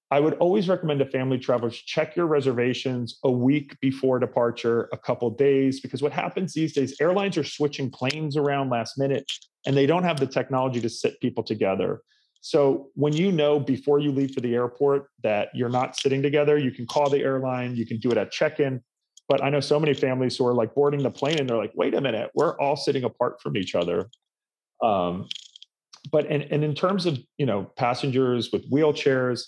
I 0.10 0.22
would 0.22 0.36
always 0.36 0.70
recommend 0.70 1.00
to 1.00 1.06
family 1.06 1.38
travelers 1.38 1.76
check 1.76 2.16
your 2.16 2.28
reservations 2.28 3.20
a 3.24 3.32
week 3.32 3.78
before 3.82 4.20
departure, 4.20 4.88
a 4.94 4.98
couple 4.98 5.30
days, 5.32 5.82
because 5.82 6.02
what 6.02 6.14
happens 6.14 6.54
these 6.54 6.74
days, 6.74 6.96
airlines 7.02 7.38
are 7.38 7.44
switching 7.44 7.90
planes 7.90 8.38
around 8.38 8.70
last 8.70 8.98
minute 8.98 9.30
and 9.66 9.76
they 9.76 9.86
don't 9.86 10.04
have 10.04 10.20
the 10.20 10.26
technology 10.28 10.80
to 10.80 10.90
sit 10.90 11.20
people 11.20 11.44
together. 11.44 12.02
So 12.40 12.88
when 12.94 13.12
you 13.12 13.34
know 13.34 13.60
before 13.60 14.00
you 14.00 14.12
leave 14.12 14.32
for 14.32 14.40
the 14.40 14.56
airport 14.56 15.10
that 15.24 15.50
you're 15.54 15.68
not 15.68 15.98
sitting 15.98 16.22
together, 16.22 16.58
you 16.58 16.72
can 16.72 16.86
call 16.86 17.10
the 17.10 17.20
airline, 17.20 17.76
you 17.76 17.86
can 17.86 17.98
do 17.98 18.10
it 18.10 18.18
at 18.18 18.32
check-in. 18.32 18.82
But 19.28 19.44
I 19.44 19.50
know 19.50 19.60
so 19.60 19.78
many 19.78 19.94
families 19.94 20.38
who 20.38 20.48
are 20.48 20.54
like 20.54 20.74
boarding 20.74 21.04
the 21.04 21.12
plane 21.12 21.40
and 21.40 21.50
they're 21.50 21.58
like, 21.58 21.74
wait 21.76 21.94
a 21.94 22.00
minute, 22.00 22.32
we're 22.34 22.58
all 22.62 22.78
sitting 22.78 23.04
apart 23.04 23.42
from 23.42 23.58
each 23.58 23.76
other. 23.76 24.10
Um, 24.82 25.28
but 26.10 26.28
and, 26.28 26.44
and 26.44 26.64
in 26.64 26.74
terms 26.74 27.06
of 27.06 27.20
you 27.38 27.46
know 27.46 27.64
passengers 27.76 28.54
with 28.54 28.70
wheelchairs, 28.72 29.42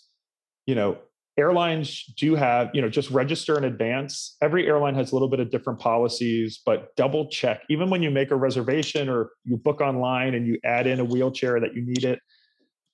you 0.69 0.75
know, 0.75 0.99
airlines 1.35 2.03
do 2.15 2.35
have, 2.35 2.69
you 2.75 2.81
know, 2.83 2.89
just 2.89 3.09
register 3.09 3.57
in 3.57 3.63
advance. 3.63 4.37
Every 4.39 4.67
airline 4.67 4.93
has 4.93 5.11
a 5.11 5.15
little 5.15 5.27
bit 5.27 5.39
of 5.39 5.49
different 5.49 5.79
policies, 5.79 6.61
but 6.63 6.95
double 6.95 7.27
check. 7.29 7.63
Even 7.71 7.89
when 7.89 8.03
you 8.03 8.11
make 8.11 8.29
a 8.29 8.35
reservation 8.35 9.09
or 9.09 9.31
you 9.45 9.57
book 9.57 9.81
online 9.81 10.35
and 10.35 10.45
you 10.45 10.59
add 10.63 10.85
in 10.85 10.99
a 10.99 11.03
wheelchair 11.03 11.59
that 11.59 11.73
you 11.73 11.81
need 11.81 12.03
it, 12.03 12.19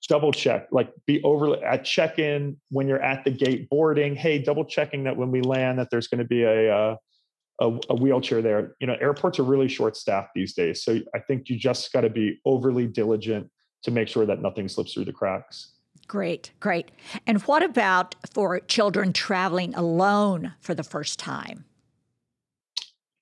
double 0.07 0.31
check. 0.31 0.69
Like 0.71 0.89
be 1.05 1.21
over 1.23 1.61
at 1.65 1.83
check-in 1.83 2.55
when 2.69 2.87
you're 2.87 3.03
at 3.03 3.25
the 3.25 3.31
gate 3.31 3.69
boarding. 3.69 4.15
Hey, 4.15 4.39
double 4.39 4.63
checking 4.63 5.03
that 5.03 5.17
when 5.17 5.31
we 5.31 5.41
land 5.41 5.77
that 5.79 5.89
there's 5.91 6.07
going 6.07 6.19
to 6.19 6.27
be 6.27 6.43
a, 6.43 6.73
uh, 6.73 6.95
a, 7.59 7.79
a 7.89 7.95
wheelchair 7.95 8.41
there. 8.41 8.75
You 8.79 8.87
know, 8.87 8.95
airports 9.01 9.37
are 9.37 9.43
really 9.43 9.67
short 9.67 9.97
staffed 9.97 10.29
these 10.33 10.53
days, 10.53 10.81
so 10.81 11.01
I 11.13 11.19
think 11.19 11.49
you 11.49 11.57
just 11.57 11.91
got 11.91 12.01
to 12.01 12.09
be 12.09 12.39
overly 12.45 12.87
diligent 12.87 13.51
to 13.83 13.91
make 13.91 14.07
sure 14.07 14.25
that 14.25 14.41
nothing 14.41 14.69
slips 14.69 14.93
through 14.93 15.05
the 15.05 15.13
cracks. 15.13 15.74
Great, 16.07 16.51
great. 16.59 16.91
And 17.25 17.41
what 17.43 17.63
about 17.63 18.15
for 18.31 18.59
children 18.59 19.11
traveling 19.11 19.73
alone 19.75 20.53
for 20.59 20.75
the 20.75 20.83
first 20.83 21.17
time? 21.17 21.65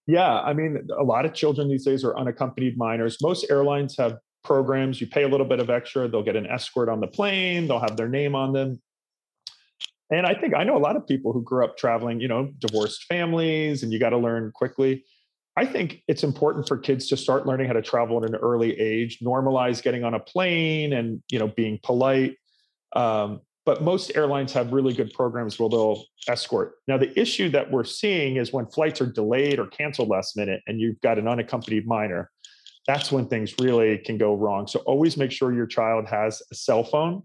Yeah, 0.05 0.41
I 0.41 0.53
mean, 0.53 0.87
a 0.97 1.03
lot 1.03 1.25
of 1.25 1.33
children 1.33 1.69
these 1.69 1.85
days 1.85 2.03
are 2.03 2.15
unaccompanied 2.17 2.77
minors. 2.77 3.17
Most 3.21 3.49
airlines 3.49 3.95
have 3.97 4.17
programs. 4.43 4.99
You 4.99 5.07
pay 5.07 5.23
a 5.23 5.29
little 5.29 5.45
bit 5.45 5.59
of 5.59 5.69
extra, 5.69 6.09
they'll 6.09 6.23
get 6.23 6.35
an 6.35 6.45
escort 6.45 6.89
on 6.89 6.99
the 6.99 7.07
plane, 7.07 7.67
they'll 7.67 7.79
have 7.79 7.95
their 7.95 8.09
name 8.09 8.35
on 8.35 8.51
them. 8.51 8.81
And 10.11 10.27
I 10.27 10.33
think 10.33 10.53
I 10.53 10.65
know 10.65 10.75
a 10.75 10.79
lot 10.79 10.97
of 10.97 11.07
people 11.07 11.31
who 11.31 11.41
grew 11.41 11.63
up 11.63 11.77
traveling, 11.77 12.19
you 12.19 12.27
know, 12.27 12.51
divorced 12.59 13.05
families, 13.05 13.81
and 13.81 13.93
you 13.93 13.99
got 13.99 14.09
to 14.09 14.17
learn 14.17 14.51
quickly. 14.53 15.05
I 15.55 15.65
think 15.65 16.03
it's 16.07 16.23
important 16.23 16.67
for 16.67 16.77
kids 16.77 17.07
to 17.07 17.17
start 17.17 17.47
learning 17.47 17.67
how 17.67 17.73
to 17.73 17.81
travel 17.81 18.21
at 18.21 18.29
an 18.29 18.35
early 18.35 18.77
age, 18.77 19.19
normalize 19.19 19.81
getting 19.81 20.03
on 20.03 20.13
a 20.13 20.19
plane 20.19 20.93
and, 20.93 21.23
you 21.31 21.39
know, 21.39 21.47
being 21.47 21.79
polite 21.81 22.35
um, 22.95 23.41
but 23.65 23.81
most 23.81 24.11
airlines 24.15 24.51
have 24.53 24.73
really 24.73 24.93
good 24.93 25.13
programs 25.13 25.57
where 25.57 25.69
they'll 25.69 26.03
escort. 26.27 26.75
Now, 26.87 26.97
the 26.97 27.17
issue 27.19 27.49
that 27.51 27.71
we're 27.71 27.85
seeing 27.85 28.35
is 28.35 28.51
when 28.51 28.65
flights 28.65 28.99
are 28.99 29.05
delayed 29.05 29.57
or 29.57 29.67
canceled 29.67 30.09
last 30.09 30.35
minute 30.35 30.61
and 30.67 30.81
you've 30.81 30.99
got 31.01 31.17
an 31.17 31.27
unaccompanied 31.27 31.87
minor, 31.87 32.29
that's 32.87 33.11
when 33.11 33.27
things 33.27 33.53
really 33.59 33.99
can 33.99 34.17
go 34.17 34.35
wrong. 34.35 34.67
So 34.67 34.79
always 34.79 35.15
make 35.15 35.31
sure 35.31 35.53
your 35.53 35.65
child 35.65 36.07
has 36.07 36.41
a 36.51 36.55
cell 36.55 36.83
phone 36.83 37.23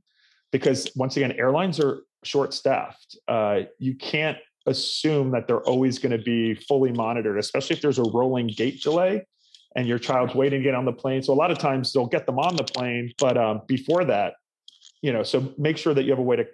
because, 0.53 0.89
once 0.95 1.17
again, 1.17 1.33
airlines 1.33 1.81
are 1.81 2.03
short 2.23 2.55
staffed. 2.55 3.19
Uh, 3.27 3.63
you 3.79 3.97
can't 3.97 4.39
assume 4.67 5.33
that 5.33 5.49
they're 5.49 5.63
always 5.63 5.99
going 5.99 6.17
to 6.17 6.23
be 6.23 6.55
fully 6.55 6.93
monitored, 6.93 7.39
especially 7.39 7.75
if 7.75 7.83
there's 7.83 7.99
a 7.99 8.05
rolling 8.05 8.47
gate 8.47 8.81
delay 8.81 9.27
and 9.75 9.89
your 9.89 9.99
child's 9.99 10.35
waiting 10.35 10.61
to 10.61 10.65
get 10.65 10.75
on 10.75 10.85
the 10.85 10.93
plane. 10.93 11.23
So 11.23 11.33
a 11.33 11.35
lot 11.35 11.51
of 11.51 11.59
times 11.59 11.93
they'll 11.93 12.07
get 12.07 12.27
them 12.27 12.39
on 12.39 12.55
the 12.55 12.65
plane, 12.65 13.13
but 13.19 13.37
um, 13.37 13.63
before 13.67 14.05
that, 14.05 14.35
you 15.03 15.13
know 15.13 15.23
so 15.23 15.53
make 15.59 15.77
sure 15.77 15.95
that 15.95 16.05
you 16.05 16.11
have 16.11 16.19
a 16.19 16.23
way 16.23 16.37
to 16.37 16.47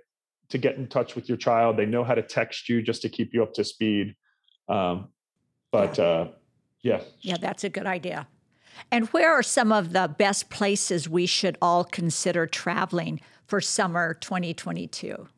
to 0.51 0.59
get 0.59 0.77
in 0.77 0.87
touch 0.87 1.15
with 1.15 1.29
your 1.29 1.39
child 1.39 1.77
they 1.77 1.87
know 1.87 2.05
how 2.05 2.15
to 2.15 2.23
text 2.23 2.69
you 2.69 2.83
just 2.83 3.03
to 3.03 3.09
keep 3.09 3.33
you 3.35 3.43
up 3.43 3.53
to 3.55 3.65
speed 3.65 4.15
um, 4.69 5.09
but 5.73 5.99
yeah. 5.99 6.05
uh 6.05 6.29
yeah 6.83 7.01
yeah 7.21 7.37
that's 7.41 7.65
a 7.65 7.69
good 7.69 7.87
idea 7.87 8.27
And 8.91 9.07
where 9.09 9.33
are 9.33 9.43
some 9.43 9.73
of 9.73 9.93
the 9.93 10.09
best 10.19 10.51
places 10.51 11.09
we 11.09 11.27
should 11.27 11.57
all 11.61 11.85
consider 11.85 12.47
traveling 12.47 13.21
for 13.47 13.61
summer 13.61 14.15
2022? 14.15 15.29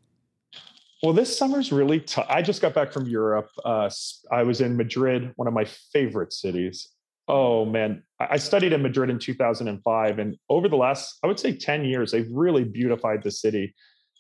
Well, 1.03 1.13
this 1.13 1.37
summer's 1.37 1.73
really 1.73 2.01
tough. 2.01 2.27
I 2.29 2.43
just 2.43 2.63
got 2.63 2.75
back 2.75 2.93
from 2.93 3.07
Europe. 3.07 3.51
Uh, 3.65 3.91
I 4.33 4.43
was 4.43 4.61
in 4.61 4.77
Madrid, 4.77 5.33
one 5.37 5.47
of 5.47 5.55
my 5.55 5.65
favorite 5.93 6.33
cities. 6.33 6.89
Oh 7.29 7.65
man, 7.65 8.03
I 8.21 8.37
studied 8.37 8.73
in 8.73 8.83
Madrid 8.83 9.11
in 9.11 9.19
2005, 9.19 10.19
and 10.19 10.37
over 10.49 10.69
the 10.69 10.77
last, 10.77 11.19
I 11.25 11.27
would 11.27 11.41
say, 11.41 11.57
10 11.57 11.85
years, 11.85 12.13
they've 12.13 12.31
really 12.31 12.65
beautified 12.65 13.23
the 13.23 13.31
city. 13.31 13.75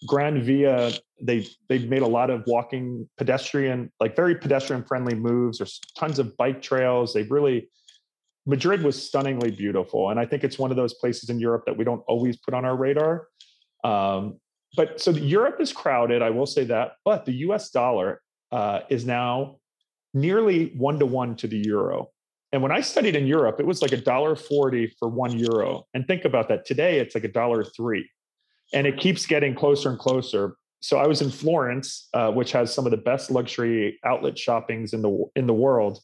Gran 0.07 0.43
Via, 0.43 0.93
they 1.23 1.47
they've 1.69 1.89
made 1.89 2.03
a 2.03 2.07
lot 2.07 2.31
of 2.31 2.43
walking, 2.47 3.09
pedestrian, 3.17 3.91
like 4.01 4.15
very 4.15 4.35
pedestrian 4.35 4.85
friendly 4.85 5.15
moves. 5.15 5.59
There's 5.59 5.81
tons 5.97 6.19
of 6.19 6.37
bike 6.37 6.61
trails. 6.61 7.15
They've 7.15 7.31
really 7.31 7.69
Madrid 8.45 8.83
was 8.83 9.01
stunningly 9.01 9.51
beautiful, 9.51 10.11
and 10.11 10.21
I 10.21 10.27
think 10.27 10.45
it's 10.45 10.59
one 10.59 10.71
of 10.71 10.77
those 10.77 10.95
places 10.95 11.31
in 11.31 11.41
Europe 11.41 11.65
that 11.67 11.77
we 11.77 11.85
don't 11.85 12.03
always 12.07 12.37
put 12.37 12.55
on 12.55 12.65
our 12.65 12.77
radar. 12.77 13.29
Um, 13.85 14.39
but 14.77 15.01
so 15.01 15.13
Europe 15.13 15.61
is 15.61 15.73
crowded, 15.73 16.23
I 16.23 16.31
will 16.31 16.47
say 16.47 16.65
that. 16.65 16.93
But 17.05 17.25
the 17.25 17.33
U.S. 17.33 17.71
dollar 17.71 18.21
uh, 18.53 18.81
is 18.91 19.07
now 19.07 19.57
nearly 20.13 20.73
one 20.77 20.99
to 20.99 21.07
one 21.07 21.37
to 21.37 21.49
the 21.49 21.59
euro. 21.59 22.11
And 22.53 22.63
when 22.63 22.73
I 22.73 22.81
studied 22.81 23.17
in 23.17 23.27
Europe, 23.27 23.61
it 23.61 23.67
was 23.67 23.83
like 23.83 23.93
a 23.93 23.97
dollar 23.97 24.37
forty 24.37 24.95
for 24.99 25.09
one 25.09 25.39
euro. 25.39 25.85
And 25.95 26.07
think 26.07 26.25
about 26.25 26.49
that. 26.49 26.65
Today, 26.65 26.99
it's 26.99 27.15
like 27.15 27.25
a 27.25 27.33
dollar 27.33 27.65
three, 27.65 28.09
and 28.73 28.87
it 28.87 28.99
keeps 28.99 29.27
getting 29.27 29.55
closer 29.55 29.91
and 29.91 29.99
closer. 29.99 30.57
So 30.81 30.99
I 30.99 31.07
was 31.07 31.23
in 31.23 31.31
Florence, 31.31 32.09
uh, 32.15 32.31
which 32.31 32.53
has 32.53 32.73
some 32.73 32.87
of 32.87 32.91
the 32.91 32.99
best 32.99 33.31
luxury 33.31 33.99
outlet 34.05 34.39
shoppings 34.39 34.93
in 34.93 35.03
the 35.03 35.25
in 35.35 35.47
the 35.47 35.55
world. 35.55 36.01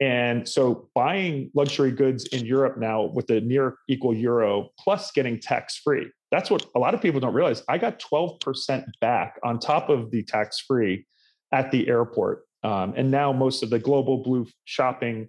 And 0.00 0.48
so 0.48 0.88
buying 0.94 1.50
luxury 1.54 1.90
goods 1.90 2.26
in 2.26 2.46
Europe 2.46 2.78
now 2.78 3.02
with 3.02 3.26
the 3.26 3.40
near 3.40 3.78
equal 3.88 4.14
euro 4.14 4.70
plus 4.78 5.10
getting 5.10 5.40
tax 5.40 5.76
free. 5.76 6.10
That's 6.30 6.50
what 6.50 6.66
a 6.76 6.78
lot 6.78 6.94
of 6.94 7.02
people 7.02 7.20
don't 7.20 7.34
realize. 7.34 7.62
I 7.68 7.78
got 7.78 7.98
12% 7.98 8.84
back 9.00 9.40
on 9.42 9.58
top 9.58 9.88
of 9.88 10.10
the 10.10 10.22
tax 10.22 10.60
free 10.60 11.06
at 11.52 11.70
the 11.70 11.88
airport. 11.88 12.44
Um, 12.62 12.94
and 12.96 13.10
now 13.10 13.32
most 13.32 13.62
of 13.62 13.70
the 13.70 13.78
global 13.78 14.22
blue 14.22 14.46
shopping, 14.64 15.28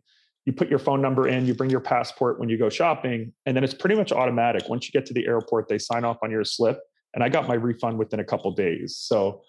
you 0.50 0.54
put 0.54 0.68
your 0.68 0.80
phone 0.80 1.00
number 1.00 1.28
in, 1.28 1.46
you 1.46 1.54
bring 1.54 1.70
your 1.70 1.80
passport 1.80 2.40
when 2.40 2.50
you 2.50 2.58
go 2.58 2.70
shopping, 2.70 3.32
and 3.46 3.56
then 3.56 3.64
it's 3.64 3.76
pretty 3.76 3.96
much 3.96 4.12
automatic. 4.12 4.68
Once 4.68 4.88
you 4.88 4.92
get 4.92 5.06
to 5.06 5.14
the 5.14 5.28
airport, 5.28 5.68
they 5.68 5.78
sign 5.78 6.04
off 6.04 6.18
on 6.24 6.32
your 6.32 6.44
slip. 6.44 6.80
And 7.14 7.24
I 7.24 7.30
got 7.30 7.48
my 7.48 7.54
refund 7.54 8.00
within 8.00 8.20
a 8.20 8.24
couple 8.24 8.52
days. 8.52 8.98
So 8.98 9.42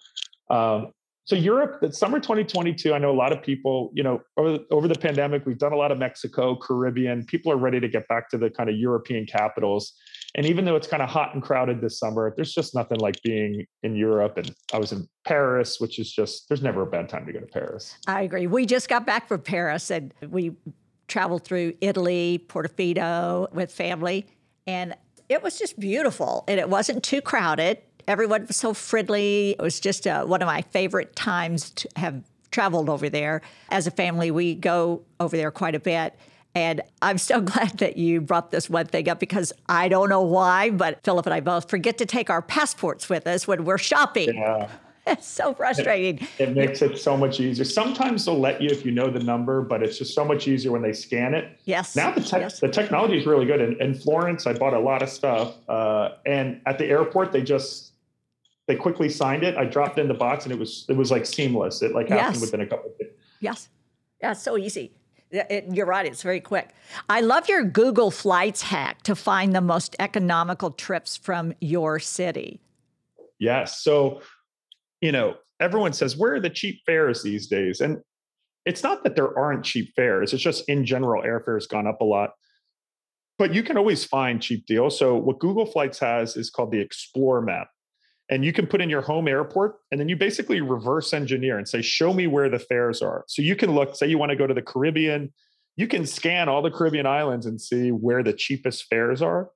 um, 0.51 0.91
so 1.25 1.35
Europe, 1.35 1.79
the 1.81 1.93
summer 1.93 2.19
2022, 2.19 2.93
I 2.93 2.97
know 2.97 3.11
a 3.11 3.15
lot 3.15 3.31
of 3.31 3.41
people, 3.41 3.91
you 3.93 4.03
know, 4.03 4.21
over 4.37 4.51
the, 4.53 4.65
over 4.71 4.87
the 4.87 4.95
pandemic, 4.95 5.45
we've 5.45 5.57
done 5.57 5.71
a 5.71 5.77
lot 5.77 5.91
of 5.91 5.97
Mexico, 5.97 6.55
Caribbean. 6.55 7.25
People 7.25 7.51
are 7.51 7.57
ready 7.57 7.79
to 7.79 7.87
get 7.87 8.07
back 8.07 8.29
to 8.29 8.37
the 8.37 8.49
kind 8.49 8.69
of 8.69 8.75
European 8.75 9.25
capitals. 9.25 9.93
And 10.35 10.45
even 10.45 10.65
though 10.65 10.75
it's 10.75 10.87
kind 10.87 11.03
of 11.03 11.09
hot 11.09 11.33
and 11.33 11.43
crowded 11.43 11.79
this 11.79 11.99
summer, 11.99 12.33
there's 12.35 12.53
just 12.53 12.73
nothing 12.73 12.99
like 12.99 13.21
being 13.23 13.65
in 13.83 13.95
Europe. 13.95 14.37
And 14.37 14.53
I 14.73 14.77
was 14.77 14.91
in 14.91 15.07
Paris, 15.23 15.79
which 15.79 15.99
is 15.99 16.11
just, 16.11 16.49
there's 16.49 16.63
never 16.63 16.81
a 16.81 16.87
bad 16.87 17.07
time 17.07 17.25
to 17.27 17.33
go 17.33 17.39
to 17.39 17.45
Paris. 17.45 17.95
I 18.07 18.23
agree. 18.23 18.47
We 18.47 18.65
just 18.65 18.89
got 18.89 19.05
back 19.05 19.27
from 19.27 19.41
Paris 19.41 19.91
and 19.91 20.13
we 20.27 20.53
traveled 21.11 21.43
through 21.43 21.73
Italy, 21.81 22.43
Portofino 22.47 23.51
with 23.53 23.71
family. 23.71 24.25
And 24.65 24.95
it 25.29 25.43
was 25.43 25.59
just 25.59 25.79
beautiful. 25.79 26.43
And 26.47 26.59
it 26.59 26.69
wasn't 26.69 27.03
too 27.03 27.21
crowded 27.21 27.77
everyone 28.07 28.45
was 28.47 28.57
so 28.57 28.73
friendly. 28.73 29.51
It 29.51 29.61
was 29.61 29.79
just 29.79 30.07
uh, 30.07 30.25
one 30.25 30.41
of 30.41 30.45
my 30.45 30.61
favorite 30.61 31.15
times 31.15 31.69
to 31.71 31.89
have 31.95 32.23
traveled 32.51 32.89
over 32.89 33.09
there. 33.09 33.41
As 33.69 33.87
a 33.87 33.91
family, 33.91 34.31
we 34.31 34.55
go 34.55 35.03
over 35.19 35.37
there 35.37 35.51
quite 35.51 35.75
a 35.75 35.79
bit. 35.79 36.17
And 36.53 36.81
I'm 37.01 37.17
so 37.17 37.39
glad 37.41 37.77
that 37.79 37.97
you 37.97 38.21
brought 38.21 38.51
this 38.51 38.69
one 38.69 38.87
thing 38.87 39.09
up 39.09 39.19
because 39.19 39.53
I 39.67 39.87
don't 39.87 40.09
know 40.09 40.21
why, 40.21 40.69
but 40.69 41.03
Philip 41.03 41.25
and 41.25 41.33
I 41.33 41.39
both 41.39 41.69
forget 41.69 41.97
to 41.99 42.05
take 42.05 42.29
our 42.29 42.41
passports 42.41 43.09
with 43.09 43.27
us 43.27 43.47
when 43.47 43.63
we're 43.63 43.77
shopping. 43.77 44.35
Yeah. 44.35 44.69
It's 45.07 45.27
so 45.39 45.53
frustrating. 45.53 46.27
It, 46.37 46.49
it, 46.49 46.55
makes 46.55 46.81
it 46.81 46.97
so 46.97 47.17
much 47.17 47.39
easier. 47.39 47.65
Sometimes 47.65 48.25
they'll 48.25 48.39
let 48.39 48.61
you 48.61 48.69
if 48.69 48.85
you 48.85 48.91
know 48.91 49.09
the 49.09 49.23
number, 49.23 49.61
but 49.61 49.81
it's 49.83 49.97
just 49.97 50.13
so 50.13 50.23
much 50.23 50.47
easier 50.47 50.71
when 50.71 50.81
they 50.81 50.93
scan 50.93 51.33
it. 51.33 51.59
Yes. 51.65 51.95
Now 51.95 52.11
the, 52.11 52.21
te- 52.21 52.37
yes. 52.37 52.59
the 52.59 52.69
technology 52.69 53.17
is 53.17 53.25
really 53.25 53.45
good. 53.45 53.61
In, 53.61 53.81
in, 53.81 53.95
Florence, 53.95 54.45
I 54.45 54.53
bought 54.53 54.73
a 54.73 54.79
lot 54.79 55.01
of 55.01 55.09
stuff. 55.09 55.55
Uh, 55.67 56.11
and 56.25 56.61
at 56.65 56.77
the 56.77 56.85
airport, 56.85 57.31
they 57.31 57.41
just 57.41 57.93
they 58.67 58.75
quickly 58.75 59.09
signed 59.09 59.43
it. 59.43 59.57
I 59.57 59.65
dropped 59.65 59.97
in 59.97 60.07
the 60.07 60.13
box 60.13 60.45
and 60.45 60.53
it 60.53 60.59
was 60.59 60.85
it 60.87 60.95
was 60.95 61.11
like 61.11 61.25
seamless. 61.25 61.81
It 61.81 61.93
like 61.93 62.09
happened 62.09 62.35
yes. 62.35 62.41
within 62.41 62.61
a 62.61 62.67
couple 62.67 62.91
of 62.91 62.97
days. 62.97 63.09
Yes. 63.39 63.69
Yeah, 64.21 64.33
so 64.33 64.57
easy. 64.57 64.91
It, 65.31 65.65
you're 65.71 65.85
right, 65.85 66.05
it's 66.05 66.21
very 66.21 66.41
quick. 66.41 66.69
I 67.09 67.21
love 67.21 67.47
your 67.47 67.63
Google 67.63 68.11
Flights 68.11 68.61
hack 68.61 69.01
to 69.03 69.15
find 69.15 69.55
the 69.55 69.61
most 69.61 69.95
economical 69.99 70.71
trips 70.71 71.15
from 71.15 71.53
your 71.61 71.99
city. 71.99 72.59
Yes. 73.39 73.79
So, 73.79 74.21
you 75.01 75.11
know, 75.11 75.35
everyone 75.59 75.93
says, 75.93 76.15
where 76.15 76.35
are 76.35 76.39
the 76.39 76.49
cheap 76.49 76.81
fares 76.85 77.23
these 77.23 77.47
days? 77.47 77.81
And 77.81 77.99
it's 78.65 78.83
not 78.83 79.03
that 79.03 79.15
there 79.15 79.37
aren't 79.37 79.65
cheap 79.65 79.93
fares, 79.95 80.33
it's 80.33 80.43
just 80.43 80.67
in 80.69 80.85
general, 80.85 81.23
airfare's 81.23 81.67
gone 81.67 81.87
up 81.87 82.01
a 82.01 82.05
lot. 82.05 82.31
But 83.37 83.53
you 83.53 83.63
can 83.63 83.77
always 83.77 84.05
find 84.05 84.41
cheap 84.41 84.67
deals. 84.67 84.99
So, 84.99 85.15
what 85.15 85.39
Google 85.39 85.65
Flights 85.65 85.97
has 85.99 86.37
is 86.37 86.51
called 86.51 86.71
the 86.71 86.79
Explore 86.79 87.41
map 87.41 87.69
and 88.31 88.45
you 88.45 88.53
can 88.53 88.65
put 88.65 88.81
in 88.81 88.89
your 88.89 89.01
home 89.01 89.27
airport 89.27 89.75
and 89.91 89.99
then 89.99 90.07
you 90.07 90.15
basically 90.15 90.61
reverse 90.61 91.13
engineer 91.13 91.57
and 91.57 91.67
say 91.67 91.81
show 91.81 92.13
me 92.13 92.25
where 92.25 92.49
the 92.49 92.57
fares 92.57 93.01
are 93.01 93.25
so 93.27 93.41
you 93.41 93.55
can 93.55 93.75
look 93.75 93.95
say 93.95 94.07
you 94.07 94.17
want 94.17 94.31
to 94.31 94.35
go 94.35 94.47
to 94.47 94.53
the 94.53 94.61
caribbean 94.61 95.31
you 95.75 95.87
can 95.87 96.05
scan 96.05 96.49
all 96.49 96.61
the 96.61 96.71
caribbean 96.71 97.05
islands 97.05 97.45
and 97.45 97.61
see 97.61 97.91
where 97.91 98.23
the 98.23 98.33
cheapest 98.33 98.85
fares 98.85 99.21
are 99.21 99.49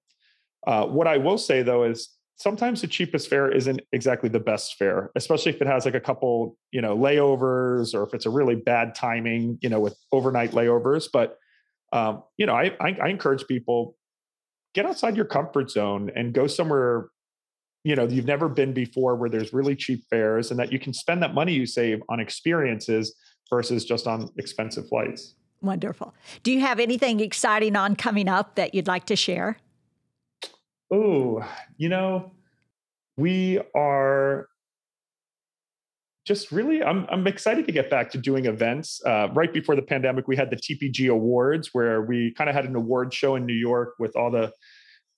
uh, 0.68 0.86
what 0.86 1.08
i 1.08 1.18
will 1.18 1.38
say 1.38 1.64
though 1.64 1.84
is 1.84 2.10
sometimes 2.38 2.82
the 2.82 2.88
cheapest 2.88 3.30
fare 3.30 3.50
isn't 3.50 3.82
exactly 3.94 4.30
the 4.30 4.40
best 4.40 4.76
fare 4.76 5.12
especially 5.16 5.52
if 5.52 5.62
it 5.62 5.68
has 5.68 5.86
like 5.86 5.96
a 5.96 6.00
couple 6.00 6.58
you 6.72 6.82
know 6.82 6.98
layovers 6.98 7.94
or 7.94 8.04
if 8.04 8.14
it's 8.14 8.26
a 8.26 8.30
really 8.30 8.56
bad 8.56 8.94
timing 8.94 9.58
you 9.62 9.70
know 9.70 9.80
with 9.80 9.98
overnight 10.12 10.52
layovers. 10.52 11.08
But 11.12 11.38
um, 11.94 12.24
you 12.38 12.46
know 12.46 12.54
I, 12.54 12.76
I, 12.80 12.98
I 13.04 13.08
encourage 13.10 13.48
people 13.48 13.96
get 14.74 14.86
outside 14.86 15.16
your 15.16 15.26
comfort 15.26 15.72
zone 15.72 16.12
and 16.16 16.34
go 16.34 16.48
somewhere 16.48 17.10
you 17.84 17.96
know 17.96 18.06
you've 18.08 18.26
never 18.26 18.50
been 18.50 18.74
before 18.74 19.16
where 19.16 19.30
there's 19.30 19.54
really 19.54 19.76
cheap 19.76 20.04
fares 20.10 20.52
and 20.52 20.60
that 20.60 20.72
you 20.72 20.80
can 20.80 20.94
spend 20.94 21.24
that 21.24 21.34
money 21.34 21.54
you 21.54 21.66
save 21.66 22.02
on 22.10 22.20
experiences 22.20 23.16
versus 23.50 23.86
just 23.86 24.08
on 24.08 24.30
expensive 24.38 24.88
flights. 24.90 25.36
Wonderful. 25.62 26.14
Do 26.44 26.52
you 26.52 26.60
have 26.62 26.80
anything 26.80 27.20
exciting 27.20 27.76
on 27.76 27.96
coming 27.96 28.28
up 28.28 28.56
that 28.56 28.76
you'd 28.76 28.88
like 28.88 29.06
to 29.06 29.16
share 29.16 29.58
oh 30.92 31.48
you 31.78 31.90
know 31.90 32.32
we 33.18 33.60
are 33.76 34.48
just 36.26 36.52
really 36.52 36.84
I'm, 36.84 37.06
I'm 37.10 37.28
excited 37.28 37.66
to 37.68 37.72
get 37.72 37.90
back 37.90 38.12
to 38.12 38.18
doing 38.18 38.46
events 38.46 39.02
uh, 39.06 39.30
right 39.34 39.54
before 39.54 39.76
the 39.76 39.82
pandemic 39.82 40.28
we 40.28 40.36
had 40.36 40.50
the 40.50 40.58
tpg 40.58 41.10
awards 41.10 41.70
where 41.74 42.02
we 42.02 42.34
kind 42.34 42.50
of 42.50 42.56
had 42.56 42.66
an 42.66 42.76
award 42.76 43.14
show 43.14 43.36
in 43.36 43.46
new 43.46 43.54
york 43.54 43.94
with 44.00 44.16
all 44.16 44.32
the 44.32 44.52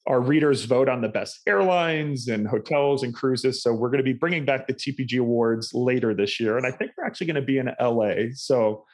our 0.07 0.21
readers 0.21 0.63
vote 0.63 0.87
on 0.87 1.01
the 1.01 1.09
best 1.09 1.41
airlines 1.45 2.29
and 2.29 2.47
hotels 2.47 3.03
and 3.03 3.13
cruises. 3.13 3.61
So 3.61 3.73
we're 3.73 3.89
going 3.89 3.99
to 3.99 4.03
be 4.03 4.13
bringing 4.13 4.45
back 4.45 4.65
the 4.65 4.73
TPG 4.73 5.19
Awards 5.19 5.73
later 5.73 6.13
this 6.13 6.39
year. 6.39 6.57
And 6.57 6.65
I 6.65 6.71
think 6.71 6.91
we're 6.97 7.05
actually 7.05 7.27
going 7.27 7.35
to 7.35 7.41
be 7.41 7.57
in 7.57 7.69
LA. 7.79 8.31
So 8.33 8.85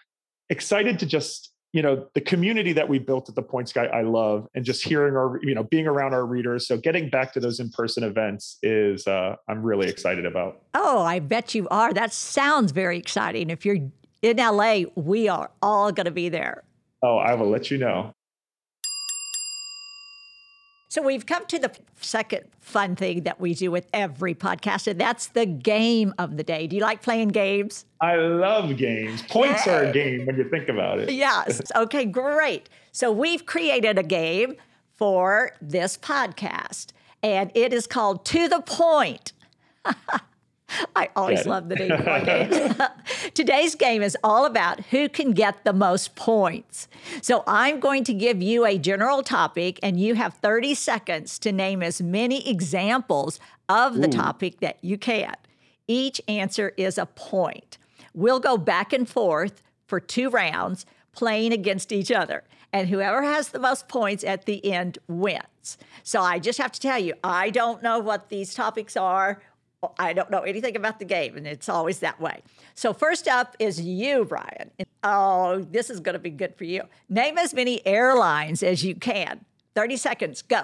excited 0.49 0.97
to 0.99 1.05
just, 1.05 1.52
you 1.73 1.81
know, 1.81 2.07
the 2.13 2.21
community 2.21 2.71
that 2.73 2.87
we 2.87 2.99
built 2.99 3.27
at 3.29 3.35
the 3.35 3.41
Points 3.41 3.73
Guy, 3.73 3.85
I 3.85 4.03
love, 4.03 4.47
and 4.53 4.63
just 4.63 4.83
hearing 4.83 5.15
our, 5.15 5.39
you 5.41 5.55
know, 5.55 5.63
being 5.63 5.87
around 5.87 6.13
our 6.13 6.25
readers. 6.25 6.67
So 6.67 6.77
getting 6.77 7.09
back 7.09 7.33
to 7.33 7.39
those 7.39 7.59
in 7.59 7.71
person 7.71 8.03
events 8.03 8.59
is, 8.61 9.07
uh, 9.07 9.35
I'm 9.49 9.63
really 9.63 9.89
excited 9.89 10.25
about. 10.25 10.61
Oh, 10.75 11.01
I 11.01 11.17
bet 11.17 11.55
you 11.55 11.67
are. 11.69 11.91
That 11.91 12.13
sounds 12.13 12.71
very 12.71 12.99
exciting. 12.99 13.49
If 13.49 13.65
you're 13.65 13.79
in 14.21 14.37
LA, 14.37 14.83
we 14.95 15.27
are 15.27 15.49
all 15.63 15.91
going 15.91 16.05
to 16.05 16.11
be 16.11 16.29
there. 16.29 16.63
Oh, 17.01 17.17
I 17.17 17.33
will 17.33 17.49
let 17.49 17.71
you 17.71 17.79
know. 17.79 18.13
So 20.93 21.01
we've 21.01 21.25
come 21.25 21.47
to 21.47 21.57
the 21.57 21.71
second 22.01 22.43
fun 22.59 22.95
thing 22.95 23.23
that 23.23 23.41
we 23.41 23.55
do 23.55 23.71
with 23.71 23.87
every 23.95 24.35
podcast, 24.35 24.85
and 24.85 25.01
that's 25.01 25.25
the 25.25 25.47
game 25.47 26.13
of 26.19 26.37
the 26.37 26.43
day. 26.43 26.67
Do 26.67 26.75
you 26.75 26.83
like 26.83 27.01
playing 27.01 27.29
games? 27.29 27.85
I 27.99 28.17
love 28.17 28.77
games. 28.77 29.23
Points 29.23 29.65
are 29.65 29.85
a 29.85 29.91
game 29.91 30.27
when 30.27 30.37
you 30.37 30.47
think 30.47 30.69
about 30.69 30.99
it. 30.99 31.11
Yes. 31.11 31.63
Okay, 31.75 32.05
great. 32.05 32.69
So 32.91 33.11
we've 33.11 33.47
created 33.47 33.97
a 33.97 34.03
game 34.03 34.53
for 34.95 35.53
this 35.59 35.97
podcast, 35.97 36.91
and 37.23 37.49
it 37.55 37.73
is 37.73 37.87
called 37.87 38.23
To 38.25 38.47
the 38.47 38.61
Point. 38.61 39.33
I 40.95 41.09
always 41.15 41.45
love 41.45 41.69
the 41.69 41.75
name 41.75 42.25
games. 42.25 42.75
Today's 43.33 43.75
game 43.75 44.01
is 44.01 44.17
all 44.23 44.45
about 44.45 44.79
who 44.87 45.09
can 45.09 45.31
get 45.31 45.63
the 45.63 45.73
most 45.73 46.15
points. 46.15 46.87
So 47.21 47.43
I'm 47.47 47.79
going 47.79 48.03
to 48.05 48.13
give 48.13 48.41
you 48.41 48.65
a 48.65 48.77
general 48.77 49.23
topic, 49.23 49.79
and 49.83 49.99
you 49.99 50.15
have 50.15 50.35
30 50.35 50.73
seconds 50.75 51.37
to 51.39 51.51
name 51.51 51.83
as 51.83 52.01
many 52.01 52.47
examples 52.49 53.39
of 53.69 53.95
the 53.95 54.07
Ooh. 54.07 54.11
topic 54.11 54.59
that 54.61 54.77
you 54.81 54.97
can. 54.97 55.35
Each 55.87 56.21
answer 56.27 56.73
is 56.77 56.97
a 56.97 57.05
point. 57.05 57.77
We'll 58.13 58.39
go 58.39 58.57
back 58.57 58.93
and 58.93 59.07
forth 59.09 59.61
for 59.85 59.99
two 59.99 60.29
rounds, 60.29 60.85
playing 61.11 61.51
against 61.53 61.91
each 61.91 62.11
other. 62.11 62.43
and 62.75 62.89
whoever 62.89 63.21
has 63.21 63.49
the 63.49 63.59
most 63.59 63.87
points 63.87 64.23
at 64.23 64.45
the 64.45 64.65
end 64.73 64.97
wins. 65.07 65.77
So 66.01 66.21
I 66.21 66.39
just 66.39 66.57
have 66.57 66.71
to 66.71 66.79
tell 66.79 66.97
you, 66.97 67.13
I 67.23 67.51
don't 67.51 67.83
know 67.83 67.99
what 67.99 68.29
these 68.29 68.55
topics 68.55 68.97
are. 68.97 69.39
I 69.97 70.13
don't 70.13 70.29
know 70.29 70.41
anything 70.41 70.75
about 70.75 70.99
the 70.99 71.05
game, 71.05 71.37
and 71.37 71.47
it's 71.47 71.69
always 71.69 71.99
that 71.99 72.19
way. 72.19 72.41
So, 72.75 72.93
first 72.93 73.27
up 73.27 73.55
is 73.59 73.81
you, 73.81 74.25
Brian. 74.25 74.71
Oh, 75.03 75.65
this 75.71 75.89
is 75.89 75.99
going 75.99 76.13
to 76.13 76.19
be 76.19 76.29
good 76.29 76.55
for 76.55 76.63
you. 76.63 76.83
Name 77.09 77.37
as 77.37 77.53
many 77.53 77.85
airlines 77.85 78.63
as 78.63 78.83
you 78.83 78.95
can. 78.95 79.45
30 79.75 79.97
seconds, 79.97 80.41
go. 80.41 80.63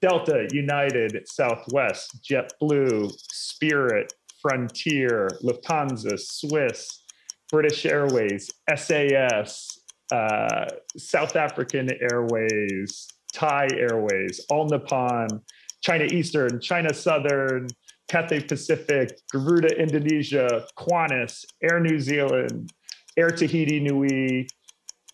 Delta, 0.00 0.46
United, 0.52 1.26
Southwest, 1.26 2.18
JetBlue, 2.22 3.10
Spirit, 3.32 4.12
Frontier, 4.42 5.30
Lufthansa, 5.42 6.20
Swiss, 6.20 7.04
British 7.50 7.86
Airways, 7.86 8.50
SAS, 8.76 9.78
uh, 10.12 10.66
South 10.96 11.36
African 11.36 11.90
Airways, 12.12 13.08
Thai 13.32 13.68
Airways, 13.74 14.44
All 14.50 14.66
Nippon, 14.66 15.40
China 15.80 16.04
Eastern, 16.04 16.60
China 16.60 16.92
Southern, 16.92 17.68
Cathay 18.08 18.40
Pacific, 18.40 19.18
Garuda 19.32 19.80
Indonesia, 19.80 20.66
Qantas, 20.78 21.44
Air 21.62 21.80
New 21.80 21.98
Zealand, 21.98 22.72
Air 23.16 23.30
Tahiti 23.30 23.80
Nui, 23.80 24.48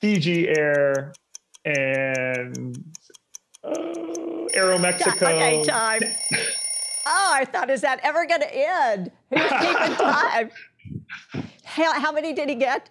Fiji 0.01 0.49
Air, 0.49 1.13
and 1.65 2.85
uh, 3.63 3.73
Aero 4.55 4.79
Mexico. 4.79 5.27
Okay, 5.27 5.65
time. 5.65 6.01
Oh, 7.07 7.31
I 7.33 7.45
thought, 7.45 7.71
is 7.71 7.81
that 7.81 8.01
ever 8.03 8.27
going 8.27 8.41
to 8.41 8.55
end? 8.55 9.11
Who's 9.31 9.41
keeping 9.43 9.97
time? 9.97 10.51
How, 11.65 12.01
how 12.01 12.13
many 12.13 12.33
did 12.33 12.49
he 12.49 12.55
get? 12.55 12.91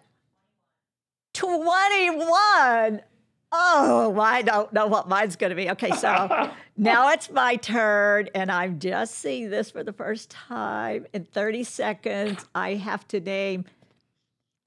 21. 1.33 3.01
Oh, 3.51 4.19
I 4.19 4.43
don't 4.43 4.71
know 4.73 4.85
what 4.85 5.09
mine's 5.09 5.35
going 5.35 5.49
to 5.49 5.55
be. 5.55 5.71
Okay, 5.71 5.89
so 5.91 6.51
now 6.77 7.09
it's 7.09 7.31
my 7.31 7.55
turn, 7.55 8.29
and 8.35 8.51
I'm 8.51 8.79
just 8.79 9.15
seeing 9.15 9.49
this 9.49 9.71
for 9.71 9.83
the 9.83 9.93
first 9.93 10.29
time. 10.29 11.07
In 11.13 11.25
30 11.25 11.63
seconds, 11.63 12.45
I 12.53 12.75
have 12.75 13.07
to 13.07 13.19
name 13.19 13.65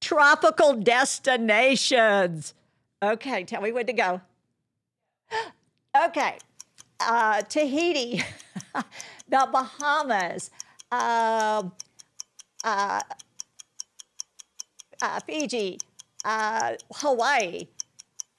tropical 0.01 0.75
destinations. 0.75 2.55
Okay, 3.01 3.45
tell 3.45 3.63
me 3.63 3.73
when 3.73 3.87
to 3.87 3.93
go. 3.93 4.21
Okay, 6.07 6.39
uh, 7.01 7.43
Tahiti, 7.43 8.23
the 9.29 9.47
Bahamas, 9.53 10.51
uh, 10.91 11.65
uh, 12.65 13.01
uh, 15.03 15.21
Fiji, 15.27 15.77
uh, 16.25 16.73
Hawaii. 16.95 17.67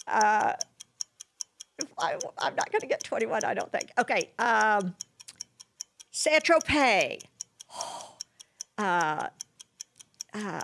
Uh, 0.07 0.53
I, 1.99 2.13
am 2.13 2.55
not 2.55 2.71
going 2.71 2.81
to 2.81 2.87
get 2.87 3.03
21, 3.03 3.43
I 3.43 3.53
don't 3.53 3.71
think. 3.71 3.91
Okay. 3.97 4.31
Um, 4.39 4.95
Saint 6.11 6.43
Tropez. 6.43 7.21
Uh, 8.75 9.27
uh, 10.33 10.59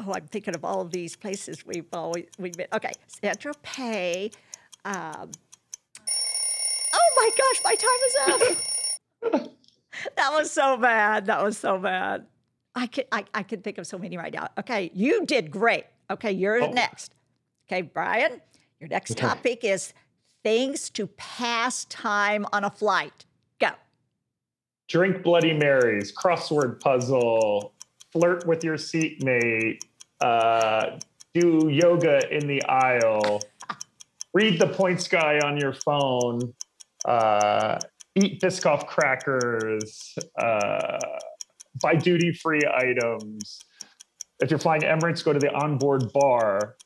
oh, 0.00 0.12
I'm 0.12 0.26
thinking 0.26 0.56
of 0.56 0.64
all 0.64 0.80
of 0.80 0.90
these 0.90 1.14
places 1.14 1.64
we've 1.64 1.86
always 1.92 2.24
we've 2.36 2.52
been. 2.52 2.66
Okay, 2.72 2.90
Saint 3.06 3.38
Tropez. 3.38 4.34
Um, 4.84 5.30
oh 6.94 7.10
my 7.16 7.30
gosh, 7.38 7.60
my 7.64 7.74
time 7.76 8.00
is 8.06 9.32
up. 9.32 9.52
that 10.16 10.32
was 10.32 10.50
so 10.50 10.76
bad. 10.76 11.26
That 11.26 11.44
was 11.44 11.56
so 11.56 11.78
bad. 11.78 12.26
I 12.74 12.88
can 12.88 13.04
I, 13.12 13.24
I 13.34 13.42
can 13.44 13.62
think 13.62 13.78
of 13.78 13.86
so 13.86 13.98
many 13.98 14.16
right 14.16 14.32
now. 14.32 14.48
Okay, 14.58 14.90
you 14.92 15.24
did 15.24 15.50
great. 15.50 15.84
Okay, 16.10 16.32
you're 16.32 16.62
oh. 16.62 16.72
next. 16.72 17.14
Okay, 17.68 17.82
Brian, 17.82 18.40
your 18.78 18.88
next 18.88 19.12
okay. 19.12 19.22
topic 19.22 19.64
is 19.64 19.92
things 20.44 20.88
to 20.90 21.08
pass 21.08 21.84
time 21.86 22.46
on 22.52 22.62
a 22.62 22.70
flight. 22.70 23.26
Go. 23.58 23.70
Drink 24.88 25.24
Bloody 25.24 25.52
Marys, 25.52 26.12
crossword 26.12 26.78
puzzle, 26.78 27.72
flirt 28.12 28.46
with 28.46 28.62
your 28.62 28.76
seatmate, 28.76 29.80
uh, 30.20 30.98
do 31.34 31.68
yoga 31.68 32.32
in 32.32 32.46
the 32.46 32.62
aisle, 32.66 33.42
read 34.32 34.60
the 34.60 34.68
points 34.68 35.08
guy 35.08 35.40
on 35.40 35.56
your 35.56 35.72
phone, 35.72 36.54
uh, 37.04 37.80
eat 38.14 38.40
Biscoff 38.40 38.86
crackers, 38.86 40.16
uh, 40.38 40.98
buy 41.82 41.96
duty 41.96 42.32
free 42.32 42.62
items. 42.72 43.58
If 44.38 44.50
you're 44.50 44.60
flying 44.60 44.82
Emirates, 44.82 45.24
go 45.24 45.32
to 45.32 45.40
the 45.40 45.52
onboard 45.52 46.12
bar 46.12 46.76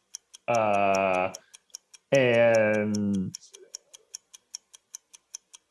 uh, 0.49 1.33
and 2.13 3.35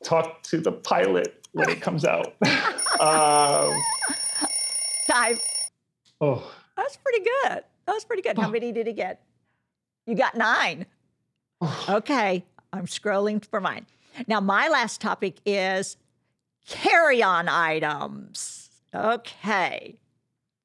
talk 0.04 0.42
to 0.44 0.60
the 0.60 0.72
pilot 0.72 1.46
when 1.52 1.68
it 1.68 1.80
comes 1.80 2.04
out. 2.04 2.34
um, 3.00 3.72
Time. 5.08 5.36
Oh, 6.20 6.52
that's 6.76 6.96
pretty 6.96 7.24
good. 7.24 7.64
That 7.86 7.94
was 7.94 8.04
pretty 8.04 8.22
good. 8.22 8.38
How 8.38 8.48
oh. 8.48 8.50
many 8.50 8.72
did 8.72 8.86
he 8.86 8.92
get? 8.92 9.22
You 10.06 10.14
got 10.14 10.36
nine. 10.36 10.86
okay, 11.88 12.44
I'm 12.72 12.86
scrolling 12.86 13.44
for 13.44 13.60
mine. 13.60 13.86
Now, 14.26 14.40
my 14.40 14.68
last 14.68 15.00
topic 15.00 15.36
is 15.44 15.96
carry 16.66 17.22
on 17.22 17.48
items. 17.48 18.70
Okay. 18.94 19.98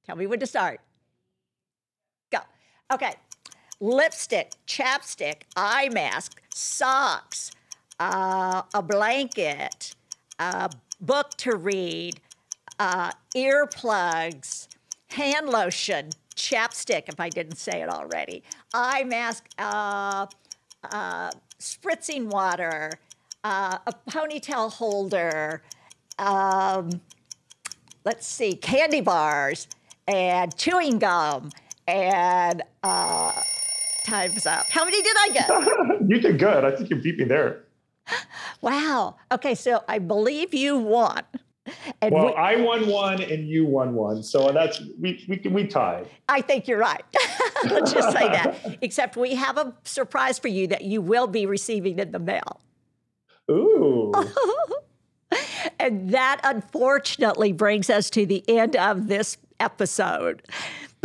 Tell 0.06 0.16
me 0.16 0.28
when 0.28 0.40
to 0.40 0.48
start. 0.48 0.80
Go. 2.32 2.40
Okay 2.94 3.16
lipstick, 3.80 4.52
chapstick, 4.68 5.42
eye 5.56 5.90
mask, 5.90 6.42
socks, 6.54 7.52
uh, 8.00 8.62
a 8.74 8.82
blanket, 8.82 9.96
a 10.40 10.70
book 11.02 11.32
to 11.38 11.56
read, 11.56 12.20
uh, 12.80 13.12
earplugs, 13.36 14.68
hand 15.10 15.50
lotion, 15.50 16.10
chapstick, 16.36 17.08
if 17.08 17.20
I 17.20 17.30
didn't 17.30 17.58
say 17.58 17.82
it 17.82 17.90
already, 17.90 18.44
eye 18.74 19.04
mask, 19.04 19.46
uh, 19.58 20.28
uh 20.92 21.32
spritzing 21.60 22.26
water, 22.26 22.92
uh, 23.44 23.78
a 23.88 23.94
ponytail 24.10 24.72
holder, 24.72 25.62
um, 26.20 27.02
let's 28.04 28.28
see, 28.28 28.56
candy 28.56 29.02
bars, 29.02 29.68
and 30.08 30.56
chewing 30.56 31.00
gum, 31.00 31.50
and 31.88 32.62
uh, 32.84 33.32
time's 34.06 34.46
up. 34.46 34.70
How 34.70 34.86
many 34.86 35.02
did 35.02 35.16
I 35.18 35.30
get? 35.34 35.50
you 36.10 36.20
did 36.20 36.40
good. 36.40 36.64
I 36.64 36.72
think 36.72 36.90
you 36.90 36.96
beat 36.98 37.18
me 37.18 37.26
there. 37.26 37.64
Wow. 38.62 39.18
Okay, 39.32 39.56
so 39.56 39.84
I 39.88 40.00
believe 40.00 40.54
you 40.54 40.78
won. 40.78 41.24
And 42.02 42.14
well, 42.14 42.28
we, 42.28 42.34
I 42.34 42.56
won 42.58 42.88
one 42.88 43.22
and 43.24 43.48
you 43.48 43.66
won 43.66 43.96
one, 43.96 44.22
so 44.22 44.52
that's 44.52 44.82
we 45.00 45.26
we 45.28 45.42
we 45.50 45.66
tied. 45.66 46.08
I 46.30 46.42
think 46.42 46.68
you're 46.68 46.78
right. 46.78 47.04
Let's 47.64 47.92
just 47.92 48.12
say 48.12 48.28
that. 48.28 48.78
Except 48.82 49.18
we 49.18 49.34
have 49.34 49.58
a 49.58 49.74
surprise 49.84 50.38
for 50.38 50.48
you 50.48 50.68
that 50.68 50.84
you 50.84 51.02
will 51.02 51.26
be 51.26 51.48
receiving 51.48 51.98
in 51.98 52.12
the 52.12 52.20
mail. 52.20 52.62
Ooh. 53.50 54.14
and 55.80 56.12
that 56.12 56.40
unfortunately 56.44 57.52
brings 57.52 57.90
us 57.90 58.12
to 58.12 58.28
the 58.28 58.44
end 58.48 58.76
of 58.76 59.08
this 59.08 59.38
episode. 59.60 60.44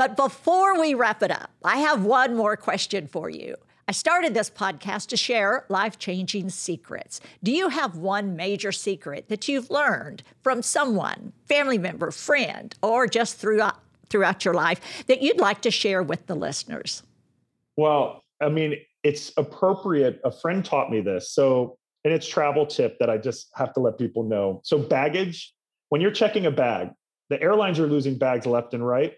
But 0.01 0.17
before 0.17 0.81
we 0.81 0.95
wrap 0.95 1.23
it 1.23 1.31
up, 1.31 1.51
I 1.63 1.77
have 1.77 2.07
one 2.07 2.35
more 2.35 2.57
question 2.57 3.07
for 3.07 3.29
you. 3.29 3.55
I 3.87 3.93
started 3.93 4.33
this 4.33 4.49
podcast 4.49 5.09
to 5.09 5.17
share 5.19 5.67
life 5.69 5.99
changing 5.99 6.49
secrets. 6.49 7.21
Do 7.43 7.53
you 7.53 7.69
have 7.69 7.99
one 7.99 8.35
major 8.35 8.73
secret 8.73 9.29
that 9.29 9.47
you've 9.47 9.69
learned 9.69 10.23
from 10.41 10.63
someone, 10.63 11.35
family 11.45 11.77
member, 11.77 12.11
friend, 12.13 12.75
or 12.83 13.07
just 13.09 13.37
throughout, 13.37 13.77
throughout 14.09 14.43
your 14.43 14.55
life 14.55 15.05
that 15.07 15.21
you'd 15.21 15.39
like 15.39 15.61
to 15.61 15.71
share 15.71 16.03
with 16.03 16.27
the 16.29 16.35
listeners? 16.35 17.03
Well, 17.77 18.25
I 18.41 18.49
mean, 18.49 18.77
it's 19.05 19.33
appropriate. 19.37 20.19
A 20.25 20.33
friend 20.33 20.65
taught 20.65 20.91
me 20.91 21.03
this. 21.03 21.31
So, 21.31 21.77
and 22.05 22.15
it's 22.15 22.27
travel 22.27 22.65
tip 22.65 22.99
that 23.01 23.11
I 23.11 23.19
just 23.19 23.51
have 23.55 23.75
to 23.75 23.81
let 23.81 23.99
people 23.99 24.23
know. 24.23 24.63
So, 24.65 24.79
baggage, 24.79 25.53
when 25.91 26.01
you're 26.01 26.11
checking 26.11 26.47
a 26.47 26.51
bag, 26.51 26.89
the 27.29 27.39
airlines 27.43 27.79
are 27.79 27.87
losing 27.87 28.17
bags 28.17 28.47
left 28.47 28.73
and 28.73 28.87
right. 28.87 29.13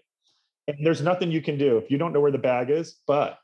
And 0.67 0.77
there's 0.85 1.01
nothing 1.01 1.31
you 1.31 1.41
can 1.41 1.57
do 1.57 1.77
if 1.77 1.91
you 1.91 1.97
don't 1.97 2.13
know 2.13 2.21
where 2.21 2.31
the 2.31 2.37
bag 2.37 2.69
is, 2.69 2.99
but 3.05 3.37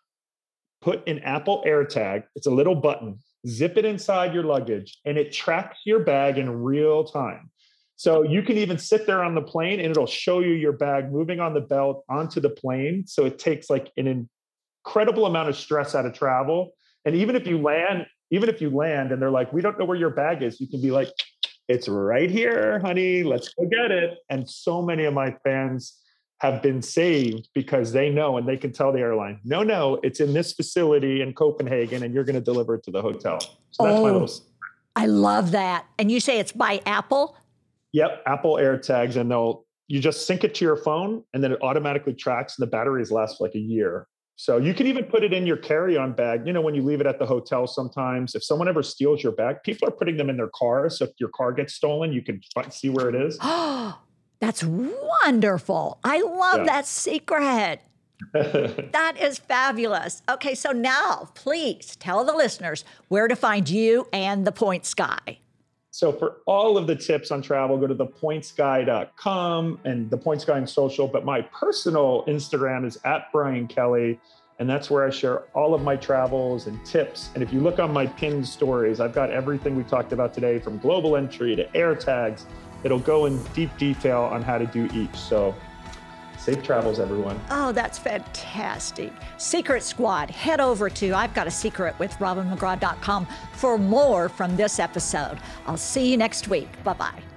put 0.81 1.07
an 1.07 1.19
Apple 1.19 1.63
AirTag. 1.67 2.23
It's 2.35 2.47
a 2.47 2.51
little 2.51 2.75
button, 2.75 3.19
zip 3.47 3.77
it 3.77 3.85
inside 3.85 4.33
your 4.33 4.43
luggage, 4.43 4.99
and 5.05 5.17
it 5.17 5.31
tracks 5.31 5.79
your 5.85 5.99
bag 5.99 6.37
in 6.37 6.49
real 6.49 7.03
time. 7.03 7.49
So 7.97 8.23
you 8.23 8.41
can 8.43 8.57
even 8.57 8.77
sit 8.77 9.05
there 9.05 9.21
on 9.21 9.35
the 9.35 9.41
plane 9.41 9.81
and 9.81 9.91
it'll 9.91 10.07
show 10.07 10.39
you 10.39 10.53
your 10.53 10.71
bag 10.71 11.11
moving 11.11 11.41
on 11.41 11.53
the 11.53 11.59
belt 11.59 12.05
onto 12.07 12.39
the 12.39 12.49
plane. 12.49 13.03
So 13.05 13.25
it 13.25 13.37
takes 13.37 13.69
like 13.69 13.91
an 13.97 14.29
incredible 14.85 15.25
amount 15.25 15.49
of 15.49 15.57
stress 15.57 15.95
out 15.95 16.05
of 16.05 16.13
travel. 16.13 16.71
And 17.03 17.13
even 17.15 17.35
if 17.35 17.45
you 17.45 17.61
land, 17.61 18.05
even 18.31 18.47
if 18.47 18.61
you 18.61 18.69
land 18.69 19.11
and 19.11 19.21
they're 19.21 19.29
like, 19.29 19.51
we 19.51 19.61
don't 19.61 19.77
know 19.77 19.83
where 19.83 19.97
your 19.97 20.11
bag 20.11 20.43
is, 20.43 20.61
you 20.61 20.67
can 20.69 20.81
be 20.81 20.91
like, 20.91 21.09
it's 21.67 21.89
right 21.89 22.31
here, 22.31 22.79
honey. 22.79 23.23
Let's 23.23 23.53
go 23.53 23.65
get 23.65 23.91
it. 23.91 24.17
And 24.29 24.49
so 24.49 24.81
many 24.81 25.03
of 25.03 25.13
my 25.13 25.35
fans 25.43 25.97
have 26.39 26.61
been 26.61 26.81
saved 26.81 27.49
because 27.53 27.91
they 27.91 28.09
know 28.09 28.37
and 28.37 28.47
they 28.47 28.57
can 28.57 28.71
tell 28.71 28.91
the 28.91 28.99
airline, 28.99 29.39
no, 29.43 29.61
no, 29.61 29.99
it's 30.03 30.19
in 30.19 30.33
this 30.33 30.53
facility 30.53 31.21
in 31.21 31.33
Copenhagen 31.33 32.03
and 32.03 32.13
you're 32.13 32.23
going 32.23 32.35
to 32.35 32.41
deliver 32.41 32.75
it 32.75 32.83
to 32.83 32.91
the 32.91 33.01
hotel. 33.01 33.39
So 33.71 33.83
that's 33.83 34.01
my 34.01 34.09
Oh. 34.09 34.13
little. 34.13 34.29
I 34.95 35.05
love 35.05 35.51
that. 35.51 35.85
And 35.97 36.11
you 36.11 36.19
say 36.19 36.39
it's 36.39 36.51
by 36.51 36.81
Apple? 36.85 37.35
Yep, 37.93 38.23
Apple 38.25 38.55
AirTags, 38.55 39.15
and 39.15 39.29
they'll 39.31 39.65
you 39.87 39.99
just 39.99 40.27
sync 40.27 40.43
it 40.43 40.53
to 40.55 40.63
your 40.65 40.75
phone, 40.75 41.23
and 41.33 41.43
then 41.43 41.51
it 41.51 41.57
automatically 41.63 42.13
tracks, 42.13 42.59
and 42.59 42.67
the 42.67 42.69
batteries 42.69 43.11
last 43.11 43.41
like 43.41 43.55
a 43.55 43.59
year. 43.59 44.07
So 44.35 44.57
you 44.57 44.73
can 44.75 44.85
even 44.85 45.05
put 45.05 45.23
it 45.23 45.33
in 45.33 45.47
your 45.47 45.57
carry-on 45.57 46.13
bag. 46.13 46.45
You 46.45 46.53
know, 46.53 46.61
when 46.61 46.75
you 46.75 46.83
leave 46.83 47.01
it 47.01 47.07
at 47.07 47.17
the 47.17 47.25
hotel, 47.25 47.65
sometimes 47.65 48.35
if 48.35 48.43
someone 48.43 48.67
ever 48.67 48.83
steals 48.83 49.23
your 49.23 49.31
bag, 49.31 49.57
people 49.65 49.87
are 49.87 49.91
putting 49.91 50.15
them 50.15 50.29
in 50.29 50.37
their 50.37 50.51
cars. 50.53 50.99
So 50.99 51.05
if 51.05 51.11
your 51.19 51.29
car 51.29 51.51
gets 51.51 51.73
stolen, 51.73 52.13
you 52.13 52.21
can 52.21 52.39
see 52.69 52.89
where 52.89 53.09
it 53.09 53.15
is. 53.15 53.37
Oh, 53.51 53.97
That's 54.41 54.63
wonderful. 54.63 55.99
I 56.03 56.21
love 56.21 56.59
Yeah. 56.59 56.63
that 56.65 56.85
secret. 56.87 57.81
That 58.33 59.15
is 59.19 59.39
fabulous. 59.39 60.21
Okay, 60.29 60.53
so 60.53 60.71
now 60.71 61.29
please 61.35 61.95
tell 61.95 62.25
the 62.25 62.33
listeners 62.33 62.83
where 63.07 63.27
to 63.29 63.35
find 63.35 63.69
you 63.69 64.07
and 64.11 64.45
the 64.45 64.51
Points 64.51 64.93
Guy. 64.93 65.39
So 65.91 66.11
for 66.11 66.37
all 66.45 66.77
of 66.77 66.85
the 66.85 66.95
tips 66.95 67.31
on 67.31 67.41
travel, 67.41 67.77
go 67.77 67.87
to 67.87 67.95
thepointsguy.com 67.95 69.79
and 69.85 70.09
the 70.09 70.17
Points 70.17 70.45
Guy 70.45 70.57
on 70.57 70.67
social. 70.67 71.07
But 71.07 71.25
my 71.25 71.41
personal 71.41 72.23
Instagram 72.27 72.85
is 72.85 72.97
at 73.05 73.31
Brian 73.31 73.67
Kelly, 73.67 74.19
and 74.59 74.69
that's 74.69 74.89
where 74.89 75.05
I 75.05 75.09
share 75.09 75.39
all 75.55 75.73
of 75.73 75.81
my 75.81 75.95
travels 75.95 76.67
and 76.67 76.83
tips. 76.85 77.29
And 77.33 77.41
if 77.43 77.51
you 77.53 77.61
look 77.61 77.79
on 77.79 77.91
my 77.93 78.05
pinned 78.05 78.47
stories, 78.47 78.99
I've 78.99 79.13
got 79.13 79.29
everything 79.31 79.75
we 79.75 79.83
talked 79.83 80.11
about 80.13 80.33
today 80.33 80.59
from 80.59 80.77
global 80.77 81.15
entry 81.15 81.55
to 81.55 81.75
air 81.75 81.95
tags. 81.95 82.45
It'll 82.83 82.99
go 82.99 83.25
in 83.25 83.41
deep 83.53 83.75
detail 83.77 84.21
on 84.21 84.41
how 84.41 84.57
to 84.57 84.65
do 84.65 84.87
each. 84.93 85.15
So 85.15 85.55
safe 86.37 86.63
travels, 86.63 86.99
everyone. 86.99 87.39
Oh, 87.49 87.71
that's 87.71 87.97
fantastic. 87.97 89.11
Secret 89.37 89.83
Squad, 89.83 90.29
head 90.29 90.59
over 90.59 90.89
to 90.89 91.13
I've 91.13 91.33
Got 91.33 91.47
a 91.47 91.51
Secret 91.51 91.97
with 91.99 92.19
Robin 92.19 92.47
RobinMcGraw.com 92.47 93.27
for 93.53 93.77
more 93.77 94.29
from 94.29 94.55
this 94.55 94.79
episode. 94.79 95.39
I'll 95.67 95.77
see 95.77 96.09
you 96.09 96.17
next 96.17 96.47
week. 96.47 96.69
Bye 96.83 96.93
bye. 96.93 97.28